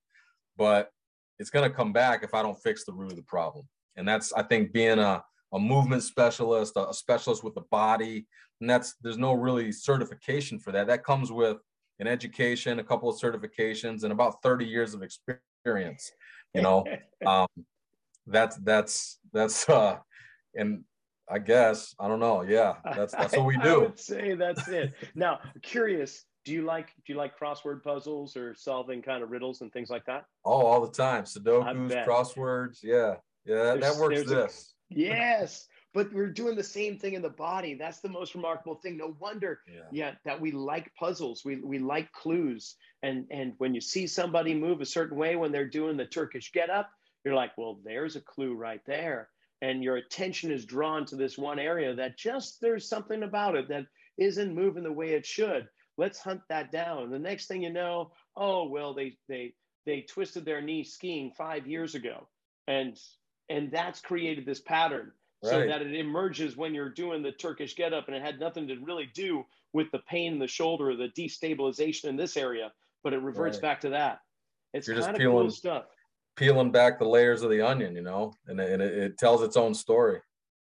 but 0.57 0.91
it's 1.39 1.51
going 1.51 1.69
to 1.69 1.75
come 1.75 1.93
back 1.93 2.23
if 2.23 2.35
i 2.35 2.43
don't 2.43 2.61
fix 2.63 2.85
the 2.85 2.93
root 2.93 3.13
of 3.13 3.17
the 3.17 3.23
problem. 3.23 3.67
And 3.97 4.07
that's 4.07 4.33
i 4.33 4.43
think 4.43 4.73
being 4.73 4.99
a, 4.99 5.23
a 5.53 5.59
movement 5.59 6.03
specialist 6.03 6.75
a, 6.77 6.93
specialist 6.93 7.45
with 7.45 7.55
the 7.55 7.65
body 7.71 8.27
and 8.61 8.69
that's 8.69 8.95
there's 9.03 9.19
no 9.19 9.35
really 9.35 9.71
certification 9.71 10.59
for 10.59 10.73
that. 10.73 10.89
That 10.89 11.05
comes 11.05 11.31
with 11.31 11.59
an 12.01 12.07
education 12.07 12.79
a 12.79 12.85
couple 12.85 13.09
of 13.09 13.21
certifications 13.21 14.03
and 14.03 14.13
about 14.13 14.43
30 14.43 14.65
years 14.65 14.95
of 14.95 15.03
experience 15.03 16.11
you 16.55 16.63
know? 16.63 16.85
Um, 17.27 17.49
that's 18.29 18.57
that's 18.59 19.19
that's 19.33 19.69
uh 19.69 19.97
and 20.55 20.85
I 21.31 21.39
guess 21.39 21.95
I 21.99 22.09
don't 22.09 22.21
know. 22.21 22.43
Yeah, 22.43 22.75
that's 22.85 23.15
that's 23.15 23.37
what 23.37 23.47
we 23.47 23.57
do. 23.63 23.75
I 23.75 23.79
would 23.79 23.99
say 23.99 24.35
that's 24.35 24.67
it. 24.69 24.95
now, 25.15 25.41
curious. 25.63 26.25
Do 26.45 26.53
you 26.55 26.63
like 26.63 26.89
do 27.07 27.13
you 27.13 27.19
like 27.19 27.39
crossword 27.39 27.83
puzzles 27.83 28.37
or 28.37 28.55
solving 28.55 29.03
kind 29.03 29.23
of 29.23 29.31
riddles 29.31 29.61
and 29.61 29.73
things 29.73 29.91
like 29.91 30.07
that? 30.07 30.25
Oh, 30.45 30.67
all 30.67 30.81
the 30.81 30.93
time. 30.93 31.25
Sudokus, 31.25 32.07
crosswords. 32.07 32.79
Yeah, 32.83 33.17
yeah. 33.45 33.65
That, 33.65 33.81
that 33.81 33.97
works. 33.97 34.25
This. 34.25 34.75
A, 34.91 34.95
yes, 34.99 35.67
but 35.93 36.13
we're 36.13 36.31
doing 36.31 36.57
the 36.57 36.65
same 36.65 36.99
thing 36.99 37.15
in 37.15 37.23
the 37.23 37.29
body. 37.29 37.75
That's 37.75 38.01
the 38.01 38.09
most 38.09 38.35
remarkable 38.35 38.77
thing. 38.77 38.97
No 38.97 39.15
wonder, 39.21 39.61
yeah, 39.69 39.83
yeah 39.91 40.11
that 40.25 40.41
we 40.41 40.53
like 40.53 40.91
puzzles. 40.99 41.45
We 41.45 41.57
we 41.57 41.79
like 41.79 42.11
clues. 42.13 42.77
And 43.03 43.27
and 43.31 43.53
when 43.59 43.75
you 43.75 43.81
see 43.81 44.07
somebody 44.07 44.55
move 44.55 44.81
a 44.81 44.87
certain 44.87 45.19
way 45.19 45.37
when 45.37 45.53
they're 45.53 45.69
doing 45.69 45.97
the 45.99 46.07
Turkish 46.07 46.53
get 46.53 46.71
up, 46.71 46.89
you're 47.25 47.35
like, 47.35 47.51
well, 47.59 47.79
there's 47.85 48.17
a 48.17 48.21
clue 48.23 48.55
right 48.55 48.81
there 48.87 49.29
and 49.63 49.83
your 49.83 49.97
attention 49.97 50.51
is 50.51 50.65
drawn 50.65 51.05
to 51.07 51.17
this 51.17 51.37
one 51.37 51.59
area 51.59 51.95
that 51.95 52.17
just 52.17 52.61
there's 52.61 52.89
something 52.89 53.23
about 53.23 53.57
it 53.57 53.69
that 53.69 53.87
isn't 54.17 54.55
moving 54.55 54.85
the 54.85 54.93
way 54.93 55.11
it 55.11 55.27
should. 55.27 55.69
Let's 55.97 56.21
hunt 56.21 56.43
that 56.49 56.71
down. 56.71 57.11
The 57.11 57.19
next 57.19 57.47
thing 57.47 57.63
you 57.63 57.73
know 57.73 58.13
oh 58.37 58.69
well 58.69 58.95
they 58.95 59.17
they 59.29 59.55
they 59.87 60.03
twisted 60.03 60.45
their 60.45 60.61
knee 60.61 60.85
skiing 60.85 61.33
five 61.37 61.67
years 61.67 61.95
ago. 61.95 62.29
And 62.67 62.97
and 63.49 63.71
that's 63.71 64.01
created 64.01 64.47
this 64.47 64.61
pattern 64.61 65.13
right. 65.43 65.51
so 65.51 65.67
that 65.67 65.83
it 65.83 65.95
emerges 65.95 66.57
when 66.57 66.75
you're 66.75 66.91
doing 66.91 67.23
the 67.23 67.33
turkish 67.33 67.75
get 67.75 67.93
up 67.93 68.07
and 68.07 68.17
it 68.17 68.23
had 68.23 68.39
nothing 68.39 68.69
to 68.69 68.77
really 68.77 69.09
do 69.15 69.45
with 69.73 69.91
the 69.91 70.01
pain 70.01 70.35
in 70.35 70.39
the 70.39 70.47
shoulder 70.47 70.91
or 70.91 70.97
the 70.97 71.09
destabilization 71.09 72.05
in 72.05 72.17
this 72.17 72.37
area 72.37 72.73
but 73.05 73.13
it 73.13 73.23
reverts 73.23 73.57
right. 73.57 73.63
back 73.63 73.81
to 73.81 73.91
that. 73.91 74.21
It's 74.75 74.89
kind 74.89 75.17
of 75.17 75.21
cool 75.21 75.51
stuff 75.51 75.85
peeling 76.39 76.71
back 76.71 76.99
the 76.99 77.09
layers 77.09 77.43
of 77.43 77.51
the 77.51 77.61
onion, 77.61 77.97
you 77.97 78.03
know, 78.03 78.33
and, 78.47 78.61
and 78.61 78.81
it, 78.81 78.97
it 78.97 79.19
tells 79.19 79.43
its 79.43 79.57
own 79.57 79.75
story. 79.75 80.21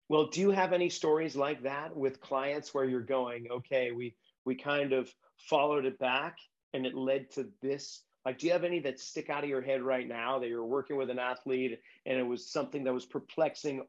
Well, 0.08 0.26
do 0.26 0.40
you 0.40 0.50
have 0.50 0.72
any 0.72 0.88
stories 0.88 1.34
like 1.34 1.62
that 1.62 1.94
with 1.96 2.20
clients 2.20 2.72
where 2.72 2.84
you're 2.84 3.00
going, 3.00 3.48
okay, 3.50 3.90
we 3.90 4.14
we 4.44 4.54
kind 4.54 4.92
of 4.92 5.12
followed 5.36 5.84
it 5.84 5.98
back 5.98 6.36
and 6.74 6.86
it 6.86 6.94
led 6.94 7.30
to 7.32 7.48
this? 7.60 8.02
Like, 8.24 8.38
do 8.38 8.46
you 8.46 8.52
have 8.52 8.64
any 8.64 8.78
that 8.80 9.00
stick 9.00 9.30
out 9.30 9.42
of 9.42 9.50
your 9.50 9.62
head 9.62 9.82
right 9.82 10.06
now 10.06 10.38
that 10.38 10.48
you're 10.48 10.64
working 10.64 10.96
with 10.96 11.10
an 11.10 11.18
athlete 11.18 11.80
and 12.06 12.18
it 12.18 12.22
was 12.22 12.50
something 12.50 12.84
that 12.84 12.94
was 12.94 13.06
perplexing 13.06 13.84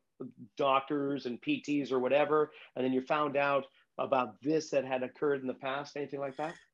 doctors 0.57 1.25
and 1.25 1.41
PTs 1.41 1.91
or 1.91 1.99
whatever, 1.99 2.51
and 2.75 2.83
then 2.83 2.93
you 2.93 3.01
found 3.01 3.37
out 3.37 3.65
about 3.97 4.41
this 4.41 4.69
that 4.71 4.85
had 4.85 5.03
occurred 5.03 5.41
in 5.41 5.47
the 5.47 5.53
past? 5.53 5.95
Anything 5.95 6.19
like 6.19 6.37
that? 6.37 6.55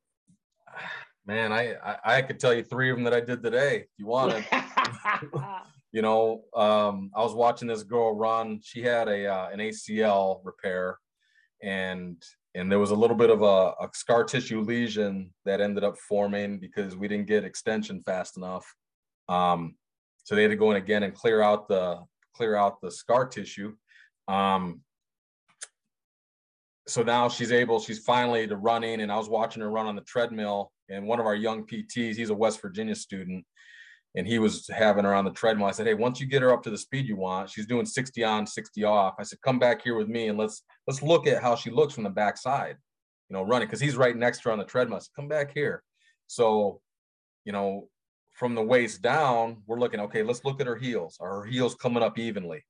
Man, 1.26 1.52
I, 1.52 1.76
I, 1.76 1.98
I 2.18 2.22
could 2.22 2.40
tell 2.40 2.54
you 2.54 2.64
three 2.64 2.90
of 2.90 2.98
them 2.98 3.04
that 3.04 3.14
I 3.14 3.22
did 3.22 3.44
today 3.44 3.82
if 3.82 3.88
you 3.98 4.08
wanted. 4.08 4.44
you 5.92 6.02
know, 6.02 6.44
um, 6.56 7.12
I 7.16 7.22
was 7.22 7.34
watching 7.34 7.68
this 7.68 7.84
girl 7.84 8.16
run. 8.16 8.60
She 8.64 8.82
had 8.82 9.08
a 9.08 9.28
uh, 9.28 9.50
an 9.50 9.60
ACL 9.60 10.42
repair, 10.44 10.98
and 11.62 12.22
and 12.56 12.72
there 12.72 12.80
was 12.80 12.92
a 12.92 12.96
little 12.96 13.16
bit 13.16 13.30
of 13.30 13.42
a, 13.42 13.74
a, 13.80 13.90
scar 13.94 14.24
tissue 14.24 14.62
lesion 14.62 15.32
that 15.46 15.62
ended 15.62 15.84
up 15.84 15.98
forming 15.98 16.60
because 16.60 16.98
we 16.98 17.08
didn't 17.08 17.28
get 17.28 17.46
extension 17.46 18.02
fast 18.02 18.36
enough. 18.36 18.66
Um, 19.30 19.76
so 20.24 20.36
they 20.36 20.42
had 20.42 20.52
to 20.52 20.58
go 20.58 20.72
in 20.72 20.78
again 20.78 21.04
and 21.04 21.14
clear 21.14 21.42
out 21.42 21.68
the 21.68 22.00
clear 22.36 22.56
out 22.56 22.82
the 22.82 22.92
scar 22.92 23.26
tissue. 23.28 23.76
Um, 24.28 24.82
so 26.88 27.04
now 27.04 27.30
she's 27.30 27.52
able, 27.52 27.80
she's 27.80 28.00
finally 28.00 28.48
to 28.48 28.58
running, 28.58 29.02
and 29.02 29.12
I 29.12 29.18
was 29.18 29.30
watching 29.30 29.62
her 29.62 29.70
run 29.70 29.86
on 29.86 29.96
the 29.96 30.02
treadmill 30.02 30.72
and 30.92 31.08
one 31.08 31.20
of 31.20 31.26
our 31.26 31.36
young 31.36 31.66
PTs, 31.66 32.16
he's 32.16 32.30
a 32.30 32.36
West 32.36 32.62
Virginia 32.62 32.96
student, 32.96 33.46
and 34.16 34.28
he 34.28 34.40
was 34.40 34.68
having 34.68 35.06
her 35.06 35.14
on 35.14 35.26
the 35.26 35.32
treadmill. 35.32 35.68
I 35.68 35.72
said, 35.72 35.88
"Hey, 35.88 35.94
once 35.94 36.20
you 36.20 36.28
get 36.28 36.42
her 36.42 36.52
up 36.52 36.64
to 36.64 36.70
the 36.70 36.78
speed 36.78 37.08
you 37.08 37.16
want, 37.16 37.50
she's 37.50 37.66
doing 37.66 37.86
60 37.86 38.24
on, 38.24 38.46
60 38.46 38.84
off." 38.84 39.16
I 39.20 39.24
said, 39.24 39.42
"Come 39.42 39.60
back 39.60 39.82
here 39.82 39.96
with 39.96 40.08
me 40.08 40.28
and 40.28 40.38
let's 40.38 40.64
let's 40.88 41.02
look 41.02 41.28
at 41.28 41.42
how 41.42 41.56
she 41.56 41.70
looks 41.70 41.94
from 41.94 42.04
the 42.04 42.10
backside, 42.10 42.78
you 43.30 43.36
know, 43.36 43.44
running 43.44 43.68
because 43.68 43.80
he's 43.80 43.96
right 43.96 44.16
next 44.16 44.40
to 44.40 44.44
her 44.46 44.52
on 44.52 44.60
the 44.60 44.66
treadmill." 44.66 45.00
Said, 45.00 45.16
"Come 45.16 45.28
back 45.28 45.52
here." 45.54 45.84
So, 46.28 46.82
you 47.46 47.52
know, 47.52 47.90
from 48.34 48.56
the 48.56 48.64
waist 48.64 49.02
down, 49.02 49.64
we're 49.68 49.80
looking. 49.80 50.00
Okay, 50.02 50.24
let's 50.24 50.46
look 50.46 50.62
at 50.62 50.68
her 50.68 50.78
heels. 50.78 51.18
Are 51.20 51.42
her 51.42 51.46
heels 51.46 51.76
coming 51.76 52.04
up 52.04 52.20
evenly? 52.20 52.64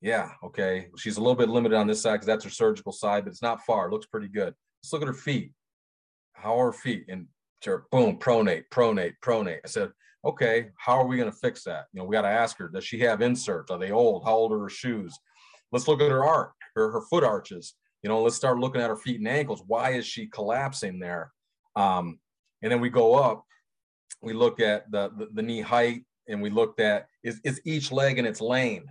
Yeah. 0.00 0.30
Okay. 0.42 0.88
She's 0.96 1.18
a 1.18 1.20
little 1.20 1.36
bit 1.36 1.48
limited 1.48 1.76
on 1.76 1.86
this 1.86 2.02
side 2.02 2.14
because 2.14 2.26
that's 2.26 2.44
her 2.44 2.50
surgical 2.50 2.92
side, 2.92 3.24
but 3.24 3.32
it's 3.32 3.42
not 3.42 3.64
far. 3.66 3.86
It 3.86 3.92
looks 3.92 4.06
pretty 4.06 4.28
good. 4.28 4.54
Let's 4.82 4.92
look 4.92 5.02
at 5.02 5.08
her 5.08 5.14
feet. 5.14 5.52
How 6.32 6.58
are 6.58 6.66
her 6.66 6.72
feet? 6.72 7.04
And 7.08 7.26
boom, 7.64 8.18
pronate, 8.18 8.64
pronate, 8.70 9.14
pronate. 9.22 9.60
I 9.64 9.68
said, 9.68 9.90
okay, 10.24 10.68
how 10.76 10.98
are 11.00 11.06
we 11.06 11.16
going 11.16 11.30
to 11.30 11.36
fix 11.36 11.64
that? 11.64 11.86
You 11.92 12.00
know, 12.00 12.04
we 12.04 12.14
got 12.14 12.22
to 12.22 12.28
ask 12.28 12.58
her, 12.58 12.68
does 12.68 12.84
she 12.84 13.00
have 13.00 13.22
inserts? 13.22 13.70
Are 13.70 13.78
they 13.78 13.90
old? 13.90 14.24
How 14.24 14.34
old 14.34 14.52
are 14.52 14.60
her 14.60 14.68
shoes? 14.68 15.16
Let's 15.72 15.88
look 15.88 16.00
at 16.00 16.10
her 16.10 16.24
arc, 16.24 16.52
her, 16.74 16.90
her 16.90 17.02
foot 17.02 17.24
arches. 17.24 17.74
You 18.02 18.08
know, 18.08 18.22
let's 18.22 18.36
start 18.36 18.58
looking 18.58 18.80
at 18.80 18.90
her 18.90 18.96
feet 18.96 19.18
and 19.18 19.28
ankles. 19.28 19.62
Why 19.66 19.90
is 19.90 20.06
she 20.06 20.26
collapsing 20.26 20.98
there? 20.98 21.32
Um, 21.76 22.18
and 22.62 22.72
then 22.72 22.80
we 22.80 22.90
go 22.90 23.14
up, 23.14 23.44
we 24.22 24.32
look 24.32 24.60
at 24.60 24.90
the, 24.90 25.10
the, 25.16 25.28
the 25.32 25.42
knee 25.42 25.60
height 25.60 26.04
and 26.28 26.42
we 26.42 26.50
looked 26.50 26.80
at, 26.80 27.06
is, 27.22 27.40
is 27.44 27.60
each 27.64 27.92
leg 27.92 28.18
in 28.18 28.26
its 28.26 28.40
lane? 28.40 28.84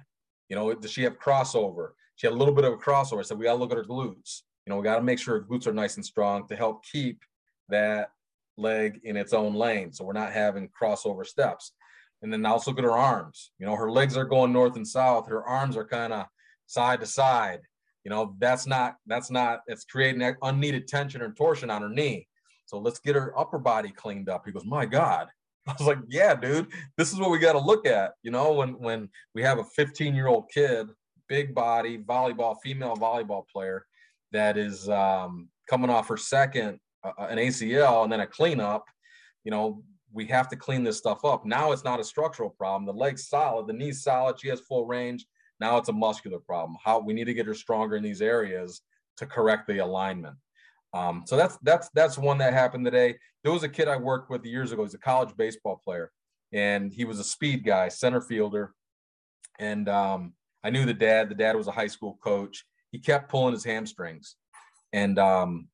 You 0.48 0.56
know, 0.56 0.74
does 0.74 0.92
she 0.92 1.04
have 1.04 1.20
crossover? 1.20 1.90
She 2.16 2.28
had 2.28 2.34
a 2.34 2.38
little 2.38 2.54
bit 2.54 2.66
of 2.66 2.74
a 2.74 2.78
crossover. 2.78 3.24
Said, 3.26 3.38
we 3.38 3.46
got 3.46 3.54
to 3.54 3.60
look 3.60 3.72
at 3.72 3.78
her 3.78 3.84
glutes. 3.84 4.42
You 4.66 4.72
know, 4.72 4.78
we 4.78 4.84
got 4.84 4.98
to 4.98 5.04
make 5.04 5.20
sure 5.20 5.36
her 5.36 5.46
glutes 5.46 5.68
are 5.68 5.74
nice 5.74 5.96
and 5.96 6.06
strong 6.06 6.48
to 6.48 6.56
help 6.56 6.84
keep 6.84 7.22
that 7.70 8.10
leg 8.60 8.99
in 9.03 9.18
its 9.18 9.34
own 9.34 9.53
lane. 9.53 9.91
So 9.93 10.03
we're 10.03 10.14
not 10.14 10.32
having 10.32 10.70
crossover 10.70 11.26
steps. 11.26 11.74
And 12.22 12.32
then 12.32 12.45
also 12.45 12.72
look 12.72 12.80
at 12.80 12.84
her 12.84 12.91
arms. 12.91 13.51
You 13.60 13.66
know, 13.66 13.76
her 13.76 13.89
legs 13.89 14.18
are 14.18 14.26
going 14.26 14.51
north 14.51 14.76
and 14.76 14.88
south. 14.88 15.28
Her 15.28 15.43
arms 15.43 15.78
are 15.78 15.86
kind 15.86 16.12
of 16.12 16.26
side 16.66 16.99
to 16.99 17.05
side. 17.05 17.62
You 18.03 18.12
know, 18.12 18.36
that's 18.39 18.68
not 18.68 18.95
that's 19.07 19.32
not 19.32 19.62
it's 19.68 19.86
creating 19.86 20.36
unneeded 20.41 20.88
tension 20.88 21.22
or 21.22 21.32
torsion 21.32 21.70
on 21.70 21.82
her 21.82 21.89
knee. 21.89 22.28
So 22.66 22.78
let's 22.78 22.99
get 22.99 23.16
her 23.16 23.38
upper 23.38 23.57
body 23.57 23.89
cleaned 23.89 24.30
up. 24.30 24.43
He 24.45 24.51
goes, 24.51 24.66
my 24.66 24.86
God. 24.86 25.28
I 25.68 25.74
was 25.74 25.88
like, 25.88 25.99
yeah, 26.07 26.36
dude, 26.36 26.68
this 26.97 27.14
is 27.14 27.20
what 27.20 27.32
we 27.32 27.39
got 27.39 27.53
to 27.53 27.60
look 27.60 27.86
at. 27.86 28.14
You 28.24 28.32
know, 28.32 28.53
when 28.53 28.80
when 28.80 29.10
we 29.34 29.41
have 29.43 29.60
a 29.60 29.64
15 29.64 30.16
year 30.16 30.28
old 30.28 30.49
kid, 30.53 30.88
big 31.28 31.55
body, 31.55 31.97
volleyball, 31.97 32.57
female 32.62 32.95
volleyball 32.95 33.47
player 33.47 33.86
that 34.32 34.57
is 34.57 34.89
um, 34.89 35.49
coming 35.70 35.89
off 35.89 36.07
her 36.07 36.18
second 36.18 36.80
an 37.04 37.38
ACL 37.38 38.04
and 38.04 38.12
then 38.12 38.20
a 38.22 38.28
cleanup, 38.28 38.86
you 39.43 39.52
know, 39.52 39.84
we 40.12 40.26
have 40.26 40.50
to 40.50 40.56
clean 40.56 40.84
this 40.84 40.97
stuff 40.97 41.24
up. 41.24 41.45
Now 41.45 41.72
it's 41.72 41.84
not 41.84 42.00
a 42.00 42.04
structural 42.04 42.50
problem. 42.50 42.86
The 42.86 42.93
leg's 42.93 43.28
solid, 43.28 43.68
the 43.68 43.74
knee's 43.74 44.04
solid, 44.04 44.39
she 44.39 44.50
has 44.50 44.60
full 44.60 44.86
range. 44.86 45.26
Now 45.60 45.78
it's 45.78 45.89
a 45.89 45.93
muscular 45.93 46.39
problem. 46.39 46.78
How 46.84 47.00
we 47.00 47.14
need 47.14 47.26
to 47.26 47.34
get 47.34 47.45
her 47.45 47.54
stronger 47.54 47.95
in 47.95 48.04
these 48.04 48.22
areas 48.22 48.82
to 49.18 49.26
correct 49.26 49.68
the 49.68 49.80
alignment. 49.80 50.36
Um, 50.93 51.24
so 51.28 51.38
that's 51.38 51.58
that's 51.62 51.89
that's 51.93 52.18
one 52.18 52.39
that 52.39 52.54
happened 52.54 52.86
today. 52.86 53.16
There 53.43 53.54
was 53.54 53.64
a 53.64 53.70
kid 53.70 53.88
I 53.88 53.97
worked 53.97 54.30
with 54.30 54.45
years 54.45 54.72
ago. 54.72 54.84
He's 54.84 54.93
a 54.93 55.00
college 55.00 55.36
baseball 55.38 55.80
player, 55.84 56.12
and 56.52 56.91
he 56.91 57.06
was 57.06 57.20
a 57.20 57.24
speed 57.24 57.64
guy, 57.64 57.89
center 57.89 58.22
fielder. 58.22 58.74
And 59.60 59.88
um, 59.88 60.34
I 60.64 60.70
knew 60.72 60.86
the 60.86 60.93
dad. 60.93 61.30
The 61.30 61.36
dad 61.36 61.56
was 61.56 61.68
a 61.68 61.72
high 61.72 61.88
school 61.88 62.18
coach. 62.24 62.66
He 62.91 62.97
kept 62.97 63.30
pulling 63.30 63.54
his 63.54 63.64
hamstrings, 63.64 64.36
and 64.93 65.20
um, 65.20 65.68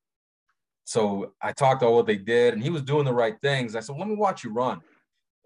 so 0.85 1.33
I 1.41 1.51
talked 1.51 1.81
about 1.81 1.93
what 1.93 2.05
they 2.05 2.17
did, 2.17 2.53
and 2.53 2.63
he 2.63 2.69
was 2.69 2.83
doing 2.83 3.05
the 3.05 3.13
right 3.13 3.35
things. 3.41 3.75
I 3.75 3.79
said, 3.81 3.97
"Let 3.97 4.07
me 4.07 4.15
watch 4.15 4.43
you 4.43 4.53
run." 4.53 4.81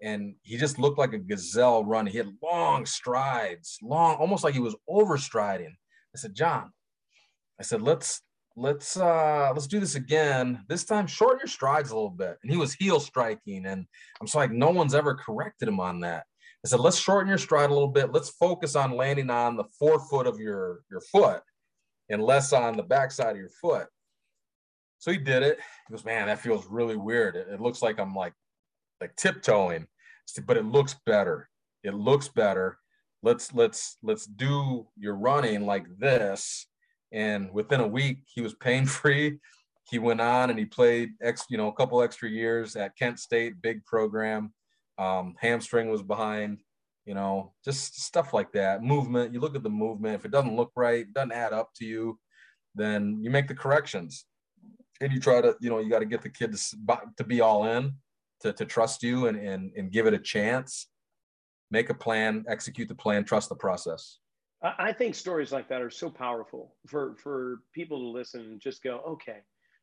And 0.02 0.34
he 0.42 0.56
just 0.56 0.78
looked 0.78 0.98
like 0.98 1.12
a 1.14 1.18
gazelle 1.18 1.84
running. 1.84 2.12
He 2.12 2.18
had 2.18 2.32
long 2.42 2.86
strides, 2.86 3.78
long, 3.82 4.16
almost 4.16 4.44
like 4.44 4.54
he 4.54 4.60
was 4.60 4.76
overstriding. 4.88 5.72
I 6.14 6.18
said, 6.18 6.34
"John," 6.34 6.72
I 7.58 7.62
said, 7.64 7.82
"Let's 7.82 8.22
let's 8.56 8.96
uh 8.96 9.50
let's 9.54 9.66
do 9.66 9.80
this 9.80 9.94
again. 9.94 10.64
This 10.68 10.84
time, 10.84 11.06
shorten 11.06 11.40
your 11.40 11.48
strides 11.48 11.90
a 11.90 11.94
little 11.94 12.10
bit." 12.10 12.38
And 12.42 12.50
he 12.52 12.58
was 12.58 12.74
heel 12.74 13.00
striking, 13.00 13.66
and 13.66 13.86
I'm 14.20 14.28
like, 14.34 14.52
no 14.52 14.70
one's 14.70 14.94
ever 14.94 15.14
corrected 15.14 15.68
him 15.68 15.80
on 15.80 16.00
that. 16.00 16.26
I 16.64 16.68
said, 16.68 16.80
let's 16.80 16.98
shorten 16.98 17.28
your 17.28 17.38
stride 17.38 17.70
a 17.70 17.72
little 17.72 17.88
bit. 17.88 18.12
Let's 18.12 18.30
focus 18.30 18.76
on 18.76 18.96
landing 18.96 19.30
on 19.30 19.56
the 19.56 19.64
forefoot 19.78 20.26
of 20.26 20.38
your 20.38 20.80
your 20.90 21.00
foot 21.00 21.42
and 22.10 22.22
less 22.22 22.52
on 22.52 22.76
the 22.76 22.82
backside 22.82 23.32
of 23.32 23.38
your 23.38 23.48
foot. 23.48 23.86
So 25.00 25.10
he 25.10 25.16
did 25.16 25.42
it. 25.42 25.58
He 25.88 25.92
goes, 25.92 26.04
man, 26.04 26.26
that 26.26 26.40
feels 26.40 26.66
really 26.66 26.96
weird. 26.96 27.34
It, 27.34 27.48
it 27.50 27.60
looks 27.60 27.82
like 27.82 27.98
I'm 27.98 28.14
like 28.14 28.34
like 29.00 29.16
tiptoeing, 29.16 29.86
but 30.46 30.58
it 30.58 30.66
looks 30.66 30.94
better. 31.06 31.48
It 31.82 31.94
looks 31.94 32.28
better. 32.28 32.78
Let's 33.22 33.52
let's 33.54 33.96
let's 34.02 34.26
do 34.26 34.86
your 34.96 35.14
running 35.16 35.64
like 35.64 35.86
this. 35.98 36.66
And 37.12 37.50
within 37.52 37.80
a 37.80 37.88
week, 37.88 38.18
he 38.26 38.42
was 38.42 38.54
pain 38.54 38.86
free. 38.86 39.40
He 39.90 39.98
went 39.98 40.20
on 40.20 40.50
and 40.50 40.58
he 40.58 40.66
played 40.66 41.10
ex, 41.22 41.46
you 41.48 41.56
know, 41.56 41.68
a 41.68 41.74
couple 41.74 42.02
extra 42.02 42.28
years 42.28 42.76
at 42.76 42.96
Kent 42.96 43.18
State, 43.18 43.60
big 43.62 43.84
program. 43.86 44.52
Um, 44.98 45.34
hamstring 45.40 45.90
was 45.90 46.02
behind, 46.02 46.58
you 47.06 47.14
know, 47.14 47.54
just 47.64 48.00
stuff 48.02 48.34
like 48.34 48.52
that. 48.52 48.82
Movement. 48.82 49.32
You 49.32 49.40
look 49.40 49.56
at 49.56 49.62
the 49.62 49.70
movement. 49.70 50.14
If 50.14 50.26
it 50.26 50.30
doesn't 50.30 50.54
look 50.54 50.72
right, 50.76 51.10
doesn't 51.14 51.32
add 51.32 51.54
up 51.54 51.70
to 51.76 51.86
you, 51.86 52.18
then 52.74 53.18
you 53.22 53.30
make 53.30 53.48
the 53.48 53.54
corrections 53.54 54.26
and 55.00 55.12
you 55.12 55.20
try 55.20 55.40
to 55.40 55.56
you 55.60 55.70
know 55.70 55.78
you 55.78 55.90
got 55.90 56.00
to 56.00 56.04
get 56.04 56.22
the 56.22 56.28
kid 56.28 56.56
to, 56.56 56.98
to 57.16 57.24
be 57.24 57.40
all 57.40 57.64
in 57.64 57.94
to, 58.40 58.52
to 58.52 58.64
trust 58.64 59.02
you 59.02 59.26
and, 59.26 59.38
and 59.38 59.72
and 59.76 59.90
give 59.90 60.06
it 60.06 60.14
a 60.14 60.18
chance. 60.18 60.88
Make 61.70 61.90
a 61.90 61.94
plan 61.94 62.44
execute 62.48 62.88
the 62.88 62.94
plan 62.94 63.24
trust 63.24 63.48
the 63.48 63.54
process. 63.54 64.18
I 64.62 64.92
think 64.92 65.14
stories 65.14 65.52
like 65.52 65.68
that 65.68 65.80
are 65.80 65.90
so 65.90 66.10
powerful 66.10 66.74
for 66.86 67.16
for 67.16 67.60
people 67.74 67.98
to 67.98 68.06
listen 68.06 68.40
and 68.42 68.60
just 68.60 68.82
go 68.82 69.00
okay 69.08 69.38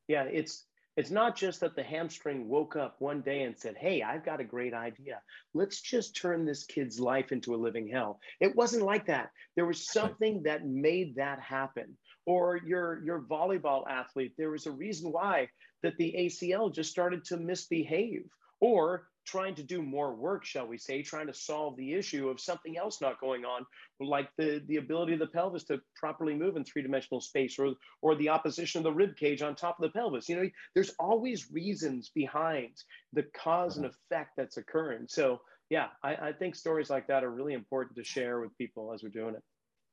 yeah 0.08 0.24
it's 0.24 0.66
it's 0.98 1.10
not 1.10 1.36
just 1.36 1.60
that 1.62 1.76
the 1.76 1.84
hamstring 1.84 2.48
woke 2.48 2.76
up 2.76 2.96
one 3.00 3.22
day 3.22 3.44
and 3.44 3.58
said 3.58 3.76
hey 3.76 4.04
i've 4.04 4.24
got 4.24 4.40
a 4.40 4.44
great 4.44 4.74
idea. 4.76 5.22
Let's 5.56 5.82
just 5.82 6.16
turn 6.16 6.46
this 6.46 6.64
kid's 6.64 7.00
life 7.00 7.32
into 7.32 7.56
a 7.56 7.58
living 7.58 7.88
hell 7.88 8.20
it 8.40 8.56
wasn't 8.56 8.84
like 8.84 9.08
that. 9.08 9.32
There 9.56 9.66
was 9.66 9.92
something 9.92 10.44
that 10.44 10.68
made 10.68 11.16
that 11.16 11.40
happen 11.40 11.98
or 12.28 12.58
your 12.58 13.04
your 13.04 13.22
volleyball 13.22 13.88
athlete 13.90 14.34
there 14.38 14.52
was 14.52 14.68
a 14.68 14.72
reason 14.72 15.12
why 15.12 15.48
that 15.82 15.98
the 15.98 16.14
acl 16.20 16.72
just 16.72 16.92
started 16.92 17.24
to 17.24 17.38
misbehave 17.38 18.26
or 18.60 19.08
trying 19.26 19.56
to 19.56 19.64
do 19.64 19.82
more 19.82 20.14
work 20.14 20.46
shall 20.46 20.68
we 20.68 20.78
say 20.78 21.02
trying 21.02 21.28
to 21.28 21.34
solve 21.34 21.76
the 21.78 21.94
issue 21.94 22.30
of 22.30 22.40
something 22.40 22.78
else 22.78 23.02
not 23.02 23.20
going 23.20 23.44
on 23.44 23.66
like 24.00 24.30
the 24.38 24.62
the 24.68 24.78
ability 24.78 25.14
of 25.14 25.20
the 25.20 25.28
pelvis 25.28 25.64
to 25.64 25.82
properly 25.96 26.36
move 26.36 26.56
in 26.56 26.64
three-dimensional 26.64 27.20
space 27.20 27.58
or 27.58 27.74
or 28.02 28.16
the 28.16 28.30
opposition 28.30 28.80
of 28.80 28.84
the 28.84 28.92
rib 28.92 29.16
cage 29.16 29.42
on 29.42 29.56
top 29.56 29.80
of 29.80 29.84
the 29.84 29.98
pelvis. 29.98 30.30
You 30.30 30.36
know 30.36 30.50
there's 30.76 30.94
always 31.00 31.52
reasons 31.52 32.10
behind 32.14 32.84
the 33.14 33.24
cause 33.24 33.78
and 33.78 33.86
effect 33.86 34.32
that's 34.38 34.58
occurring. 34.58 35.06
So 35.08 35.42
yeah 35.70 35.88
I, 36.04 36.16
I 36.16 36.34
think 36.34 36.56
stories 36.56 36.90
like 36.90 37.08
that 37.08 37.24
are 37.24 37.32
really 37.32 37.54
important 37.54 37.98
to 37.98 38.04
share 38.04 38.40
with 38.40 38.58
people 38.58 38.94
as 38.94 39.04
we're 39.04 39.10
doing 39.10 39.36
it 39.36 39.44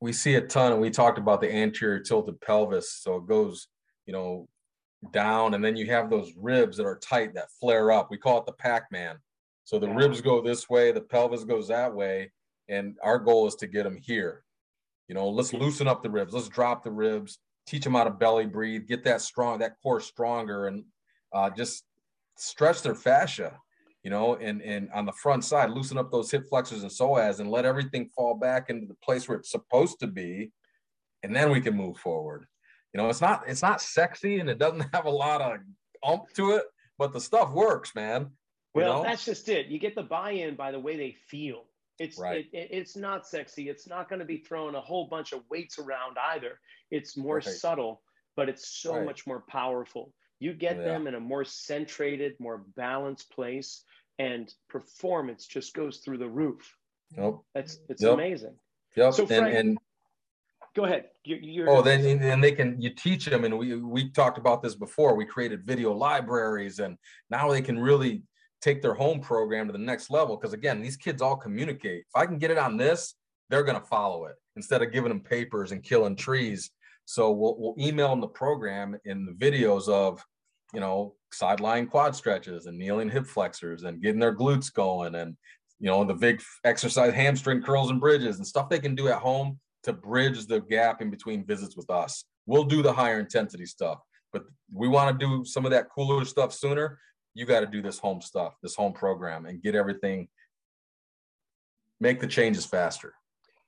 we 0.05 0.13
see 0.13 0.35
a 0.35 0.41
ton 0.41 0.71
and 0.71 0.81
we 0.83 0.91
talked 0.91 1.17
about 1.17 1.41
the 1.41 1.51
anterior 1.51 1.99
tilted 1.99 2.39
pelvis 2.43 2.93
so 2.93 3.17
it 3.17 3.27
goes 3.27 3.69
you 4.05 4.13
know 4.13 4.47
down 5.13 5.55
and 5.55 5.65
then 5.65 5.77
you 5.77 5.87
have 5.87 6.11
those 6.11 6.35
ribs 6.37 6.77
that 6.77 6.87
are 6.87 6.99
tight 6.99 7.35
that 7.35 7.51
flare 7.59 7.91
up. 7.91 8.11
We 8.11 8.19
call 8.19 8.39
it 8.39 8.47
the 8.47 8.53
pac-man. 8.53 9.17
So 9.65 9.79
the 9.79 9.87
yeah. 9.87 9.95
ribs 9.95 10.21
go 10.21 10.43
this 10.43 10.69
way 10.69 10.93
the 10.93 11.01
pelvis 11.01 11.45
goes 11.45 11.69
that 11.69 11.95
way 11.95 12.33
and 12.69 12.97
our 13.03 13.19
goal 13.19 13.47
is 13.47 13.55
to 13.57 13.67
get 13.67 13.85
them 13.85 13.97
here. 13.97 14.45
You 15.09 15.15
know 15.15 15.31
let's 15.31 15.55
loosen 15.55 15.89
up 15.89 16.03
the 16.03 16.11
ribs 16.11 16.35
let's 16.35 16.49
drop 16.49 16.85
the 16.85 16.91
ribs 16.91 17.39
teach 17.67 17.85
them 17.85 17.95
how 17.95 18.05
to 18.05 18.11
belly 18.11 18.47
breathe 18.47 18.87
get 18.87 19.05
that 19.05 19.23
strong 19.23 19.59
that 19.59 19.77
core 19.83 20.01
stronger 20.01 20.67
and 20.67 20.85
uh, 21.33 21.49
just 21.49 21.85
stretch 22.37 22.83
their 22.83 22.95
fascia 22.95 23.59
you 24.05 24.11
know, 24.11 24.37
and 24.37 24.63
and 24.63 24.91
on 24.93 25.07
the 25.07 25.13
front 25.13 25.45
side, 25.45 25.71
loosen 25.71 25.97
up 25.97 26.13
those 26.13 26.31
hip 26.31 26.47
flexors 26.49 26.83
and 26.83 26.91
psoas 26.91 27.41
and 27.41 27.51
let 27.51 27.65
everything 27.65 28.11
fall 28.15 28.35
back 28.35 28.69
into 28.69 28.87
the 28.87 28.97
place 29.03 29.29
where 29.29 29.39
it's 29.39 29.51
supposed 29.51 29.99
to 30.01 30.07
be, 30.07 30.53
and 31.23 31.35
then 31.35 31.51
we 31.51 31.61
can 31.61 31.75
move 31.75 31.97
forward. 31.97 32.47
You 32.93 33.01
know, 33.01 33.09
it's 33.09 33.23
not 33.23 33.45
it's 33.49 33.63
not 33.63 33.81
sexy 33.81 34.39
and 34.39 34.51
it 34.51 34.59
doesn't 34.59 34.87
have 34.95 35.07
a 35.07 35.11
lot 35.11 35.41
of 35.41 35.59
ump 36.05 36.25
to 36.35 36.53
it, 36.53 36.65
but 36.99 37.15
the 37.15 37.21
stuff 37.21 37.53
works, 37.53 37.95
man. 37.95 38.31
Well, 38.75 38.99
know? 38.99 39.03
that's 39.03 39.25
just 39.25 39.49
it. 39.49 39.67
You 39.67 39.79
get 39.79 39.95
the 39.95 40.03
buy-in 40.03 40.55
by 40.55 40.71
the 40.71 40.81
way 40.81 40.97
they 40.97 41.17
feel. 41.29 41.65
It's 41.99 42.19
right. 42.19 42.45
it, 42.53 42.69
it's 42.71 42.97
not 42.97 43.27
sexy. 43.27 43.71
It's 43.71 43.89
not 43.89 44.09
going 44.09 44.19
to 44.19 44.25
be 44.27 44.39
throwing 44.39 44.75
a 44.75 44.81
whole 44.81 45.07
bunch 45.07 45.33
of 45.33 45.43
weights 45.51 45.79
around 45.79 46.17
either. 46.33 46.59
It's 46.91 47.17
more 47.17 47.37
right. 47.37 47.45
subtle, 47.45 48.03
but 48.37 48.49
it's 48.49 48.83
so 48.83 48.97
right. 48.97 49.05
much 49.07 49.27
more 49.27 49.45
powerful. 49.49 50.13
You 50.45 50.53
get 50.53 50.77
yeah. 50.77 50.85
them 50.85 51.07
in 51.07 51.15
a 51.15 51.21
more 51.21 51.43
centrated, 51.43 52.39
more 52.39 52.67
balanced 52.77 53.31
place, 53.31 53.83
and 54.19 54.53
performance 54.69 55.47
just 55.47 55.73
goes 55.73 55.97
through 55.99 56.19
the 56.19 56.29
roof. 56.29 56.77
Yep. 57.17 57.37
That's 57.55 57.79
it's 57.89 58.03
yep. 58.03 58.13
amazing. 58.13 58.57
Yep. 58.95 59.15
So 59.15 59.27
Frank, 59.27 59.47
and, 59.47 59.57
and 59.57 59.79
go 60.77 60.85
ahead. 60.85 61.07
You're, 61.25 61.39
you're 61.39 61.71
oh, 61.71 61.81
then 61.81 62.19
then 62.19 62.43
they 62.43 62.53
can 62.53 62.79
you 62.79 62.91
teach 62.91 63.25
them, 63.25 63.45
and 63.45 63.59
we 63.59 63.77
we 63.77 64.11
talked 64.11 64.37
about 64.37 64.63
this 64.63 64.75
before. 64.75 65.15
We 65.15 65.25
created 65.25 65.65
video 65.65 65.95
libraries, 65.95 66.79
and 66.79 66.99
now 67.31 67.51
they 67.51 67.63
can 67.63 67.79
really 67.79 68.23
take 68.61 68.83
their 68.83 68.95
home 68.95 69.21
program 69.21 69.67
to 69.69 69.73
the 69.73 69.79
next 69.79 70.11
level. 70.11 70.37
Because 70.37 70.53
again, 70.53 70.83
these 70.83 70.99
kids 70.99 71.23
all 71.23 71.37
communicate. 71.37 72.01
If 72.01 72.15
I 72.15 72.27
can 72.27 72.37
get 72.37 72.51
it 72.51 72.59
on 72.59 72.77
this, 72.77 73.15
they're 73.49 73.65
going 73.65 73.81
to 73.81 73.87
follow 73.87 74.27
it 74.27 74.35
instead 74.57 74.83
of 74.83 74.93
giving 74.93 75.09
them 75.09 75.21
papers 75.21 75.73
and 75.73 75.83
killing 75.83 76.17
trees. 76.17 76.71
So 77.07 77.31
we'll, 77.33 77.57
we'll 77.59 77.75
email 77.79 78.11
them 78.11 78.21
the 78.21 78.29
program 78.29 78.97
in 79.05 79.27
the 79.27 79.33
videos 79.33 79.89
of, 79.89 80.25
you 80.75 80.81
know, 80.81 81.15
sideline 81.33 81.87
quad 81.87 82.15
stretches 82.17 82.67
and 82.67 82.77
kneeling 82.77 83.09
hip 83.09 83.27
flexors 83.27 83.85
and 83.85 84.03
getting 84.03 84.21
their 84.21 84.35
glutes 84.35 84.73
going 84.73 85.15
and, 85.15 85.37
you 85.79 85.89
know, 85.89 86.05
the 86.05 86.15
big 86.15 86.43
exercise 86.65 87.15
hamstring 87.15 87.63
curls 87.63 87.91
and 87.91 88.01
bridges 88.01 88.37
and 88.37 88.47
stuff 88.47 88.69
they 88.69 88.79
can 88.79 88.95
do 88.95 89.09
at 89.09 89.19
home 89.19 89.59
to 89.85 89.93
bridge 89.93 90.47
the 90.47 90.61
gap 90.61 91.01
in 91.01 91.11
between 91.11 91.47
visits 91.47 91.77
with 91.77 91.89
us. 91.91 92.25
We'll 92.47 92.65
do 92.65 92.83
the 92.83 92.93
higher 92.93 93.21
intensity 93.21 93.67
stuff, 93.67 93.99
but 94.33 94.43
we 94.73 94.89
want 94.89 95.19
to 95.19 95.27
do 95.27 95.45
some 95.45 95.65
of 95.65 95.71
that 95.71 95.87
cooler 95.95 96.25
stuff 96.25 96.53
sooner. 96.53 96.99
You 97.35 97.47
got 97.47 97.61
to 97.61 97.67
do 97.67 97.83
this 97.83 97.99
home 97.99 98.21
stuff, 98.21 98.55
this 98.63 98.75
home 98.75 98.93
program, 98.93 99.47
and 99.47 99.63
get 99.63 99.75
everything, 99.75 100.29
make 102.01 102.21
the 102.21 102.27
changes 102.27 102.65
faster. 102.65 103.15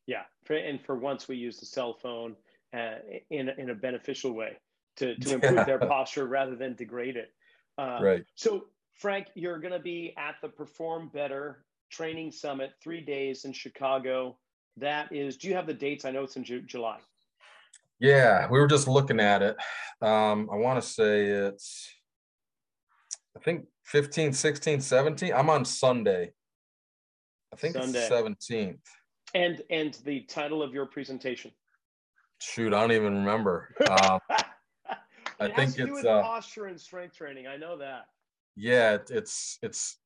Yeah. 0.06 0.22
And 0.48 0.80
for 0.80 0.96
once, 0.96 1.28
we 1.28 1.36
use 1.36 1.58
the 1.58 1.66
cell 1.66 1.94
phone 1.94 2.36
uh, 2.76 2.96
in, 3.30 3.48
in 3.48 3.70
a 3.70 3.74
beneficial 3.74 4.32
way 4.32 4.56
to, 4.96 5.16
to 5.16 5.34
improve 5.34 5.54
yeah. 5.54 5.64
their 5.64 5.78
posture 5.78 6.26
rather 6.26 6.56
than 6.56 6.74
degrade 6.74 7.16
it. 7.16 7.32
Uh, 7.78 7.98
right. 8.02 8.24
So, 8.34 8.66
Frank, 8.94 9.28
you're 9.34 9.58
going 9.58 9.72
to 9.72 9.78
be 9.78 10.14
at 10.16 10.36
the 10.42 10.48
Perform 10.48 11.10
Better 11.12 11.64
Training 11.90 12.32
Summit, 12.32 12.72
three 12.82 13.00
days 13.00 13.44
in 13.44 13.52
Chicago. 13.52 14.38
That 14.76 15.12
is, 15.12 15.36
do 15.36 15.48
you 15.48 15.54
have 15.54 15.66
the 15.66 15.74
dates? 15.74 16.04
I 16.04 16.10
know 16.10 16.24
it's 16.24 16.36
in 16.36 16.44
Ju- 16.44 16.62
July. 16.62 16.98
Yeah, 17.98 18.48
we 18.50 18.58
were 18.58 18.66
just 18.66 18.88
looking 18.88 19.20
at 19.20 19.42
it. 19.42 19.56
Um, 20.02 20.48
I 20.52 20.56
want 20.56 20.82
to 20.82 20.86
say 20.86 21.26
it's, 21.26 21.88
I 23.36 23.40
think 23.40 23.66
15, 23.84 24.32
16, 24.32 24.80
17. 24.80 25.32
I'm 25.32 25.48
on 25.48 25.64
Sunday. 25.64 26.32
I 27.52 27.56
think 27.56 27.74
Sunday. 27.76 28.00
it's 28.00 28.10
17th. 28.10 28.78
And 29.34 29.62
and 29.70 29.94
the 30.04 30.20
title 30.22 30.62
of 30.62 30.72
your 30.72 30.86
presentation. 30.86 31.50
Shoot, 32.40 32.72
I 32.74 32.80
don't 32.80 32.92
even 32.92 33.14
remember. 33.16 33.74
Um, 33.90 34.20
I 35.40 35.48
think 35.48 35.78
it's 35.78 36.04
uh, 36.04 36.22
posture 36.22 36.66
and 36.66 36.80
strength 36.80 37.16
training. 37.16 37.46
I 37.46 37.56
know 37.56 37.76
that. 37.78 38.06
Yeah, 38.56 38.94
it, 38.94 39.10
it's 39.10 39.58
it's 39.62 39.98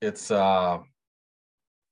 it's 0.00 0.30
uh 0.30 0.78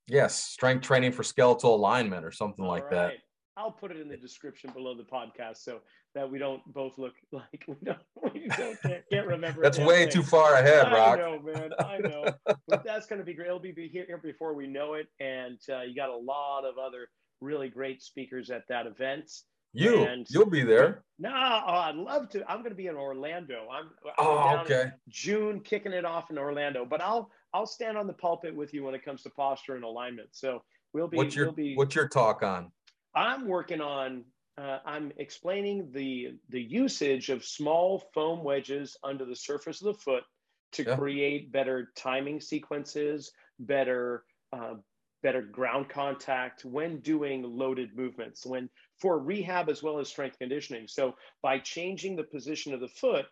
yes, 0.08 0.34
strength 0.34 0.82
training 0.86 1.12
for 1.12 1.22
skeletal 1.22 1.74
alignment 1.74 2.24
or 2.24 2.30
something 2.30 2.64
All 2.64 2.70
like 2.70 2.84
right. 2.84 2.92
that. 2.92 3.12
I'll 3.58 3.72
put 3.72 3.90
it 3.90 3.98
in 3.98 4.08
the 4.08 4.18
description 4.18 4.70
below 4.74 4.94
the 4.94 5.02
podcast 5.02 5.58
so 5.58 5.80
that 6.14 6.30
we 6.30 6.38
don't 6.38 6.62
both 6.74 6.98
look 6.98 7.14
like 7.32 7.64
we 7.66 7.76
don't, 7.82 7.98
we 8.34 8.48
don't 8.48 8.80
can't, 8.82 9.02
can't 9.12 9.26
remember. 9.26 9.62
that's 9.62 9.78
way 9.78 10.04
thing. 10.04 10.12
too 10.12 10.22
far 10.22 10.54
ahead, 10.54 10.92
Rock. 10.92 11.18
I 11.18 11.22
know, 11.22 11.40
man. 11.40 11.70
I 11.78 11.98
know. 11.98 12.26
but 12.68 12.84
that's 12.84 13.06
going 13.06 13.18
to 13.18 13.24
be 13.24 13.32
great. 13.32 13.46
It'll 13.46 13.58
be 13.58 13.88
here 13.90 14.20
before 14.22 14.54
we 14.54 14.66
know 14.66 14.94
it, 14.94 15.08
and 15.20 15.58
uh, 15.70 15.82
you 15.82 15.94
got 15.94 16.10
a 16.10 16.16
lot 16.16 16.64
of 16.64 16.76
other 16.76 17.08
really 17.40 17.68
great 17.68 18.02
speakers 18.02 18.50
at 18.50 18.64
that 18.68 18.86
event. 18.86 19.30
You, 19.76 20.04
and 20.04 20.26
you'll 20.30 20.48
be 20.48 20.62
there. 20.62 21.02
No, 21.18 21.30
oh, 21.30 21.72
I'd 21.72 21.96
love 21.96 22.28
to. 22.30 22.50
I'm 22.50 22.58
going 22.58 22.70
to 22.70 22.76
be 22.76 22.86
in 22.86 22.96
Orlando. 22.96 23.68
I'm, 23.70 23.90
I'm 24.04 24.12
oh, 24.18 24.58
okay. 24.62 24.90
June, 25.08 25.60
kicking 25.60 25.92
it 25.92 26.04
off 26.04 26.30
in 26.30 26.38
Orlando. 26.38 26.84
But 26.84 27.02
I'll 27.02 27.30
I'll 27.52 27.66
stand 27.66 27.96
on 27.96 28.06
the 28.06 28.12
pulpit 28.12 28.54
with 28.54 28.74
you 28.74 28.84
when 28.84 28.94
it 28.94 29.04
comes 29.04 29.22
to 29.22 29.30
posture 29.30 29.74
and 29.74 29.84
alignment. 29.84 30.28
So 30.32 30.62
we'll 30.92 31.08
be. 31.08 31.16
What's 31.16 31.34
your 31.34 31.46
we'll 31.46 31.54
be, 31.54 31.74
What's 31.74 31.94
your 31.94 32.08
talk 32.08 32.42
on? 32.42 32.70
I'm 33.14 33.46
working 33.46 33.80
on. 33.80 34.24
Uh, 34.58 34.78
I'm 34.86 35.12
explaining 35.18 35.90
the 35.92 36.38
the 36.48 36.60
usage 36.60 37.28
of 37.28 37.44
small 37.44 38.04
foam 38.14 38.42
wedges 38.42 38.96
under 39.04 39.24
the 39.24 39.36
surface 39.36 39.82
of 39.82 39.86
the 39.86 40.00
foot 40.02 40.24
to 40.72 40.84
yeah. 40.84 40.96
create 40.96 41.52
better 41.52 41.92
timing 41.96 42.40
sequences, 42.40 43.32
better 43.58 44.24
uh, 44.52 44.74
better 45.22 45.42
ground 45.42 45.88
contact 45.88 46.64
when 46.64 47.00
doing 47.00 47.42
loaded 47.42 47.96
movements, 47.96 48.46
when 48.46 48.68
for 49.00 49.18
rehab 49.18 49.68
as 49.68 49.82
well 49.82 49.98
as 49.98 50.08
strength 50.08 50.38
conditioning. 50.38 50.88
So 50.88 51.16
by 51.42 51.58
changing 51.58 52.16
the 52.16 52.24
position 52.24 52.72
of 52.72 52.80
the 52.80 52.88
foot, 52.88 53.26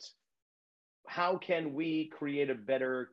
how 1.07 1.37
can 1.37 1.75
we 1.75 2.09
create 2.09 2.51
a 2.51 2.55
better 2.55 3.11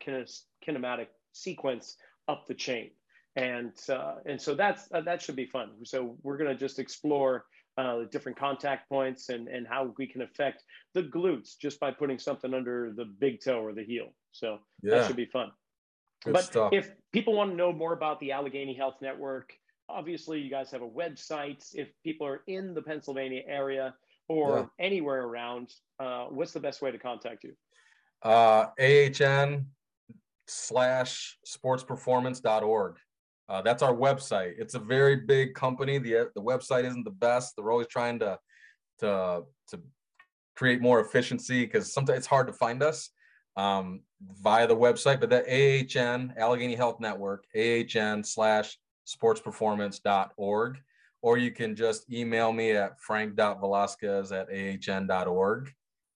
kinematic 0.65 1.07
sequence 1.33 1.97
up 2.27 2.47
the 2.47 2.53
chain? 2.53 2.91
And 3.35 3.71
uh, 3.87 4.15
and 4.25 4.41
so 4.41 4.55
that's 4.55 4.89
uh, 4.93 5.01
that 5.01 5.21
should 5.21 5.37
be 5.37 5.45
fun. 5.45 5.69
So 5.83 6.17
we're 6.21 6.37
gonna 6.37 6.55
just 6.55 6.79
explore 6.79 7.45
uh, 7.77 8.03
different 8.11 8.37
contact 8.37 8.89
points 8.89 9.29
and 9.29 9.47
and 9.47 9.65
how 9.65 9.93
we 9.97 10.05
can 10.05 10.21
affect 10.21 10.63
the 10.93 11.03
glutes 11.03 11.57
just 11.57 11.79
by 11.79 11.91
putting 11.91 12.19
something 12.19 12.53
under 12.53 12.91
the 12.93 13.05
big 13.05 13.41
toe 13.41 13.61
or 13.61 13.73
the 13.73 13.85
heel. 13.85 14.13
So 14.33 14.59
yeah. 14.83 14.95
that 14.95 15.07
should 15.07 15.15
be 15.15 15.25
fun. 15.25 15.51
Good 16.25 16.33
but 16.33 16.43
stuff. 16.43 16.73
if 16.73 16.91
people 17.13 17.33
want 17.33 17.51
to 17.51 17.55
know 17.55 17.71
more 17.71 17.93
about 17.93 18.19
the 18.19 18.33
Allegheny 18.33 18.75
Health 18.75 18.95
Network, 19.01 19.53
obviously 19.91 20.39
you 20.39 20.49
guys 20.49 20.71
have 20.71 20.81
a 20.81 20.89
website. 20.89 21.63
If 21.73 21.89
people 22.03 22.27
are 22.27 22.41
in 22.47 22.73
the 22.73 22.81
Pennsylvania 22.81 23.41
area 23.47 23.93
or 24.27 24.57
yeah. 24.79 24.85
anywhere 24.85 25.23
around, 25.23 25.73
uh, 25.99 26.25
what's 26.25 26.53
the 26.53 26.59
best 26.59 26.81
way 26.81 26.91
to 26.91 26.97
contact 26.97 27.43
you? 27.43 27.53
Uh, 28.23 28.67
AHN 28.79 29.67
slash 30.47 31.37
sportsperformance.org. 31.47 32.97
Uh, 33.49 33.61
that's 33.61 33.83
our 33.83 33.93
website. 33.93 34.53
It's 34.57 34.75
a 34.75 34.79
very 34.79 35.17
big 35.17 35.53
company. 35.53 35.97
The, 35.97 36.29
the 36.35 36.41
website 36.41 36.85
isn't 36.85 37.03
the 37.03 37.11
best. 37.11 37.55
They're 37.55 37.71
always 37.71 37.87
trying 37.87 38.19
to, 38.19 38.39
to, 38.99 39.43
to 39.69 39.79
create 40.55 40.81
more 40.81 41.01
efficiency 41.01 41.65
because 41.65 41.93
sometimes 41.93 42.19
it's 42.19 42.27
hard 42.27 42.47
to 42.47 42.53
find 42.53 42.81
us 42.81 43.09
um, 43.57 44.01
via 44.41 44.67
the 44.67 44.75
website, 44.75 45.19
but 45.19 45.29
that 45.31 45.45
AHN, 45.47 46.33
Allegheny 46.37 46.75
Health 46.75 46.99
Network, 46.99 47.45
AHN 47.55 48.23
slash 48.23 48.77
sportsperformance.org, 49.07 50.77
or 51.21 51.37
you 51.37 51.51
can 51.51 51.75
just 51.75 52.11
email 52.11 52.51
me 52.51 52.71
at 52.71 52.99
frank.velasquez 52.99 54.31
at 54.31 54.49
ahn.org. 54.49 55.71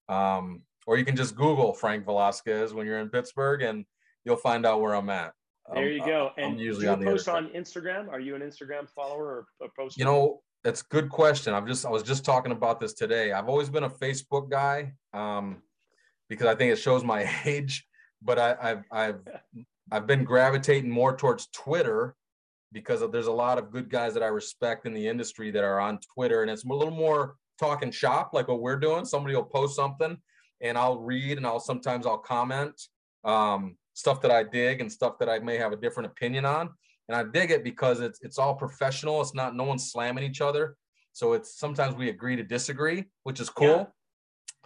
Um, 0.08 0.62
or 0.86 0.96
you 0.98 1.04
can 1.04 1.16
just 1.16 1.34
Google 1.34 1.72
Frank 1.72 2.04
Velasquez 2.04 2.72
when 2.72 2.86
you're 2.86 3.00
in 3.00 3.08
Pittsburgh 3.08 3.62
and 3.62 3.84
you'll 4.24 4.36
find 4.36 4.64
out 4.64 4.80
where 4.80 4.94
I'm 4.94 5.10
at. 5.10 5.32
There 5.74 5.90
you 5.90 6.04
go. 6.04 6.30
I'm 6.38 6.52
and 6.52 6.60
usually 6.60 6.86
do 6.86 6.90
you 6.92 6.96
on 6.96 7.04
post 7.04 7.28
on 7.28 7.48
Instagram? 7.48 8.08
Are 8.08 8.20
you 8.20 8.36
an 8.36 8.42
Instagram 8.42 8.88
follower 8.88 9.46
or 9.60 9.66
a 9.66 9.68
post? 9.76 9.98
You 9.98 10.04
know, 10.04 10.42
that's 10.62 10.82
a 10.82 10.84
good 10.90 11.08
question. 11.08 11.54
I'm 11.54 11.66
just 11.66 11.84
I 11.84 11.90
was 11.90 12.04
just 12.04 12.24
talking 12.24 12.52
about 12.52 12.78
this 12.78 12.92
today. 12.92 13.32
I've 13.32 13.48
always 13.48 13.68
been 13.68 13.82
a 13.82 13.90
Facebook 13.90 14.48
guy. 14.48 14.92
Um, 15.12 15.62
because 16.28 16.46
I 16.46 16.54
think 16.54 16.72
it 16.72 16.76
shows 16.76 17.04
my 17.04 17.30
age. 17.44 17.86
But 18.22 18.38
I, 18.38 18.56
have 18.60 18.84
I've 18.90 19.20
I've 19.92 20.06
been 20.06 20.24
gravitating 20.24 20.90
more 20.90 21.16
towards 21.16 21.48
Twitter 21.48 22.14
because 22.76 23.02
there's 23.10 23.26
a 23.26 23.32
lot 23.32 23.56
of 23.56 23.72
good 23.72 23.88
guys 23.88 24.12
that 24.12 24.22
I 24.22 24.26
respect 24.26 24.84
in 24.84 24.92
the 24.92 25.08
industry 25.08 25.50
that 25.50 25.64
are 25.64 25.80
on 25.80 25.98
Twitter, 26.14 26.42
and 26.42 26.50
it's 26.50 26.62
a 26.62 26.68
little 26.68 26.94
more 26.94 27.36
talking 27.58 27.90
shop 27.90 28.32
like 28.34 28.48
what 28.48 28.60
we're 28.60 28.78
doing. 28.78 29.06
Somebody 29.06 29.34
will 29.34 29.44
post 29.44 29.74
something, 29.74 30.18
and 30.60 30.76
I'll 30.76 30.98
read, 30.98 31.38
and 31.38 31.46
I'll 31.46 31.58
sometimes 31.58 32.04
I'll 32.04 32.18
comment 32.18 32.78
um, 33.24 33.78
stuff 33.94 34.20
that 34.20 34.30
I 34.30 34.42
dig 34.42 34.82
and 34.82 34.92
stuff 34.92 35.18
that 35.20 35.30
I 35.30 35.38
may 35.38 35.56
have 35.56 35.72
a 35.72 35.76
different 35.76 36.10
opinion 36.10 36.44
on, 36.44 36.68
and 37.08 37.16
I 37.16 37.24
dig 37.24 37.50
it 37.50 37.64
because 37.64 38.00
it's 38.00 38.20
it's 38.20 38.38
all 38.38 38.54
professional. 38.54 39.22
It's 39.22 39.34
not 39.34 39.56
no 39.56 39.64
one 39.64 39.78
slamming 39.78 40.24
each 40.24 40.42
other, 40.42 40.76
so 41.14 41.32
it's 41.32 41.58
sometimes 41.58 41.96
we 41.96 42.10
agree 42.10 42.36
to 42.36 42.42
disagree, 42.42 43.04
which 43.22 43.40
is 43.40 43.48
cool. 43.48 43.90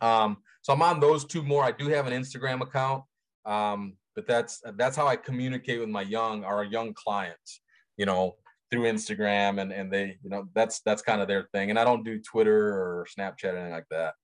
Yeah. 0.02 0.22
Um, 0.24 0.38
so 0.62 0.72
I'm 0.72 0.82
on 0.82 0.98
those 0.98 1.24
two 1.24 1.44
more. 1.44 1.62
I 1.62 1.70
do 1.70 1.86
have 1.90 2.08
an 2.08 2.12
Instagram 2.12 2.60
account, 2.60 3.04
um, 3.46 3.94
but 4.16 4.26
that's 4.26 4.60
that's 4.74 4.96
how 4.96 5.06
I 5.06 5.14
communicate 5.14 5.78
with 5.78 5.88
my 5.88 6.02
young 6.02 6.42
our 6.42 6.64
young 6.64 6.92
clients. 6.92 7.60
You 8.00 8.06
know, 8.06 8.36
through 8.70 8.84
Instagram, 8.84 9.60
and 9.60 9.72
and 9.72 9.92
they, 9.92 10.16
you 10.22 10.30
know, 10.30 10.48
that's 10.54 10.80
that's 10.80 11.02
kind 11.02 11.20
of 11.20 11.28
their 11.28 11.48
thing. 11.52 11.70
And 11.70 11.78
I 11.78 11.84
don't 11.84 12.04
do 12.04 12.18
Twitter 12.18 12.56
or 12.56 13.06
Snapchat 13.18 13.52
or 13.52 13.56
anything 13.56 13.72
like 13.72 13.88
that. 13.90 14.14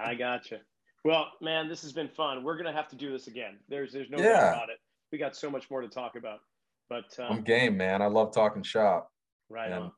I 0.00 0.14
gotcha. 0.14 0.60
Well, 1.04 1.26
man, 1.40 1.68
this 1.68 1.82
has 1.82 1.92
been 1.92 2.08
fun. 2.08 2.44
We're 2.44 2.56
gonna 2.56 2.72
have 2.72 2.88
to 2.88 2.96
do 2.96 3.12
this 3.12 3.26
again. 3.26 3.58
There's 3.68 3.92
there's 3.92 4.10
no 4.10 4.18
yeah. 4.18 4.32
doubt 4.32 4.54
about 4.54 4.68
it. 4.70 4.78
We 5.12 5.18
got 5.18 5.36
so 5.36 5.50
much 5.50 5.70
more 5.70 5.80
to 5.80 5.88
talk 5.88 6.16
about. 6.16 6.40
But 6.88 7.04
um, 7.18 7.38
I'm 7.38 7.42
game, 7.42 7.76
man. 7.76 8.02
I 8.02 8.06
love 8.06 8.32
talking 8.32 8.62
shop. 8.62 9.10
Right 9.48 9.66
and 9.70 9.84
on. 9.84 9.92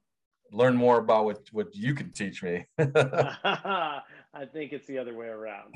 Learn 0.53 0.77
more 0.77 0.99
about 0.99 1.25
what 1.25 1.41
what 1.53 1.75
you 1.75 1.95
can 1.95 2.13
teach 2.13 2.43
me. 2.43 2.65
I 2.79 4.01
think 4.53 4.73
it's 4.73 4.87
the 4.87 4.99
other 4.99 5.15
way 5.15 5.27
around. 5.27 5.75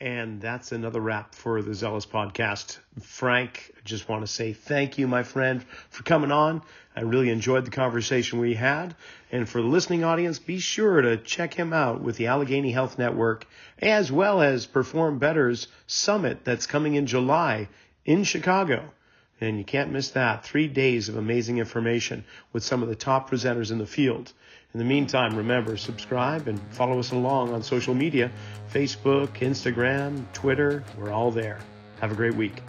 And 0.00 0.40
that's 0.40 0.72
another 0.72 0.98
wrap 0.98 1.34
for 1.34 1.60
the 1.60 1.74
Zealous 1.74 2.06
podcast. 2.06 2.78
Frank, 3.02 3.70
I 3.76 3.80
just 3.84 4.08
want 4.08 4.22
to 4.22 4.32
say 4.32 4.54
thank 4.54 4.96
you, 4.96 5.06
my 5.06 5.24
friend, 5.24 5.62
for 5.90 6.02
coming 6.04 6.32
on. 6.32 6.62
I 6.96 7.02
really 7.02 7.28
enjoyed 7.28 7.66
the 7.66 7.70
conversation 7.70 8.38
we 8.38 8.54
had. 8.54 8.96
And 9.30 9.46
for 9.46 9.60
the 9.60 9.68
listening 9.68 10.02
audience, 10.02 10.38
be 10.38 10.58
sure 10.58 11.02
to 11.02 11.18
check 11.18 11.52
him 11.52 11.74
out 11.74 12.00
with 12.00 12.16
the 12.16 12.28
Allegheny 12.28 12.72
Health 12.72 12.98
Network, 12.98 13.46
as 13.78 14.10
well 14.10 14.40
as 14.40 14.64
Perform 14.64 15.18
Better's 15.18 15.68
Summit 15.86 16.46
that's 16.46 16.66
coming 16.66 16.94
in 16.94 17.04
July 17.04 17.68
in 18.06 18.24
Chicago. 18.24 18.90
And 19.38 19.58
you 19.58 19.64
can't 19.64 19.92
miss 19.92 20.12
that. 20.12 20.44
Three 20.46 20.68
days 20.68 21.10
of 21.10 21.16
amazing 21.18 21.58
information 21.58 22.24
with 22.54 22.62
some 22.62 22.82
of 22.82 22.88
the 22.88 22.94
top 22.94 23.28
presenters 23.28 23.70
in 23.70 23.76
the 23.76 23.86
field. 23.86 24.32
In 24.72 24.78
the 24.78 24.84
meantime, 24.84 25.36
remember, 25.36 25.76
subscribe 25.76 26.46
and 26.46 26.60
follow 26.70 26.98
us 27.00 27.10
along 27.10 27.52
on 27.52 27.62
social 27.62 27.94
media 27.94 28.30
Facebook, 28.72 29.28
Instagram, 29.40 30.24
Twitter. 30.32 30.84
We're 30.96 31.10
all 31.10 31.32
there. 31.32 31.58
Have 32.00 32.12
a 32.12 32.14
great 32.14 32.34
week. 32.34 32.62